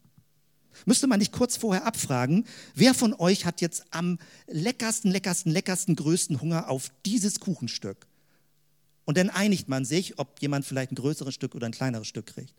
Müsste 0.87 1.05
man 1.05 1.19
nicht 1.19 1.33
kurz 1.33 1.55
vorher 1.55 1.85
abfragen, 1.85 2.47
wer 2.73 2.95
von 2.95 3.13
euch 3.13 3.45
hat 3.45 3.61
jetzt 3.61 3.83
am 3.91 4.17
leckersten, 4.47 5.11
leckersten, 5.11 5.51
leckersten, 5.51 5.95
größten 5.95 6.41
Hunger 6.41 6.67
auf 6.67 6.91
dieses 7.05 7.39
Kuchenstück? 7.39 8.07
Und 9.11 9.17
dann 9.17 9.29
einigt 9.29 9.67
man 9.67 9.83
sich, 9.83 10.19
ob 10.19 10.41
jemand 10.41 10.63
vielleicht 10.63 10.93
ein 10.93 10.95
größeres 10.95 11.33
Stück 11.33 11.53
oder 11.53 11.65
ein 11.65 11.73
kleineres 11.73 12.07
Stück 12.07 12.27
kriegt. 12.27 12.53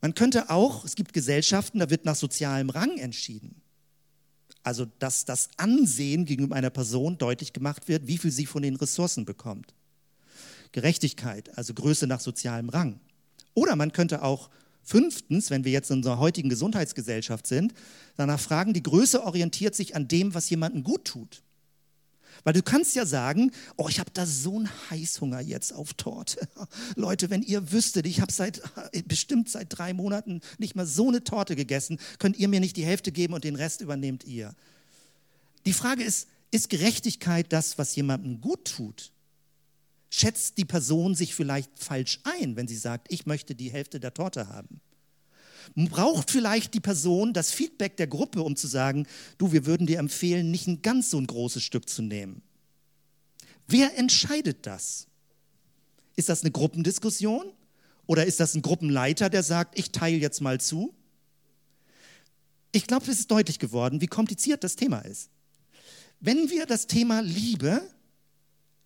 Man 0.00 0.16
könnte 0.16 0.50
auch, 0.50 0.84
es 0.84 0.96
gibt 0.96 1.12
Gesellschaften, 1.12 1.78
da 1.78 1.88
wird 1.88 2.04
nach 2.04 2.16
sozialem 2.16 2.68
Rang 2.68 2.98
entschieden. 2.98 3.62
Also, 4.64 4.86
dass 4.98 5.24
das 5.24 5.50
Ansehen 5.56 6.24
gegenüber 6.24 6.56
einer 6.56 6.70
Person 6.70 7.16
deutlich 7.16 7.52
gemacht 7.52 7.86
wird, 7.86 8.08
wie 8.08 8.18
viel 8.18 8.32
sie 8.32 8.44
von 8.44 8.64
den 8.64 8.74
Ressourcen 8.74 9.24
bekommt. 9.24 9.72
Gerechtigkeit, 10.72 11.56
also 11.56 11.74
Größe 11.74 12.08
nach 12.08 12.18
sozialem 12.18 12.68
Rang. 12.68 12.98
Oder 13.54 13.76
man 13.76 13.92
könnte 13.92 14.24
auch 14.24 14.50
fünftens, 14.82 15.50
wenn 15.50 15.62
wir 15.62 15.70
jetzt 15.70 15.92
in 15.92 15.98
unserer 15.98 16.18
heutigen 16.18 16.48
Gesundheitsgesellschaft 16.48 17.46
sind, 17.46 17.72
danach 18.16 18.40
fragen, 18.40 18.72
die 18.72 18.82
Größe 18.82 19.22
orientiert 19.22 19.76
sich 19.76 19.94
an 19.94 20.08
dem, 20.08 20.34
was 20.34 20.50
jemandem 20.50 20.82
gut 20.82 21.04
tut. 21.04 21.44
Weil 22.44 22.54
du 22.54 22.62
kannst 22.62 22.94
ja 22.94 23.06
sagen, 23.06 23.52
oh, 23.76 23.88
ich 23.88 24.00
habe 24.00 24.10
da 24.12 24.26
so 24.26 24.56
einen 24.56 24.68
Heißhunger 24.90 25.40
jetzt 25.40 25.72
auf 25.72 25.94
Torte. 25.94 26.48
Leute, 26.96 27.30
wenn 27.30 27.42
ihr 27.42 27.72
wüsstet, 27.72 28.06
ich 28.06 28.20
habe 28.20 28.32
seit 28.32 28.62
bestimmt 29.06 29.48
seit 29.48 29.66
drei 29.70 29.92
Monaten 29.94 30.40
nicht 30.58 30.74
mal 30.74 30.86
so 30.86 31.08
eine 31.08 31.24
Torte 31.24 31.56
gegessen, 31.56 31.98
könnt 32.18 32.36
ihr 32.38 32.48
mir 32.48 32.60
nicht 32.60 32.76
die 32.76 32.84
Hälfte 32.84 33.12
geben 33.12 33.34
und 33.34 33.44
den 33.44 33.56
Rest 33.56 33.80
übernehmt 33.80 34.24
ihr. 34.24 34.54
Die 35.66 35.72
Frage 35.72 36.02
ist, 36.02 36.28
ist 36.50 36.68
Gerechtigkeit 36.68 37.52
das, 37.52 37.78
was 37.78 37.94
jemandem 37.96 38.40
gut 38.40 38.64
tut? 38.76 39.12
Schätzt 40.10 40.58
die 40.58 40.66
Person 40.66 41.14
sich 41.14 41.34
vielleicht 41.34 41.70
falsch 41.78 42.20
ein, 42.24 42.56
wenn 42.56 42.68
sie 42.68 42.76
sagt, 42.76 43.10
ich 43.10 43.24
möchte 43.24 43.54
die 43.54 43.72
Hälfte 43.72 43.98
der 43.98 44.12
Torte 44.12 44.48
haben? 44.48 44.80
Braucht 45.74 46.30
vielleicht 46.30 46.74
die 46.74 46.80
Person 46.80 47.32
das 47.32 47.50
Feedback 47.52 47.96
der 47.96 48.06
Gruppe, 48.06 48.42
um 48.42 48.56
zu 48.56 48.66
sagen, 48.66 49.06
du, 49.38 49.52
wir 49.52 49.66
würden 49.66 49.86
dir 49.86 49.98
empfehlen, 49.98 50.50
nicht 50.50 50.66
ein 50.66 50.82
ganz 50.82 51.10
so 51.10 51.18
ein 51.18 51.26
großes 51.26 51.62
Stück 51.62 51.88
zu 51.88 52.02
nehmen? 52.02 52.42
Wer 53.68 53.96
entscheidet 53.98 54.66
das? 54.66 55.06
Ist 56.16 56.28
das 56.28 56.42
eine 56.42 56.50
Gruppendiskussion 56.50 57.52
oder 58.06 58.26
ist 58.26 58.40
das 58.40 58.54
ein 58.54 58.62
Gruppenleiter, 58.62 59.30
der 59.30 59.42
sagt, 59.42 59.78
ich 59.78 59.92
teile 59.92 60.16
jetzt 60.16 60.40
mal 60.40 60.60
zu? 60.60 60.94
Ich 62.72 62.86
glaube, 62.86 63.10
es 63.10 63.20
ist 63.20 63.30
deutlich 63.30 63.58
geworden, 63.58 64.00
wie 64.00 64.06
kompliziert 64.06 64.64
das 64.64 64.76
Thema 64.76 65.00
ist. 65.00 65.30
Wenn 66.20 66.50
wir 66.50 66.66
das 66.66 66.86
Thema 66.86 67.20
Liebe 67.20 67.82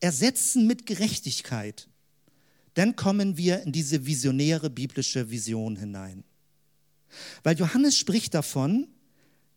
ersetzen 0.00 0.66
mit 0.66 0.86
Gerechtigkeit, 0.86 1.88
dann 2.74 2.96
kommen 2.96 3.36
wir 3.36 3.62
in 3.62 3.72
diese 3.72 4.06
visionäre 4.06 4.70
biblische 4.70 5.30
Vision 5.30 5.76
hinein. 5.76 6.24
Weil 7.42 7.58
Johannes 7.58 7.96
spricht 7.96 8.34
davon, 8.34 8.88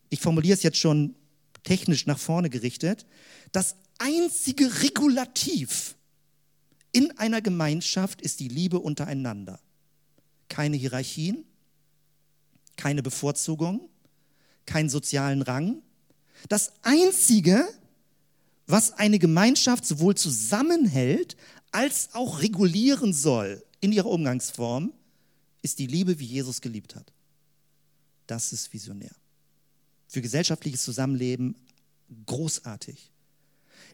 ich 0.09 0.19
formuliere 0.19 0.55
es 0.55 0.63
jetzt 0.63 0.77
schon 0.77 1.15
technisch 1.63 2.05
nach 2.05 2.19
vorne 2.19 2.49
gerichtet, 2.49 3.05
das 3.51 3.75
einzige 3.97 4.81
Regulativ 4.81 5.95
in 6.91 7.17
einer 7.17 7.41
Gemeinschaft 7.41 8.21
ist 8.21 8.39
die 8.39 8.47
Liebe 8.47 8.79
untereinander. 8.79 9.59
Keine 10.47 10.77
Hierarchien, 10.77 11.45
keine 12.77 13.03
Bevorzugung, 13.03 13.89
keinen 14.65 14.89
sozialen 14.89 15.41
Rang. 15.41 15.81
Das 16.47 16.71
Einzige, 16.81 17.67
was 18.65 18.93
eine 18.93 19.19
Gemeinschaft 19.19 19.85
sowohl 19.85 20.15
zusammenhält 20.15 21.35
als 21.71 22.09
auch 22.13 22.41
regulieren 22.41 23.13
soll 23.13 23.63
in 23.81 23.91
ihrer 23.91 24.07
Umgangsform, 24.07 24.93
ist 25.61 25.77
die 25.79 25.87
Liebe, 25.87 26.19
wie 26.19 26.25
Jesus 26.25 26.61
geliebt 26.61 26.95
hat. 26.95 27.11
Das 28.29 28.53
ist 28.53 28.71
visionär. 28.71 29.09
Für 30.07 30.21
gesellschaftliches 30.21 30.83
Zusammenleben 30.83 31.55
großartig. 32.27 33.11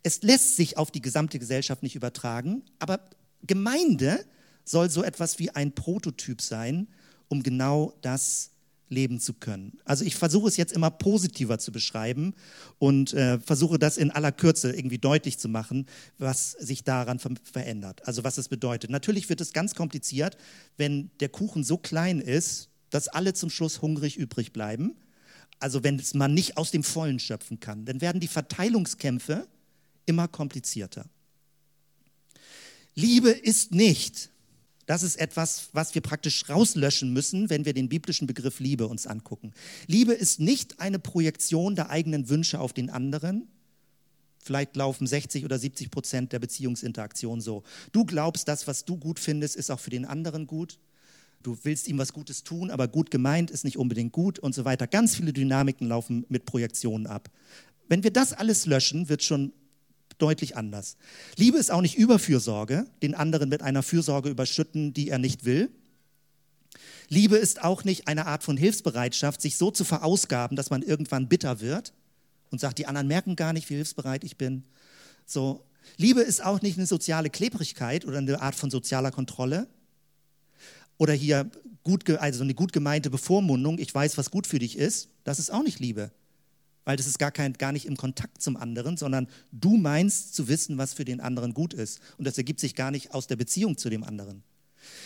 Es 0.03 0.23
lässt 0.23 0.57
sich 0.57 0.77
auf 0.77 0.91
die 0.91 1.01
gesamte 1.01 1.39
Gesellschaft 1.39 1.83
nicht 1.83 1.95
übertragen, 1.95 2.63
aber 2.79 2.99
Gemeinde 3.43 4.25
soll 4.65 4.89
so 4.89 5.03
etwas 5.03 5.39
wie 5.39 5.51
ein 5.51 5.73
Prototyp 5.73 6.41
sein, 6.41 6.89
um 7.29 7.43
genau 7.43 7.93
das 8.01 8.51
leben 8.89 9.21
zu 9.21 9.33
können. 9.33 9.79
Also 9.85 10.03
ich 10.03 10.15
versuche 10.15 10.49
es 10.49 10.57
jetzt 10.57 10.73
immer 10.73 10.91
positiver 10.91 11.57
zu 11.57 11.71
beschreiben 11.71 12.35
und 12.77 13.13
äh, 13.13 13.39
versuche 13.39 13.79
das 13.79 13.95
in 13.95 14.11
aller 14.11 14.33
Kürze 14.33 14.75
irgendwie 14.75 14.97
deutlich 14.97 15.39
zu 15.39 15.47
machen, 15.47 15.87
was 16.17 16.51
sich 16.51 16.83
daran 16.83 17.19
ver 17.19 17.31
verändert, 17.41 18.05
also 18.05 18.25
was 18.25 18.37
es 18.37 18.49
bedeutet. 18.49 18.89
Natürlich 18.89 19.29
wird 19.29 19.39
es 19.39 19.53
ganz 19.53 19.75
kompliziert, 19.75 20.35
wenn 20.75 21.09
der 21.21 21.29
Kuchen 21.29 21.63
so 21.63 21.77
klein 21.77 22.19
ist, 22.19 22.69
dass 22.95 23.09
alle 23.09 23.33
zum 23.33 23.49
Schluss 23.49 23.81
hungrig 23.81 24.15
übrig 24.15 24.53
bleiben. 24.53 24.95
Also 25.59 25.83
wenn 25.83 26.01
man 26.13 26.33
nicht 26.33 26.55
aus 26.55 26.71
dem 26.71 26.81
Vollen 26.81 27.19
schöpfen 27.19 27.59
kann, 27.59 27.83
dann 27.83 27.99
werden 27.99 28.21
die 28.21 28.29
Verteilungskämpfe 28.29 29.47
immer 30.05 30.29
komplizierter. 30.29 31.05
Liebe 32.93 33.31
ist 33.31 33.73
nicht, 33.73 34.29
das 34.85 35.03
ist 35.03 35.17
etwas, 35.17 35.69
was 35.73 35.93
wir 35.93 36.01
praktisch 36.01 36.47
rauslöschen 36.47 37.11
müssen, 37.11 37.49
wenn 37.49 37.65
wir 37.65 37.73
den 37.73 37.89
biblischen 37.89 38.27
Begriff 38.27 38.61
Liebe 38.61 38.87
uns 38.87 39.07
angucken. 39.07 39.51
Liebe 39.87 40.13
ist 40.13 40.39
nicht 40.39 40.79
eine 40.79 40.97
Projektion 40.97 41.75
der 41.75 41.89
eigenen 41.89 42.29
Wünsche 42.29 42.61
auf 42.61 42.71
den 42.71 42.89
anderen. 42.89 43.49
Vielleicht 44.39 44.77
laufen 44.77 45.05
60 45.05 45.43
oder 45.43 45.59
70 45.59 45.91
Prozent 45.91 46.31
der 46.31 46.39
Beziehungsinteraktion 46.39 47.41
so. 47.41 47.63
Du 47.91 48.05
glaubst, 48.05 48.47
das, 48.47 48.67
was 48.67 48.85
du 48.85 48.95
gut 48.95 49.19
findest, 49.19 49.57
ist 49.57 49.69
auch 49.69 49.81
für 49.81 49.89
den 49.89 50.05
anderen 50.05 50.47
gut 50.47 50.79
du 51.43 51.57
willst 51.63 51.87
ihm 51.87 51.97
was 51.97 52.13
Gutes 52.13 52.43
tun, 52.43 52.71
aber 52.71 52.87
gut 52.87 53.11
gemeint 53.11 53.51
ist 53.51 53.63
nicht 53.63 53.77
unbedingt 53.77 54.11
gut 54.11 54.39
und 54.39 54.55
so 54.55 54.65
weiter. 54.65 54.87
Ganz 54.87 55.15
viele 55.15 55.33
Dynamiken 55.33 55.87
laufen 55.87 56.25
mit 56.29 56.45
Projektionen 56.45 57.07
ab. 57.07 57.29
Wenn 57.87 58.03
wir 58.03 58.11
das 58.11 58.33
alles 58.33 58.65
löschen, 58.65 59.09
wird 59.09 59.23
schon 59.23 59.53
deutlich 60.17 60.55
anders. 60.57 60.97
Liebe 61.37 61.57
ist 61.57 61.71
auch 61.71 61.81
nicht 61.81 61.97
Überfürsorge, 61.97 62.87
den 63.01 63.15
anderen 63.15 63.49
mit 63.49 63.61
einer 63.61 63.83
Fürsorge 63.83 64.29
überschütten, 64.29 64.93
die 64.93 65.09
er 65.09 65.17
nicht 65.17 65.45
will. 65.45 65.69
Liebe 67.09 67.37
ist 67.37 67.63
auch 67.63 67.83
nicht 67.83 68.07
eine 68.07 68.25
Art 68.25 68.43
von 68.43 68.57
Hilfsbereitschaft, 68.57 69.41
sich 69.41 69.57
so 69.57 69.71
zu 69.71 69.83
verausgaben, 69.83 70.55
dass 70.55 70.69
man 70.69 70.81
irgendwann 70.81 71.27
bitter 71.27 71.61
wird 71.61 71.93
und 72.49 72.59
sagt, 72.59 72.79
die 72.79 72.87
anderen 72.87 73.07
merken 73.07 73.35
gar 73.35 73.53
nicht, 73.53 73.69
wie 73.69 73.75
hilfsbereit 73.75 74.23
ich 74.23 74.37
bin. 74.37 74.63
So. 75.25 75.63
Liebe 75.97 76.21
ist 76.21 76.43
auch 76.43 76.61
nicht 76.61 76.77
eine 76.77 76.87
soziale 76.87 77.29
Klebrigkeit 77.29 78.05
oder 78.05 78.17
eine 78.17 78.41
Art 78.41 78.55
von 78.55 78.71
sozialer 78.71 79.11
Kontrolle, 79.11 79.67
oder 80.97 81.13
hier 81.13 81.49
gut, 81.83 82.09
also 82.09 82.43
eine 82.43 82.53
gut 82.53 82.73
gemeinte 82.73 83.09
Bevormundung, 83.09 83.79
ich 83.79 83.93
weiß, 83.93 84.17
was 84.17 84.31
gut 84.31 84.47
für 84.47 84.59
dich 84.59 84.77
ist, 84.77 85.09
das 85.23 85.39
ist 85.39 85.51
auch 85.51 85.63
nicht 85.63 85.79
Liebe. 85.79 86.11
Weil 86.83 86.97
das 86.97 87.07
ist 87.07 87.17
gar, 87.17 87.31
kein, 87.31 87.53
gar 87.53 87.71
nicht 87.71 87.87
im 87.87 87.97
Kontakt 87.97 88.41
zum 88.41 88.57
anderen, 88.57 88.95
sondern 88.95 89.27
du 89.51 89.75
meinst 89.75 90.35
zu 90.35 90.47
wissen, 90.47 90.77
was 90.77 90.93
für 90.93 91.05
den 91.05 91.19
anderen 91.19 91.53
gut 91.53 91.73
ist. 91.73 91.99
Und 92.17 92.25
das 92.25 92.37
ergibt 92.37 92.59
sich 92.59 92.75
gar 92.75 92.91
nicht 92.91 93.13
aus 93.13 93.25
der 93.25 93.35
Beziehung 93.37 93.77
zu 93.77 93.89
dem 93.89 94.03
anderen. 94.03 94.43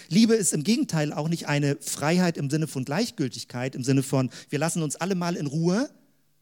Liebe 0.09 0.35
ist 0.35 0.51
im 0.51 0.63
Gegenteil 0.63 1.13
auch 1.13 1.29
nicht 1.29 1.47
eine 1.47 1.77
Freiheit 1.79 2.37
im 2.37 2.49
Sinne 2.49 2.67
von 2.67 2.83
Gleichgültigkeit, 2.83 3.75
im 3.75 3.83
Sinne 3.83 4.03
von, 4.03 4.29
wir 4.49 4.59
lassen 4.59 4.81
uns 4.81 4.97
alle 4.97 5.15
mal 5.15 5.37
in 5.37 5.47
Ruhe 5.47 5.89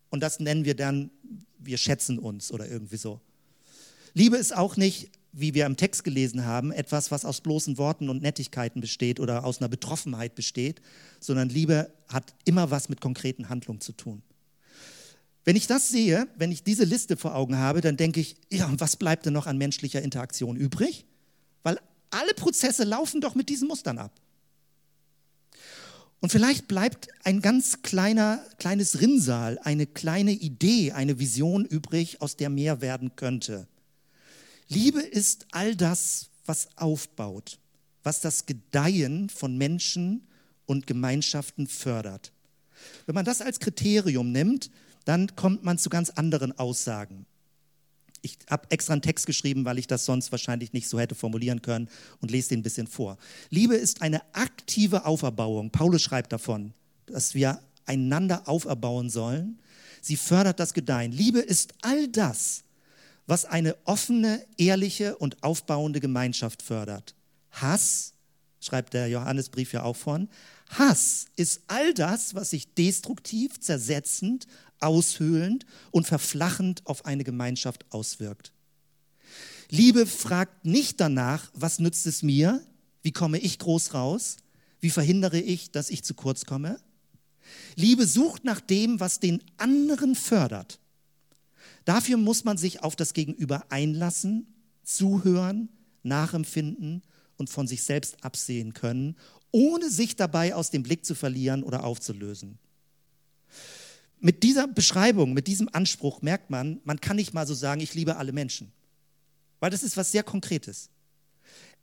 und 0.09 0.21
das 0.21 0.39
nennen 0.39 0.65
wir 0.65 0.75
dann, 0.75 1.11
wir 1.59 1.77
schätzen 1.77 2.17
uns 2.17 2.51
oder 2.51 2.67
irgendwie 2.67 2.97
so. 2.97 3.21
Liebe 4.13 4.37
ist 4.37 4.55
auch 4.55 4.77
nicht 4.77 5.11
wie 5.39 5.53
wir 5.53 5.65
im 5.65 5.77
Text 5.77 6.03
gelesen 6.03 6.45
haben, 6.45 6.71
etwas, 6.71 7.11
was 7.11 7.25
aus 7.25 7.41
bloßen 7.41 7.77
Worten 7.77 8.09
und 8.09 8.21
Nettigkeiten 8.21 8.81
besteht 8.81 9.19
oder 9.19 9.45
aus 9.45 9.59
einer 9.59 9.69
Betroffenheit 9.69 10.33
besteht, 10.33 10.81
sondern 11.19 11.49
Liebe 11.49 11.91
hat 12.07 12.33
immer 12.45 12.71
was 12.71 12.89
mit 12.89 13.01
konkreten 13.01 13.49
Handlungen 13.49 13.79
zu 13.79 13.91
tun. 13.91 14.23
Wenn 15.45 15.55
ich 15.55 15.67
das 15.67 15.89
sehe, 15.89 16.27
wenn 16.37 16.51
ich 16.51 16.63
diese 16.63 16.83
Liste 16.83 17.15
vor 17.15 17.35
Augen 17.35 17.57
habe, 17.57 17.81
dann 17.81 17.95
denke 17.95 18.19
ich, 18.19 18.35
ja, 18.51 18.69
was 18.77 18.97
bleibt 18.97 19.25
denn 19.25 19.33
noch 19.33 19.47
an 19.47 19.57
menschlicher 19.57 20.01
Interaktion 20.01 20.57
übrig? 20.57 21.05
Weil 21.63 21.79
alle 22.09 22.33
Prozesse 22.33 22.83
laufen 22.83 23.21
doch 23.21 23.35
mit 23.35 23.47
diesen 23.47 23.67
Mustern 23.67 23.97
ab. 23.97 24.11
Und 26.19 26.31
vielleicht 26.31 26.67
bleibt 26.67 27.09
ein 27.23 27.41
ganz 27.41 27.83
kleiner, 27.83 28.43
kleines 28.57 29.01
Rinnsal, 29.01 29.59
eine 29.63 29.85
kleine 29.85 30.31
Idee, 30.31 30.93
eine 30.93 31.19
Vision 31.19 31.63
übrig, 31.63 32.21
aus 32.21 32.35
der 32.35 32.49
mehr 32.49 32.81
werden 32.81 33.15
könnte. 33.15 33.67
Liebe 34.67 35.01
ist 35.01 35.47
all 35.51 35.75
das, 35.75 36.29
was 36.45 36.69
aufbaut, 36.77 37.59
was 38.03 38.21
das 38.21 38.45
Gedeihen 38.45 39.29
von 39.29 39.57
Menschen 39.57 40.27
und 40.65 40.87
Gemeinschaften 40.87 41.67
fördert. 41.67 42.31
Wenn 43.05 43.15
man 43.15 43.25
das 43.25 43.41
als 43.41 43.59
Kriterium 43.59 44.31
nimmt, 44.31 44.69
dann 45.05 45.35
kommt 45.35 45.63
man 45.63 45.77
zu 45.77 45.89
ganz 45.89 46.09
anderen 46.11 46.57
Aussagen. 46.57 47.25
Ich 48.21 48.37
habe 48.49 48.69
extra 48.71 48.93
einen 48.93 49.01
Text 49.01 49.25
geschrieben, 49.25 49.63
weil 49.63 49.77
ich 49.77 49.87
das 49.87 50.05
sonst 50.05 50.31
wahrscheinlich 50.31 50.73
nicht 50.73 50.89
so 50.89 50.99
hätte 50.99 51.15
formulieren 51.15 51.61
können 51.61 51.87
und 52.19 52.31
lese 52.31 52.49
den 52.49 52.59
ein 52.59 52.63
bisschen 52.63 52.87
vor. 52.87 53.17
Liebe 53.49 53.75
ist 53.75 54.01
eine 54.01 54.21
aktive 54.33 55.05
Auferbauung. 55.05 55.71
Paulus 55.71 56.01
schreibt 56.01 56.33
davon, 56.33 56.73
dass 57.05 57.35
wir 57.35 57.61
einander 57.85 58.47
auferbauen 58.49 59.09
sollen. 59.09 59.59
Sie 60.01 60.17
fördert 60.17 60.59
das 60.59 60.73
Gedeihen. 60.73 61.11
Liebe 61.11 61.39
ist 61.39 61.73
all 61.81 62.07
das, 62.07 62.63
was 63.27 63.45
eine 63.45 63.75
offene, 63.83 64.43
ehrliche 64.57 65.17
und 65.17 65.43
aufbauende 65.43 65.99
Gemeinschaft 65.99 66.61
fördert. 66.61 67.13
Hass, 67.51 68.13
schreibt 68.59 68.93
der 68.93 69.07
Johannesbrief 69.07 69.73
ja 69.73 69.83
auch 69.83 69.95
von, 69.95 70.29
Hass 70.69 71.27
ist 71.35 71.61
all 71.67 71.93
das, 71.93 72.35
was 72.35 72.49
sich 72.49 72.73
destruktiv, 72.73 73.59
zersetzend, 73.59 74.47
aushöhlend 74.79 75.65
und 75.91 76.07
verflachend 76.07 76.85
auf 76.85 77.05
eine 77.05 77.23
Gemeinschaft 77.23 77.85
auswirkt. 77.91 78.51
Liebe 79.69 80.05
fragt 80.05 80.65
nicht 80.65 80.99
danach, 80.99 81.51
was 81.53 81.79
nützt 81.79 82.05
es 82.07 82.23
mir, 82.23 82.61
wie 83.01 83.11
komme 83.11 83.37
ich 83.39 83.59
groß 83.59 83.93
raus, 83.93 84.37
wie 84.79 84.89
verhindere 84.89 85.39
ich, 85.39 85.71
dass 85.71 85.89
ich 85.89 86.03
zu 86.03 86.13
kurz 86.13 86.45
komme. 86.45 86.79
Liebe 87.75 88.05
sucht 88.05 88.43
nach 88.43 88.61
dem, 88.61 88.99
was 88.99 89.19
den 89.19 89.43
anderen 89.57 90.15
fördert. 90.15 90.79
Dafür 91.87 92.17
muss 92.17 92.43
man 92.43 92.57
sich 92.57 92.83
auf 92.83 92.97
das 92.97 93.13
Gegenüber 93.13 93.63
einlassen, 93.69 94.45
zuhören, 94.83 95.69
nachempfinden 96.03 97.01
und 97.37 97.49
von 97.49 97.65
sich 97.65 97.83
selbst 97.83 98.25
absehen 98.25 98.73
können, 98.73 99.15
ohne 99.51 99.89
sich 99.89 100.17
dabei 100.17 100.53
aus 100.53 100.69
dem 100.69 100.83
Blick 100.83 101.05
zu 101.05 101.15
verlieren 101.15 101.63
oder 101.63 101.85
aufzulösen. 101.85 102.59
Mit 104.19 104.43
dieser 104.43 104.67
Beschreibung, 104.67 105.31
mit 105.31 105.47
diesem 105.47 105.69
Anspruch 105.71 106.21
merkt 106.21 106.49
man, 106.49 106.81
man 106.83 106.99
kann 106.99 107.15
nicht 107.15 107.33
mal 107.33 107.47
so 107.47 107.53
sagen, 107.53 107.79
ich 107.79 107.93
liebe 107.93 108.17
alle 108.17 108.33
Menschen, 108.33 108.73
weil 109.61 109.71
das 109.71 109.81
ist 109.81 109.95
was 109.95 110.11
sehr 110.11 110.23
Konkretes. 110.23 110.89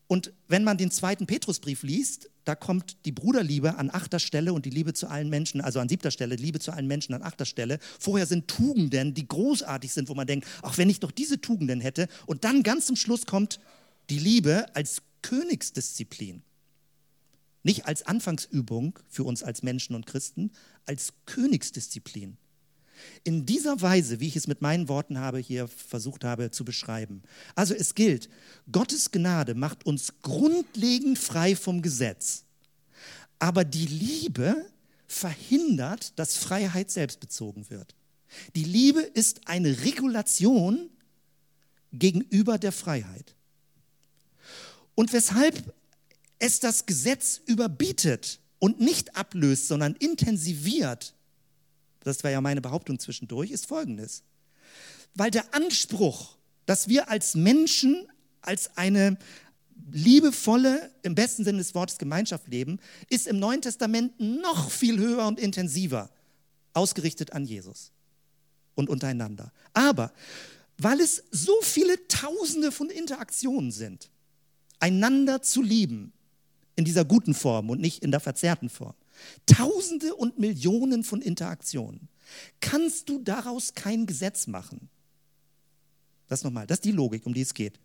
Und 0.07 0.35
wenn 0.49 0.65
man 0.65 0.77
den 0.77 0.91
zweiten 0.91 1.25
Petrusbrief 1.27 1.83
liest, 1.83 2.29
da 2.45 2.55
kommt 2.55 2.97
die 3.07 3.13
Bruderliebe 3.13 3.77
an 3.77 3.91
achter 3.91 4.19
Stelle 4.19 4.53
und 4.53 4.67
die 4.67 4.71
Liebe 4.71 4.93
zu 4.93 5.09
allen 5.09 5.31
Menschen, 5.31 5.61
also 5.61 5.81
an 5.81 5.89
siebter 5.89 6.11
Stelle, 6.11 6.37
Liebe 6.37 6.61
zu 6.61 6.73
allen 6.73 6.87
Menschen 6.87 7.15
an 7.15 7.23
achter 7.23 7.47
Stelle. 7.47 7.79
Vorher 7.99 8.27
sind 8.27 8.49
Tugenden, 8.49 9.15
die 9.15 9.27
großartig 9.27 9.93
sind, 9.93 10.09
wo 10.09 10.15
man 10.15 10.27
denkt, 10.27 10.47
ach, 10.63 10.77
wenn 10.77 10.91
ich 10.91 11.01
doch 11.01 11.11
diese 11.11 11.41
Tugenden 11.41 11.81
hätte. 11.81 12.09
Und 12.27 12.45
dann 12.45 12.63
ganz 12.63 12.87
zum 12.87 12.97
Schluss 12.97 13.27
kommt 13.27 13.61
die 14.11 14.19
Liebe 14.19 14.67
als 14.75 15.03
Königsdisziplin. 15.23 16.43
Nicht 17.63 17.87
als 17.87 18.07
Anfangsübung 18.07 18.99
für 19.09 19.25
uns 19.25 19.43
als 19.43 19.63
Menschen 19.63 19.97
und 19.97 20.05
Christen, 20.05 20.51
als 20.85 21.15
Königsdisziplin. 21.25 22.37
In 23.25 23.47
dieser 23.47 23.81
Weise, 23.81 24.21
wie 24.21 24.29
ich 24.29 24.37
es 24.37 24.47
mit 24.47 24.63
meinen 24.63 24.89
Worten 24.89 25.19
habe, 25.19 25.39
hier 25.39 25.69
versucht 25.69 26.25
habe 26.25 26.51
zu 26.51 26.65
beschreiben. 26.65 27.23
Also 27.55 27.75
es 27.75 27.95
gilt, 27.95 28.29
Gottes 28.71 29.11
Gnade 29.11 29.55
macht 29.55 29.87
uns 29.87 30.15
grundlegend 30.23 31.19
frei 31.19 31.57
vom 31.57 31.83
Gesetz. 31.83 32.45
Aber 33.39 33.65
die 33.65 33.87
Liebe 33.87 34.67
verhindert, 35.07 36.19
dass 36.19 36.37
Freiheit 36.37 36.91
selbstbezogen 36.91 37.69
wird. 37.71 37.95
Die 38.55 38.65
Liebe 38.65 39.01
ist 39.01 39.47
eine 39.47 39.85
Regulation 39.85 40.91
gegenüber 41.93 42.59
der 42.59 42.73
Freiheit. 42.73 43.35
Und 44.95 45.13
weshalb 45.13 45.75
es 46.39 46.61
das 46.61 46.87
Gesetz 46.87 47.41
überbietet 47.47 48.41
und 48.59 48.81
nicht 48.81 49.17
ablöst, 49.17 49.69
sondern 49.69 49.95
intensiviert, 49.95 51.15
das 52.05 52.23
war 52.23 52.31
ja 52.31 52.41
meine 52.41 52.61
Behauptung 52.61 52.99
zwischendurch, 52.99 53.51
ist 53.51 53.67
folgendes. 53.67 54.23
Weil 55.15 55.31
der 55.31 55.55
Anspruch, 55.55 56.37
dass 56.67 56.89
wir 56.89 57.09
als 57.11 57.35
Menschen 57.35 58.09
als 58.41 58.77
eine 58.77 59.17
liebevolle, 59.91 60.91
im 61.03 61.15
besten 61.15 61.45
Sinne 61.45 61.59
des 61.59 61.75
Wortes 61.75 61.99
Gemeinschaft 61.99 62.49
leben, 62.49 62.79
ist 63.09 63.27
im 63.27 63.39
Neuen 63.39 63.63
Testament 63.63 64.19
noch 64.21 64.71
viel 64.71 64.99
höher 64.99 65.27
und 65.27 65.41
intensiver 65.41 66.11
ausgerichtet 66.73 67.33
an 67.33 67.45
Jesus 67.45 67.93
und 68.75 68.89
untereinander. 68.89 69.53
Aber 69.73 70.13
weil 70.79 71.01
es 71.01 71.25
so 71.31 71.55
viele 71.63 72.07
Tausende 72.09 72.73
von 72.73 72.91
Interaktionen 72.91 73.71
sind, 73.71 74.11
einander 74.81 75.43
zu 75.43 75.63
lieben, 75.63 76.13
in 76.77 76.85
dieser 76.85 77.05
guten 77.05 77.35
Form 77.35 77.71
und 77.71 77.81
nicht 77.81 78.03
in 78.03 78.11
der 78.11 78.21
verzerrten 78.21 78.69
Form. 78.69 78.95
Tausende 79.47 80.15
und 80.15 80.39
Millionen 80.39 81.05
von 81.05 81.21
Interaktionen. 81.21 82.09
Kannst 82.61 83.09
du 83.09 83.19
daraus 83.19 83.75
kein 83.75 84.07
Gesetz 84.07 84.47
machen? 84.47 84.89
Das 86.29 86.43
nochmal, 86.43 86.67
das 86.67 86.79
ist 86.79 86.85
die 86.85 86.93
Logik, 86.93 87.27
um 87.27 87.35
die 87.35 87.43
es 87.43 87.55
geht. 87.55 87.79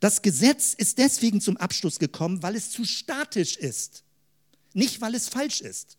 Das 0.00 0.22
Gesetz 0.22 0.74
ist 0.74 0.98
deswegen 0.98 1.40
zum 1.40 1.56
Abschluss 1.56 1.98
gekommen, 1.98 2.42
weil 2.42 2.56
es 2.56 2.70
zu 2.70 2.84
statisch 2.84 3.56
ist, 3.56 4.04
nicht 4.74 5.00
weil 5.00 5.14
es 5.14 5.28
falsch 5.28 5.60
ist. 5.60 5.96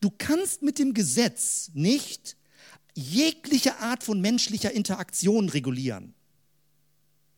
Du 0.00 0.10
kannst 0.10 0.62
mit 0.62 0.78
dem 0.78 0.94
Gesetz 0.94 1.70
nicht 1.74 2.36
jegliche 2.94 3.76
Art 3.78 4.02
von 4.02 4.20
menschlicher 4.20 4.72
Interaktion 4.72 5.48
regulieren. 5.48 6.14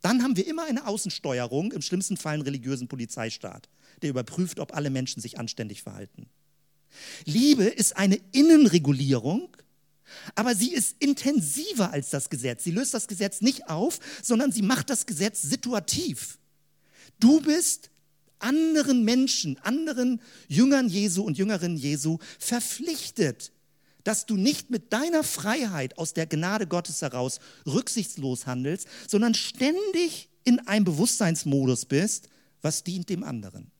Dann 0.01 0.23
haben 0.23 0.37
wir 0.37 0.47
immer 0.47 0.65
eine 0.65 0.87
Außensteuerung, 0.87 1.73
im 1.73 1.83
schlimmsten 1.83 2.17
Fall 2.17 2.35
einen 2.35 2.43
religiösen 2.43 2.89
Polizeistaat 2.89 3.69
der 4.03 4.11
überprüft, 4.11 4.61
ob 4.61 4.75
alle 4.75 4.91
Menschen 4.91 5.21
sich 5.21 5.39
anständig 5.39 5.83
verhalten. 5.83 6.27
Liebe 7.25 7.65
ist 7.65 7.97
eine 7.97 8.21
Innenregulierung, 8.33 9.57
aber 10.35 10.55
sie 10.55 10.73
ist 10.73 10.97
intensiver 10.99 11.93
als 11.93 12.11
das 12.11 12.29
Gesetz. 12.29 12.65
Sie 12.65 12.71
löst 12.71 12.95
das 12.95 13.09
Gesetz 13.09 13.41
nicht 13.41 13.69
auf, 13.69 13.99
sondern 14.23 14.53
sie 14.53 14.63
macht 14.63 14.91
das 14.91 15.07
Gesetz 15.07 15.43
situativ. 15.43 16.39
Du 17.19 17.41
bist 17.41 17.91
anderen 18.39 19.05
Menschen, 19.05 19.59
anderen 19.59 20.21
Jüngern 20.49 20.89
Jesu 20.89 21.23
und 21.23 21.39
Jüngerinnen 21.39 21.77
Jesu 21.77 22.19
verpflichtet, 22.39 23.53
dass 24.05 24.27
du 24.27 24.37
nicht 24.37 24.71
mit 24.71 24.93
deiner 24.93 25.23
Freiheit 25.23 25.97
aus 25.97 26.13
der 26.13 26.27
Gnade 26.27 26.67
Gottes 26.67 27.03
heraus 27.03 27.39
rücksichtslos 27.67 28.47
handelst, 28.47 28.89
sondern 29.09 29.35
ständig 29.35 30.29
in 30.45 30.59
einem 30.67 30.85
Bewusstseinsmodus 30.85 31.85
bist, 31.87 32.29
was 32.61 32.85
dient 32.85 33.09
dem 33.09 33.23
anderen. 33.23 33.72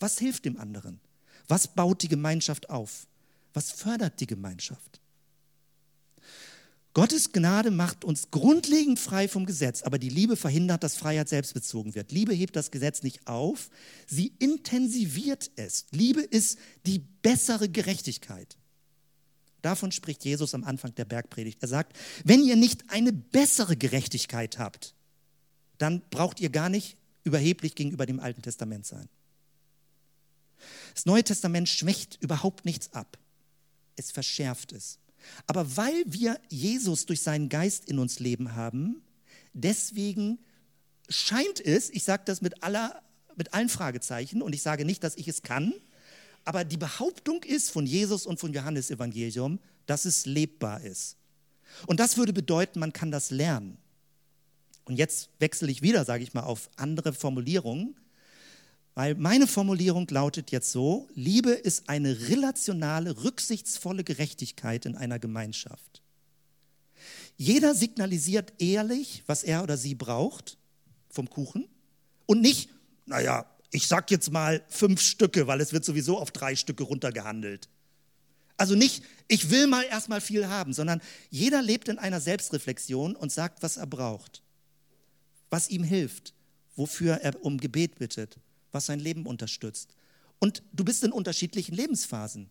Was 0.00 0.18
hilft 0.18 0.44
dem 0.44 0.58
anderen? 0.58 1.00
Was 1.48 1.68
baut 1.68 2.02
die 2.02 2.08
Gemeinschaft 2.08 2.70
auf? 2.70 3.06
Was 3.54 3.70
fördert 3.70 4.20
die 4.20 4.26
Gemeinschaft? 4.26 5.00
Gottes 6.94 7.32
Gnade 7.32 7.70
macht 7.70 8.04
uns 8.04 8.30
grundlegend 8.30 8.98
frei 8.98 9.28
vom 9.28 9.46
Gesetz, 9.46 9.82
aber 9.82 9.98
die 9.98 10.08
Liebe 10.08 10.36
verhindert, 10.36 10.82
dass 10.82 10.96
Freiheit 10.96 11.28
selbstbezogen 11.28 11.94
wird. 11.94 12.10
Liebe 12.10 12.34
hebt 12.34 12.56
das 12.56 12.70
Gesetz 12.70 13.02
nicht 13.02 13.26
auf, 13.28 13.70
sie 14.06 14.32
intensiviert 14.38 15.50
es. 15.56 15.86
Liebe 15.92 16.22
ist 16.22 16.58
die 16.86 16.98
bessere 16.98 17.68
Gerechtigkeit. 17.68 18.56
Davon 19.62 19.92
spricht 19.92 20.24
Jesus 20.24 20.54
am 20.54 20.64
Anfang 20.64 20.94
der 20.94 21.04
Bergpredigt. 21.04 21.62
Er 21.62 21.68
sagt, 21.68 21.96
wenn 22.24 22.42
ihr 22.42 22.56
nicht 22.56 22.90
eine 22.90 23.12
bessere 23.12 23.76
Gerechtigkeit 23.76 24.58
habt, 24.58 24.94
dann 25.78 26.02
braucht 26.10 26.40
ihr 26.40 26.50
gar 26.50 26.68
nicht 26.68 26.96
überheblich 27.22 27.74
gegenüber 27.74 28.06
dem 28.06 28.20
Alten 28.20 28.42
Testament 28.42 28.86
sein. 28.86 29.08
Das 30.98 31.06
Neue 31.06 31.22
Testament 31.22 31.68
schwächt 31.68 32.18
überhaupt 32.20 32.64
nichts 32.64 32.92
ab. 32.92 33.18
Es 33.94 34.10
verschärft 34.10 34.72
es. 34.72 34.98
Aber 35.46 35.76
weil 35.76 36.02
wir 36.06 36.40
Jesus 36.48 37.06
durch 37.06 37.20
seinen 37.20 37.48
Geist 37.48 37.88
in 37.88 38.00
uns 38.00 38.18
leben 38.18 38.56
haben, 38.56 39.00
deswegen 39.52 40.40
scheint 41.08 41.64
es, 41.64 41.88
ich 41.90 42.02
sage 42.02 42.24
das 42.26 42.40
mit, 42.40 42.64
aller, 42.64 43.00
mit 43.36 43.54
allen 43.54 43.68
Fragezeichen 43.68 44.42
und 44.42 44.52
ich 44.56 44.62
sage 44.62 44.84
nicht, 44.84 45.04
dass 45.04 45.14
ich 45.14 45.28
es 45.28 45.42
kann, 45.42 45.72
aber 46.44 46.64
die 46.64 46.76
Behauptung 46.76 47.44
ist 47.44 47.70
von 47.70 47.86
Jesus 47.86 48.26
und 48.26 48.40
von 48.40 48.52
Johannes 48.52 48.90
Evangelium, 48.90 49.60
dass 49.86 50.04
es 50.04 50.26
lebbar 50.26 50.80
ist. 50.80 51.16
Und 51.86 52.00
das 52.00 52.16
würde 52.16 52.32
bedeuten, 52.32 52.80
man 52.80 52.92
kann 52.92 53.12
das 53.12 53.30
lernen. 53.30 53.78
Und 54.84 54.96
jetzt 54.96 55.30
wechsle 55.38 55.70
ich 55.70 55.80
wieder, 55.80 56.04
sage 56.04 56.24
ich 56.24 56.34
mal, 56.34 56.42
auf 56.42 56.68
andere 56.74 57.12
Formulierungen. 57.12 57.94
Weil 58.98 59.14
meine 59.14 59.46
Formulierung 59.46 60.08
lautet 60.10 60.50
jetzt 60.50 60.72
so, 60.72 61.08
Liebe 61.14 61.52
ist 61.52 61.88
eine 61.88 62.28
relationale, 62.30 63.22
rücksichtsvolle 63.22 64.02
Gerechtigkeit 64.02 64.86
in 64.86 64.96
einer 64.96 65.20
Gemeinschaft. 65.20 66.02
Jeder 67.36 67.76
signalisiert 67.76 68.54
ehrlich, 68.58 69.22
was 69.28 69.44
er 69.44 69.62
oder 69.62 69.76
sie 69.76 69.94
braucht 69.94 70.58
vom 71.10 71.30
Kuchen 71.30 71.68
und 72.26 72.40
nicht, 72.40 72.70
naja, 73.06 73.46
ich 73.70 73.86
sag 73.86 74.10
jetzt 74.10 74.32
mal 74.32 74.64
fünf 74.68 75.00
Stücke, 75.00 75.46
weil 75.46 75.60
es 75.60 75.72
wird 75.72 75.84
sowieso 75.84 76.18
auf 76.18 76.32
drei 76.32 76.56
Stücke 76.56 76.82
runtergehandelt. 76.82 77.68
Also 78.56 78.74
nicht, 78.74 79.04
ich 79.28 79.48
will 79.50 79.68
mal 79.68 79.84
erstmal 79.84 80.20
viel 80.20 80.48
haben, 80.48 80.72
sondern 80.72 81.00
jeder 81.30 81.62
lebt 81.62 81.86
in 81.86 82.00
einer 82.00 82.20
Selbstreflexion 82.20 83.14
und 83.14 83.30
sagt, 83.30 83.62
was 83.62 83.76
er 83.76 83.86
braucht, 83.86 84.42
was 85.50 85.70
ihm 85.70 85.84
hilft, 85.84 86.34
wofür 86.74 87.18
er 87.18 87.44
um 87.44 87.58
Gebet 87.58 88.00
bittet 88.00 88.40
was 88.72 88.86
sein 88.86 89.00
Leben 89.00 89.26
unterstützt. 89.26 89.94
Und 90.38 90.62
du 90.72 90.84
bist 90.84 91.02
in 91.04 91.12
unterschiedlichen 91.12 91.74
Lebensphasen. 91.74 92.50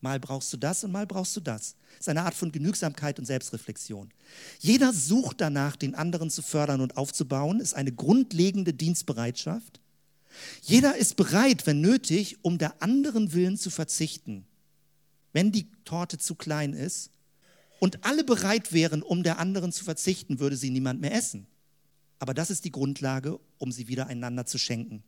Mal 0.00 0.20
brauchst 0.20 0.52
du 0.52 0.56
das 0.56 0.84
und 0.84 0.92
mal 0.92 1.06
brauchst 1.06 1.34
du 1.36 1.40
das. 1.40 1.74
Das 1.92 2.00
ist 2.00 2.08
eine 2.08 2.22
Art 2.22 2.34
von 2.34 2.52
Genügsamkeit 2.52 3.18
und 3.18 3.24
Selbstreflexion. 3.24 4.12
Jeder 4.60 4.92
sucht 4.92 5.40
danach, 5.40 5.74
den 5.74 5.94
anderen 5.94 6.30
zu 6.30 6.42
fördern 6.42 6.80
und 6.80 6.96
aufzubauen, 6.96 7.60
ist 7.60 7.74
eine 7.74 7.92
grundlegende 7.92 8.74
Dienstbereitschaft. 8.74 9.80
Jeder 10.62 10.96
ist 10.96 11.16
bereit, 11.16 11.66
wenn 11.66 11.80
nötig, 11.80 12.38
um 12.42 12.58
der 12.58 12.82
anderen 12.82 13.32
Willen 13.32 13.56
zu 13.56 13.70
verzichten, 13.70 14.46
wenn 15.32 15.50
die 15.50 15.70
Torte 15.84 16.18
zu 16.18 16.34
klein 16.34 16.74
ist. 16.74 17.10
Und 17.78 18.04
alle 18.04 18.24
bereit 18.24 18.72
wären, 18.72 19.02
um 19.02 19.22
der 19.22 19.38
anderen 19.38 19.72
zu 19.72 19.84
verzichten, 19.84 20.38
würde 20.38 20.56
sie 20.56 20.70
niemand 20.70 21.00
mehr 21.00 21.14
essen. 21.14 21.46
Aber 22.18 22.32
das 22.32 22.50
ist 22.50 22.64
die 22.64 22.72
Grundlage, 22.72 23.38
um 23.58 23.72
sie 23.72 23.88
wieder 23.88 24.06
einander 24.06 24.46
zu 24.46 24.58
schenken. 24.58 25.02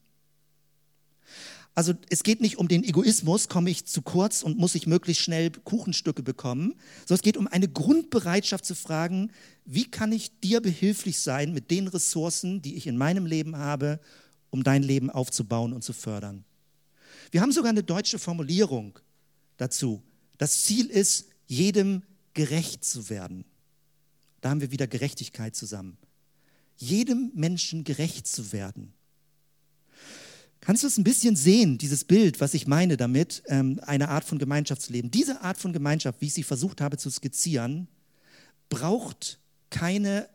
Also 1.74 1.94
es 2.10 2.24
geht 2.24 2.40
nicht 2.40 2.58
um 2.58 2.66
den 2.66 2.82
Egoismus, 2.82 3.48
komme 3.48 3.70
ich 3.70 3.86
zu 3.86 4.02
kurz 4.02 4.42
und 4.42 4.58
muss 4.58 4.74
ich 4.74 4.86
möglichst 4.86 5.22
schnell 5.22 5.50
Kuchenstücke 5.50 6.22
bekommen, 6.22 6.74
sondern 7.06 7.18
es 7.18 7.22
geht 7.22 7.36
um 7.36 7.46
eine 7.46 7.68
Grundbereitschaft 7.68 8.64
zu 8.64 8.74
fragen, 8.74 9.30
wie 9.64 9.84
kann 9.84 10.10
ich 10.10 10.40
dir 10.40 10.60
behilflich 10.60 11.20
sein 11.20 11.52
mit 11.52 11.70
den 11.70 11.86
Ressourcen, 11.86 12.62
die 12.62 12.74
ich 12.74 12.88
in 12.88 12.96
meinem 12.96 13.26
Leben 13.26 13.56
habe, 13.56 14.00
um 14.50 14.64
dein 14.64 14.82
Leben 14.82 15.10
aufzubauen 15.10 15.72
und 15.72 15.84
zu 15.84 15.92
fördern. 15.92 16.44
Wir 17.30 17.42
haben 17.42 17.52
sogar 17.52 17.70
eine 17.70 17.84
deutsche 17.84 18.18
Formulierung, 18.18 18.98
dazu. 19.58 20.02
Das 20.38 20.62
Ziel 20.64 20.86
ist, 20.86 21.26
jedem 21.46 22.02
gerecht 22.32 22.84
zu 22.84 23.10
werden. 23.10 23.44
Da 24.40 24.50
haben 24.50 24.60
wir 24.60 24.70
wieder 24.70 24.86
Gerechtigkeit 24.86 25.54
zusammen. 25.54 25.98
Jedem 26.76 27.32
Menschen 27.34 27.84
gerecht 27.84 28.26
zu 28.26 28.52
werden. 28.52 28.94
Kannst 30.60 30.82
du 30.82 30.86
es 30.86 30.98
ein 30.98 31.04
bisschen 31.04 31.36
sehen, 31.36 31.78
dieses 31.78 32.04
Bild, 32.04 32.40
was 32.40 32.54
ich 32.54 32.66
meine 32.66 32.96
damit, 32.96 33.42
ähm, 33.46 33.80
eine 33.86 34.08
Art 34.08 34.24
von 34.24 34.38
Gemeinschaftsleben? 34.38 35.10
Diese 35.10 35.40
Art 35.42 35.58
von 35.58 35.72
Gemeinschaft, 35.72 36.20
wie 36.20 36.26
ich 36.26 36.34
sie 36.34 36.42
versucht 36.42 36.80
habe 36.80 36.98
zu 36.98 37.10
skizzieren, 37.10 37.88
braucht 38.68 39.38
keine 39.70 40.28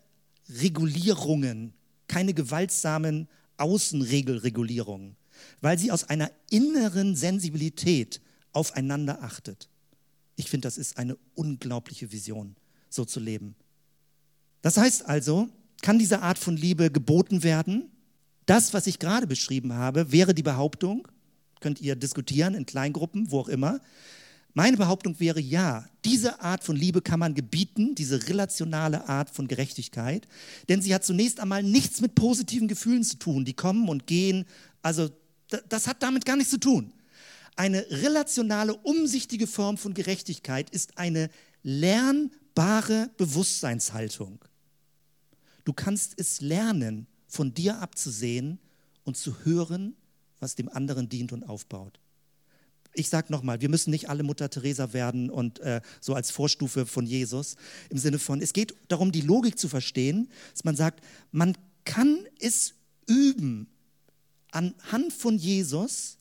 Regulierungen, 0.50 1.74
keine 2.08 2.34
gewaltsamen 2.34 3.28
Außenregelregulierungen, 3.58 5.16
weil 5.62 5.78
sie 5.78 5.92
aus 5.92 6.06
einer 6.06 6.32
inneren 6.50 7.16
Sensibilität 7.16 8.22
aufeinander 8.52 9.24
achtet. 9.24 9.70
Ich 10.36 10.50
finde, 10.50 10.68
das 10.68 10.78
ist 10.78 10.98
eine 10.98 11.18
unglaubliche 11.36 12.12
Vision, 12.12 12.56
so 12.90 13.06
zu 13.06 13.20
leben. 13.20 13.56
Das 14.62 14.78
heißt 14.78 15.06
also, 15.06 15.50
kann 15.82 16.00
diese 16.00 16.22
Art 16.22 16.40
von 16.40 16.56
Liebe 16.56 16.90
geboten 16.90 17.44
werden? 17.44 17.92
Das, 18.46 18.74
was 18.74 18.88
ich 18.88 19.00
gerade 19.00 19.28
beschrieben 19.28 19.74
habe, 19.74 20.12
wäre 20.12 20.34
die 20.34 20.44
Behauptung, 20.44 21.08
könnt 21.60 21.80
ihr 21.82 21.96
diskutieren 21.96 22.56
in 22.56 22.66
Kleingruppen, 22.66 23.32
wo 23.32 23.40
auch 23.40 23.48
immer. 23.48 23.80
Meine 24.54 24.78
Behauptung 24.78 25.20
wäre 25.20 25.40
ja, 25.40 25.88
diese 26.06 26.42
Art 26.42 26.64
von 26.64 26.76
Liebe 26.76 27.02
kann 27.02 27.20
man 27.20 27.34
gebieten, 27.34 27.96
diese 27.96 28.28
relationale 28.28 29.08
Art 29.10 29.32
von 29.32 29.48
Gerechtigkeit, 29.48 30.28
denn 30.70 30.82
sie 30.82 30.94
hat 30.94 31.04
zunächst 31.04 31.40
einmal 31.40 31.64
nichts 31.64 32.02
mit 32.02 32.14
positiven 32.14 32.68
Gefühlen 32.68 33.04
zu 33.04 33.18
tun, 33.18 33.46
die 33.46 33.56
kommen 33.56 33.90
und 33.90 34.06
gehen. 34.06 34.46
Also 34.84 35.10
das 35.70 35.88
hat 35.88 36.04
damit 36.04 36.26
gar 36.26 36.36
nichts 36.36 36.52
zu 36.52 36.60
tun. 36.60 36.94
Eine 37.56 37.86
relationale, 37.90 38.76
umsichtige 38.76 39.48
Form 39.48 39.78
von 39.78 39.94
Gerechtigkeit 39.94 40.70
ist 40.70 40.98
eine 40.98 41.30
lernbare 41.64 43.10
Bewusstseinshaltung. 43.18 44.44
Du 45.66 45.74
kannst 45.74 46.14
es 46.18 46.42
lernen, 46.42 47.08
von 47.34 47.52
dir 47.52 47.80
abzusehen 47.80 48.60
und 49.04 49.18
zu 49.18 49.44
hören, 49.44 49.96
was 50.40 50.54
dem 50.54 50.70
anderen 50.70 51.10
dient 51.10 51.32
und 51.32 51.44
aufbaut. 51.44 52.00
Ich 52.94 53.10
sage 53.10 53.32
nochmal, 53.32 53.60
wir 53.60 53.70
müssen 53.70 53.90
nicht 53.90 54.08
alle 54.08 54.22
Mutter 54.22 54.52
Teresa 54.52 54.94
werden 54.94 55.32
und 55.32 55.60
äh, 55.62 55.82
so 56.00 56.14
als 56.14 56.30
Vorstufe 56.30 56.86
von 56.86 57.08
Jesus 57.08 57.56
im 57.90 57.98
Sinne 57.98 58.20
von, 58.20 58.40
es 58.40 58.54
geht 58.54 58.76
darum, 58.88 59.12
die 59.12 59.22
Logik 59.22 59.58
zu 59.58 59.68
verstehen, 59.68 60.30
dass 60.52 60.64
man 60.64 60.76
sagt, 60.76 61.04
man 61.32 61.58
kann 61.86 62.24
es 62.40 62.76
üben, 63.08 63.68
anhand 64.52 65.12
von 65.12 65.40
Jesus 65.40 66.18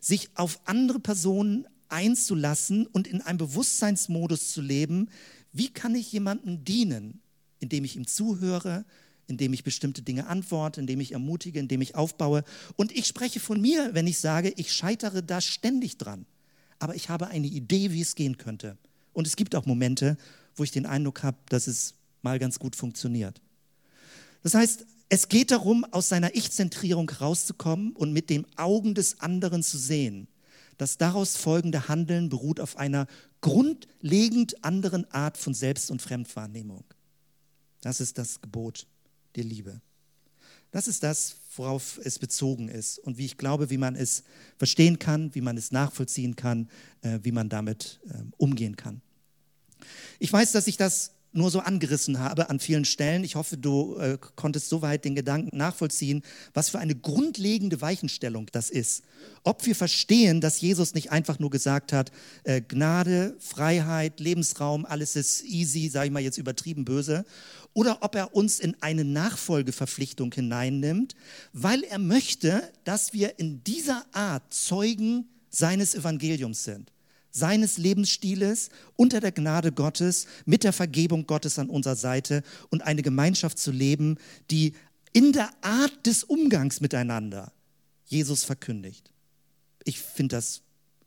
sich 0.00 0.30
auf 0.34 0.58
andere 0.64 0.98
Personen 0.98 1.68
einzulassen 1.88 2.88
und 2.88 3.06
in 3.06 3.20
einem 3.20 3.38
Bewusstseinsmodus 3.38 4.50
zu 4.52 4.62
leben, 4.62 5.10
wie 5.52 5.68
kann 5.68 5.94
ich 5.94 6.10
jemandem 6.10 6.64
dienen, 6.64 7.22
indem 7.60 7.84
ich 7.84 7.94
ihm 7.94 8.08
zuhöre, 8.08 8.84
indem 9.30 9.52
ich 9.52 9.64
bestimmte 9.64 10.02
Dinge 10.02 10.26
antworte, 10.26 10.80
indem 10.80 11.00
ich 11.00 11.12
ermutige, 11.12 11.58
indem 11.58 11.80
ich 11.80 11.94
aufbaue. 11.94 12.44
Und 12.76 12.92
ich 12.92 13.06
spreche 13.06 13.40
von 13.40 13.60
mir, 13.60 13.94
wenn 13.94 14.06
ich 14.06 14.18
sage, 14.18 14.52
ich 14.56 14.72
scheitere 14.72 15.22
da 15.22 15.40
ständig 15.40 15.96
dran. 15.96 16.26
Aber 16.78 16.94
ich 16.94 17.08
habe 17.08 17.28
eine 17.28 17.46
Idee, 17.46 17.92
wie 17.92 18.00
es 18.00 18.14
gehen 18.14 18.36
könnte. 18.36 18.76
Und 19.12 19.26
es 19.26 19.36
gibt 19.36 19.54
auch 19.54 19.66
Momente, 19.66 20.16
wo 20.56 20.64
ich 20.64 20.70
den 20.70 20.86
Eindruck 20.86 21.22
habe, 21.22 21.38
dass 21.48 21.66
es 21.66 21.94
mal 22.22 22.38
ganz 22.38 22.58
gut 22.58 22.76
funktioniert. 22.76 23.40
Das 24.42 24.54
heißt, 24.54 24.84
es 25.08 25.28
geht 25.28 25.50
darum, 25.50 25.84
aus 25.84 26.08
seiner 26.08 26.34
Ich-Zentrierung 26.34 27.08
rauszukommen 27.08 27.92
und 27.92 28.12
mit 28.12 28.30
den 28.30 28.46
Augen 28.56 28.94
des 28.94 29.20
anderen 29.20 29.62
zu 29.62 29.78
sehen. 29.78 30.28
Das 30.78 30.98
daraus 30.98 31.36
folgende 31.36 31.88
Handeln 31.88 32.28
beruht 32.28 32.60
auf 32.60 32.76
einer 32.76 33.06
grundlegend 33.40 34.64
anderen 34.64 35.10
Art 35.10 35.36
von 35.36 35.52
Selbst- 35.52 35.90
und 35.90 36.00
Fremdwahrnehmung. 36.00 36.84
Das 37.80 38.00
ist 38.00 38.18
das 38.18 38.40
Gebot 38.40 38.86
der 39.36 39.44
Liebe. 39.44 39.80
Das 40.70 40.86
ist 40.86 41.02
das, 41.02 41.36
worauf 41.56 41.98
es 42.04 42.18
bezogen 42.18 42.68
ist 42.68 42.98
und 42.98 43.18
wie 43.18 43.26
ich 43.26 43.36
glaube, 43.36 43.70
wie 43.70 43.78
man 43.78 43.96
es 43.96 44.22
verstehen 44.56 44.98
kann, 44.98 45.34
wie 45.34 45.40
man 45.40 45.56
es 45.56 45.72
nachvollziehen 45.72 46.36
kann, 46.36 46.68
äh, 47.02 47.18
wie 47.22 47.32
man 47.32 47.48
damit 47.48 48.00
äh, 48.08 48.22
umgehen 48.36 48.76
kann. 48.76 49.02
Ich 50.18 50.32
weiß, 50.32 50.52
dass 50.52 50.66
ich 50.66 50.76
das 50.76 51.12
nur 51.32 51.50
so 51.50 51.60
angerissen 51.60 52.18
habe 52.18 52.50
an 52.50 52.58
vielen 52.58 52.84
Stellen. 52.84 53.24
Ich 53.24 53.36
hoffe, 53.36 53.56
du 53.56 53.96
äh, 53.96 54.18
konntest 54.36 54.68
soweit 54.68 55.04
den 55.04 55.14
Gedanken 55.14 55.56
nachvollziehen, 55.56 56.22
was 56.54 56.70
für 56.70 56.78
eine 56.78 56.94
grundlegende 56.94 57.80
Weichenstellung 57.80 58.46
das 58.52 58.70
ist. 58.70 59.04
Ob 59.44 59.64
wir 59.66 59.76
verstehen, 59.76 60.40
dass 60.40 60.60
Jesus 60.60 60.94
nicht 60.94 61.12
einfach 61.12 61.38
nur 61.38 61.50
gesagt 61.50 61.92
hat, 61.92 62.10
äh, 62.44 62.60
Gnade, 62.60 63.36
Freiheit, 63.38 64.18
Lebensraum, 64.20 64.84
alles 64.84 65.16
ist 65.16 65.44
easy, 65.44 65.88
sage 65.88 66.06
ich 66.06 66.12
mal 66.12 66.22
jetzt 66.22 66.38
übertrieben 66.38 66.84
böse, 66.84 67.24
oder 67.72 67.98
ob 68.02 68.16
er 68.16 68.34
uns 68.34 68.58
in 68.58 68.76
eine 68.80 69.04
Nachfolgeverpflichtung 69.04 70.32
hineinnimmt, 70.34 71.14
weil 71.52 71.84
er 71.84 71.98
möchte, 71.98 72.62
dass 72.84 73.12
wir 73.12 73.38
in 73.38 73.62
dieser 73.62 74.04
Art 74.12 74.52
Zeugen 74.52 75.28
seines 75.50 75.94
Evangeliums 75.94 76.64
sind 76.64 76.90
seines 77.30 77.78
Lebensstiles 77.78 78.70
unter 78.96 79.20
der 79.20 79.32
Gnade 79.32 79.72
Gottes, 79.72 80.26
mit 80.44 80.64
der 80.64 80.72
Vergebung 80.72 81.26
Gottes 81.26 81.58
an 81.58 81.70
unserer 81.70 81.96
Seite 81.96 82.42
und 82.70 82.82
eine 82.82 83.02
Gemeinschaft 83.02 83.58
zu 83.58 83.70
leben, 83.70 84.18
die 84.50 84.74
in 85.12 85.32
der 85.32 85.50
Art 85.62 86.06
des 86.06 86.24
Umgangs 86.24 86.80
miteinander 86.80 87.52
Jesus 88.06 88.44
verkündigt. 88.44 89.12
Ich 89.84 90.00
finde 90.00 90.36
das 90.36 90.62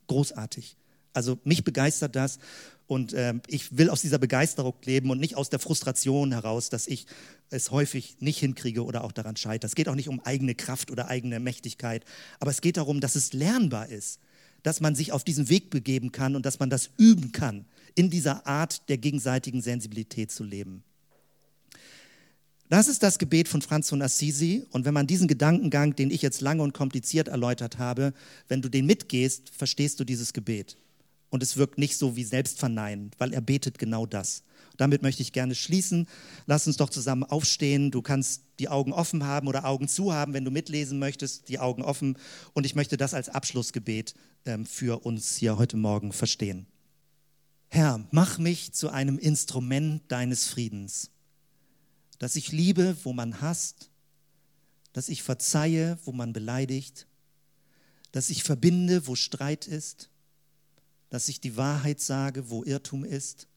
großartig. 0.07 0.75
Also 1.13 1.39
mich 1.43 1.63
begeistert 1.63 2.15
das 2.15 2.39
und 2.87 3.13
äh, 3.13 3.35
ich 3.47 3.77
will 3.77 3.89
aus 3.89 4.01
dieser 4.01 4.17
Begeisterung 4.17 4.73
leben 4.83 5.09
und 5.09 5.19
nicht 5.19 5.35
aus 5.35 5.49
der 5.49 5.59
Frustration 5.59 6.31
heraus, 6.31 6.69
dass 6.69 6.87
ich 6.87 7.05
es 7.49 7.71
häufig 7.71 8.17
nicht 8.19 8.39
hinkriege 8.39 8.83
oder 8.83 9.03
auch 9.03 9.11
daran 9.11 9.35
scheitere. 9.35 9.67
Es 9.67 9.75
geht 9.75 9.87
auch 9.87 9.95
nicht 9.95 10.09
um 10.09 10.19
eigene 10.21 10.55
Kraft 10.55 10.91
oder 10.91 11.07
eigene 11.09 11.39
Mächtigkeit, 11.39 12.03
aber 12.39 12.51
es 12.51 12.61
geht 12.61 12.77
darum, 12.77 12.99
dass 12.99 13.15
es 13.15 13.33
lernbar 13.33 13.89
ist, 13.89 14.19
dass 14.63 14.81
man 14.81 14.95
sich 14.95 15.11
auf 15.11 15.23
diesen 15.23 15.49
Weg 15.49 15.69
begeben 15.69 16.11
kann 16.11 16.35
und 16.35 16.45
dass 16.45 16.59
man 16.59 16.69
das 16.69 16.89
üben 16.97 17.31
kann, 17.31 17.65
in 17.95 18.09
dieser 18.09 18.47
Art 18.47 18.89
der 18.89 18.97
gegenseitigen 18.97 19.61
Sensibilität 19.61 20.31
zu 20.31 20.43
leben. 20.43 20.83
Das 22.69 22.87
ist 22.87 23.03
das 23.03 23.19
Gebet 23.19 23.47
von 23.47 23.61
Franz 23.61 23.89
von 23.89 24.01
Assisi. 24.01 24.65
Und 24.71 24.85
wenn 24.85 24.95
man 24.95 25.05
diesen 25.05 25.27
Gedankengang, 25.27 25.95
den 25.95 26.09
ich 26.09 26.23
jetzt 26.23 26.41
lange 26.41 26.63
und 26.63 26.73
kompliziert 26.73 27.27
erläutert 27.27 27.77
habe, 27.77 28.13
wenn 28.47 28.63
du 28.63 28.69
den 28.69 28.87
mitgehst, 28.87 29.51
verstehst 29.51 29.99
du 29.99 30.03
dieses 30.03 30.33
Gebet. 30.33 30.77
Und 31.29 31.43
es 31.43 31.57
wirkt 31.57 31.77
nicht 31.77 31.97
so 31.97 32.15
wie 32.15 32.23
Selbstverneinen, 32.23 33.11
weil 33.19 33.33
er 33.33 33.41
betet 33.41 33.77
genau 33.77 34.07
das. 34.07 34.43
Damit 34.77 35.01
möchte 35.01 35.21
ich 35.21 35.33
gerne 35.33 35.55
schließen. 35.55 36.07
Lass 36.45 36.65
uns 36.67 36.77
doch 36.77 36.89
zusammen 36.89 37.23
aufstehen. 37.23 37.91
Du 37.91 38.01
kannst 38.01 38.43
die 38.59 38.69
Augen 38.69 38.91
offen 38.91 39.23
haben 39.23 39.47
oder 39.47 39.65
Augen 39.65 39.87
zu 39.87 40.13
haben, 40.13 40.33
wenn 40.33 40.45
du 40.45 40.51
mitlesen 40.51 40.99
möchtest, 40.99 41.49
die 41.49 41.59
Augen 41.59 41.83
offen. 41.83 42.17
Und 42.53 42.65
ich 42.65 42.75
möchte 42.75 42.97
das 42.97 43.13
als 43.13 43.29
Abschlussgebet 43.29 44.15
ähm, 44.45 44.65
für 44.65 45.05
uns 45.05 45.35
hier 45.35 45.57
heute 45.57 45.77
Morgen 45.77 46.11
verstehen. 46.11 46.65
Herr, 47.69 48.03
mach 48.11 48.37
mich 48.37 48.71
zu 48.73 48.89
einem 48.89 49.17
Instrument 49.17 50.03
deines 50.07 50.47
Friedens, 50.47 51.09
dass 52.19 52.35
ich 52.35 52.51
liebe, 52.51 52.95
wo 53.03 53.13
man 53.13 53.41
hasst, 53.41 53.89
dass 54.93 55.09
ich 55.09 55.23
verzeihe, 55.23 55.97
wo 56.05 56.11
man 56.11 56.33
beleidigt, 56.33 57.07
dass 58.11 58.29
ich 58.29 58.43
verbinde, 58.43 59.07
wo 59.07 59.15
Streit 59.15 59.67
ist, 59.67 60.09
dass 61.09 61.29
ich 61.29 61.41
die 61.41 61.57
Wahrheit 61.57 61.99
sage, 61.99 62.49
wo 62.49 62.63
Irrtum 62.63 63.03
ist, 63.03 63.47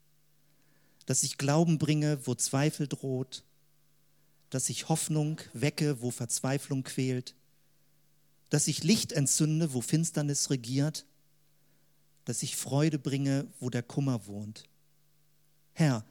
dass 1.06 1.22
ich 1.22 1.38
Glauben 1.38 1.78
bringe, 1.78 2.26
wo 2.26 2.34
Zweifel 2.34 2.88
droht, 2.88 3.44
dass 4.50 4.68
ich 4.68 4.88
Hoffnung 4.88 5.40
wecke, 5.52 6.00
wo 6.00 6.10
Verzweiflung 6.10 6.84
quält, 6.84 7.34
dass 8.50 8.68
ich 8.68 8.84
Licht 8.84 9.12
entzünde, 9.12 9.72
wo 9.72 9.80
Finsternis 9.80 10.50
regiert, 10.50 11.04
dass 12.24 12.42
ich 12.42 12.56
Freude 12.56 12.98
bringe, 12.98 13.46
wo 13.60 13.70
der 13.70 13.82
Kummer 13.82 14.26
wohnt. 14.26 14.64
Herr, 15.72 16.04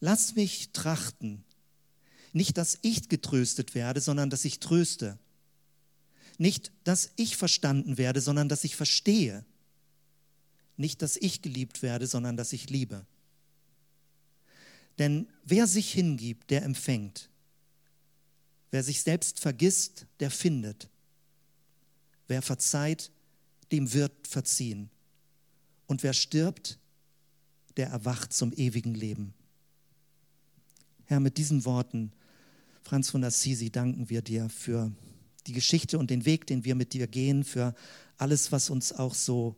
lass 0.00 0.34
mich 0.34 0.70
trachten, 0.72 1.44
nicht, 2.32 2.58
dass 2.58 2.78
ich 2.82 3.08
getröstet 3.08 3.74
werde, 3.74 4.00
sondern 4.00 4.30
dass 4.30 4.44
ich 4.44 4.60
tröste. 4.60 5.18
Nicht, 6.38 6.72
dass 6.84 7.10
ich 7.16 7.36
verstanden 7.36 7.98
werde, 7.98 8.20
sondern 8.20 8.48
dass 8.48 8.64
ich 8.64 8.76
verstehe. 8.76 9.44
Nicht, 10.76 11.02
dass 11.02 11.16
ich 11.16 11.42
geliebt 11.42 11.82
werde, 11.82 12.06
sondern 12.06 12.36
dass 12.36 12.52
ich 12.52 12.70
liebe. 12.70 13.04
Denn 15.00 15.26
wer 15.44 15.66
sich 15.66 15.90
hingibt, 15.92 16.50
der 16.50 16.62
empfängt. 16.62 17.30
Wer 18.70 18.84
sich 18.84 19.00
selbst 19.00 19.40
vergisst, 19.40 20.06
der 20.20 20.30
findet. 20.30 20.90
Wer 22.28 22.42
verzeiht, 22.42 23.10
dem 23.72 23.94
wird 23.94 24.28
verziehen. 24.28 24.90
Und 25.86 26.02
wer 26.02 26.12
stirbt, 26.12 26.78
der 27.78 27.88
erwacht 27.88 28.34
zum 28.34 28.52
ewigen 28.52 28.94
Leben. 28.94 29.32
Herr, 31.06 31.18
mit 31.18 31.38
diesen 31.38 31.64
Worten, 31.64 32.12
Franz 32.82 33.08
von 33.08 33.24
Assisi, 33.24 33.70
danken 33.70 34.10
wir 34.10 34.20
dir 34.20 34.50
für 34.50 34.92
die 35.46 35.54
Geschichte 35.54 35.98
und 35.98 36.10
den 36.10 36.26
Weg, 36.26 36.46
den 36.46 36.66
wir 36.66 36.74
mit 36.74 36.92
dir 36.92 37.06
gehen, 37.06 37.42
für 37.42 37.74
alles, 38.18 38.52
was 38.52 38.68
uns 38.68 38.92
auch 38.92 39.14
so 39.14 39.56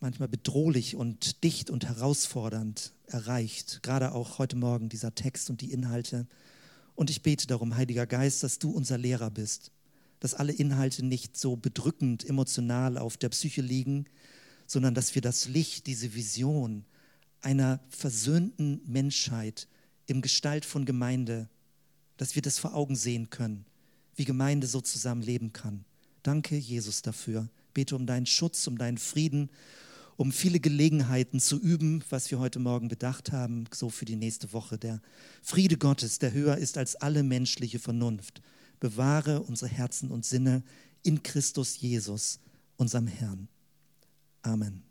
manchmal 0.00 0.28
bedrohlich 0.28 0.96
und 0.96 1.42
dicht 1.42 1.70
und 1.70 1.86
herausfordernd 1.86 2.92
erreicht. 3.06 3.80
Gerade 3.82 4.12
auch 4.12 4.38
heute 4.38 4.56
Morgen 4.56 4.88
dieser 4.88 5.14
Text 5.14 5.50
und 5.50 5.60
die 5.60 5.72
Inhalte. 5.72 6.26
Und 6.94 7.10
ich 7.10 7.22
bete 7.22 7.46
darum, 7.46 7.76
Heiliger 7.76 8.06
Geist, 8.06 8.42
dass 8.42 8.58
du 8.58 8.70
unser 8.70 8.98
Lehrer 8.98 9.30
bist, 9.30 9.72
dass 10.20 10.34
alle 10.34 10.52
Inhalte 10.52 11.04
nicht 11.04 11.36
so 11.36 11.56
bedrückend 11.56 12.28
emotional 12.28 12.98
auf 12.98 13.16
der 13.16 13.28
Psyche 13.30 13.62
liegen, 13.62 14.06
sondern 14.66 14.94
dass 14.94 15.14
wir 15.14 15.22
das 15.22 15.48
Licht, 15.48 15.86
diese 15.86 16.14
Vision 16.14 16.84
einer 17.40 17.80
versöhnten 17.88 18.80
Menschheit 18.86 19.68
im 20.06 20.22
Gestalt 20.22 20.64
von 20.64 20.84
Gemeinde, 20.84 21.48
dass 22.16 22.34
wir 22.34 22.42
das 22.42 22.58
vor 22.58 22.74
Augen 22.74 22.96
sehen 22.96 23.30
können, 23.30 23.64
wie 24.16 24.24
Gemeinde 24.24 24.66
so 24.66 24.80
zusammen 24.80 25.22
leben 25.22 25.52
kann. 25.52 25.84
Danke, 26.22 26.56
Jesus, 26.56 27.02
dafür. 27.02 27.48
Bete 27.74 27.94
um 27.94 28.06
deinen 28.06 28.26
Schutz, 28.26 28.66
um 28.66 28.76
deinen 28.76 28.98
Frieden, 28.98 29.50
um 30.18 30.32
viele 30.32 30.58
Gelegenheiten 30.58 31.38
zu 31.38 31.60
üben, 31.60 32.02
was 32.10 32.28
wir 32.32 32.40
heute 32.40 32.58
Morgen 32.58 32.88
bedacht 32.88 33.30
haben, 33.30 33.66
so 33.72 33.88
für 33.88 34.04
die 34.04 34.16
nächste 34.16 34.52
Woche. 34.52 34.76
Der 34.76 35.00
Friede 35.42 35.76
Gottes, 35.76 36.18
der 36.18 36.32
höher 36.32 36.56
ist 36.56 36.76
als 36.76 36.96
alle 36.96 37.22
menschliche 37.22 37.78
Vernunft, 37.78 38.42
bewahre 38.80 39.42
unsere 39.42 39.70
Herzen 39.70 40.10
und 40.10 40.26
Sinne 40.26 40.64
in 41.04 41.22
Christus 41.22 41.80
Jesus, 41.80 42.40
unserem 42.76 43.06
Herrn. 43.06 43.46
Amen. 44.42 44.87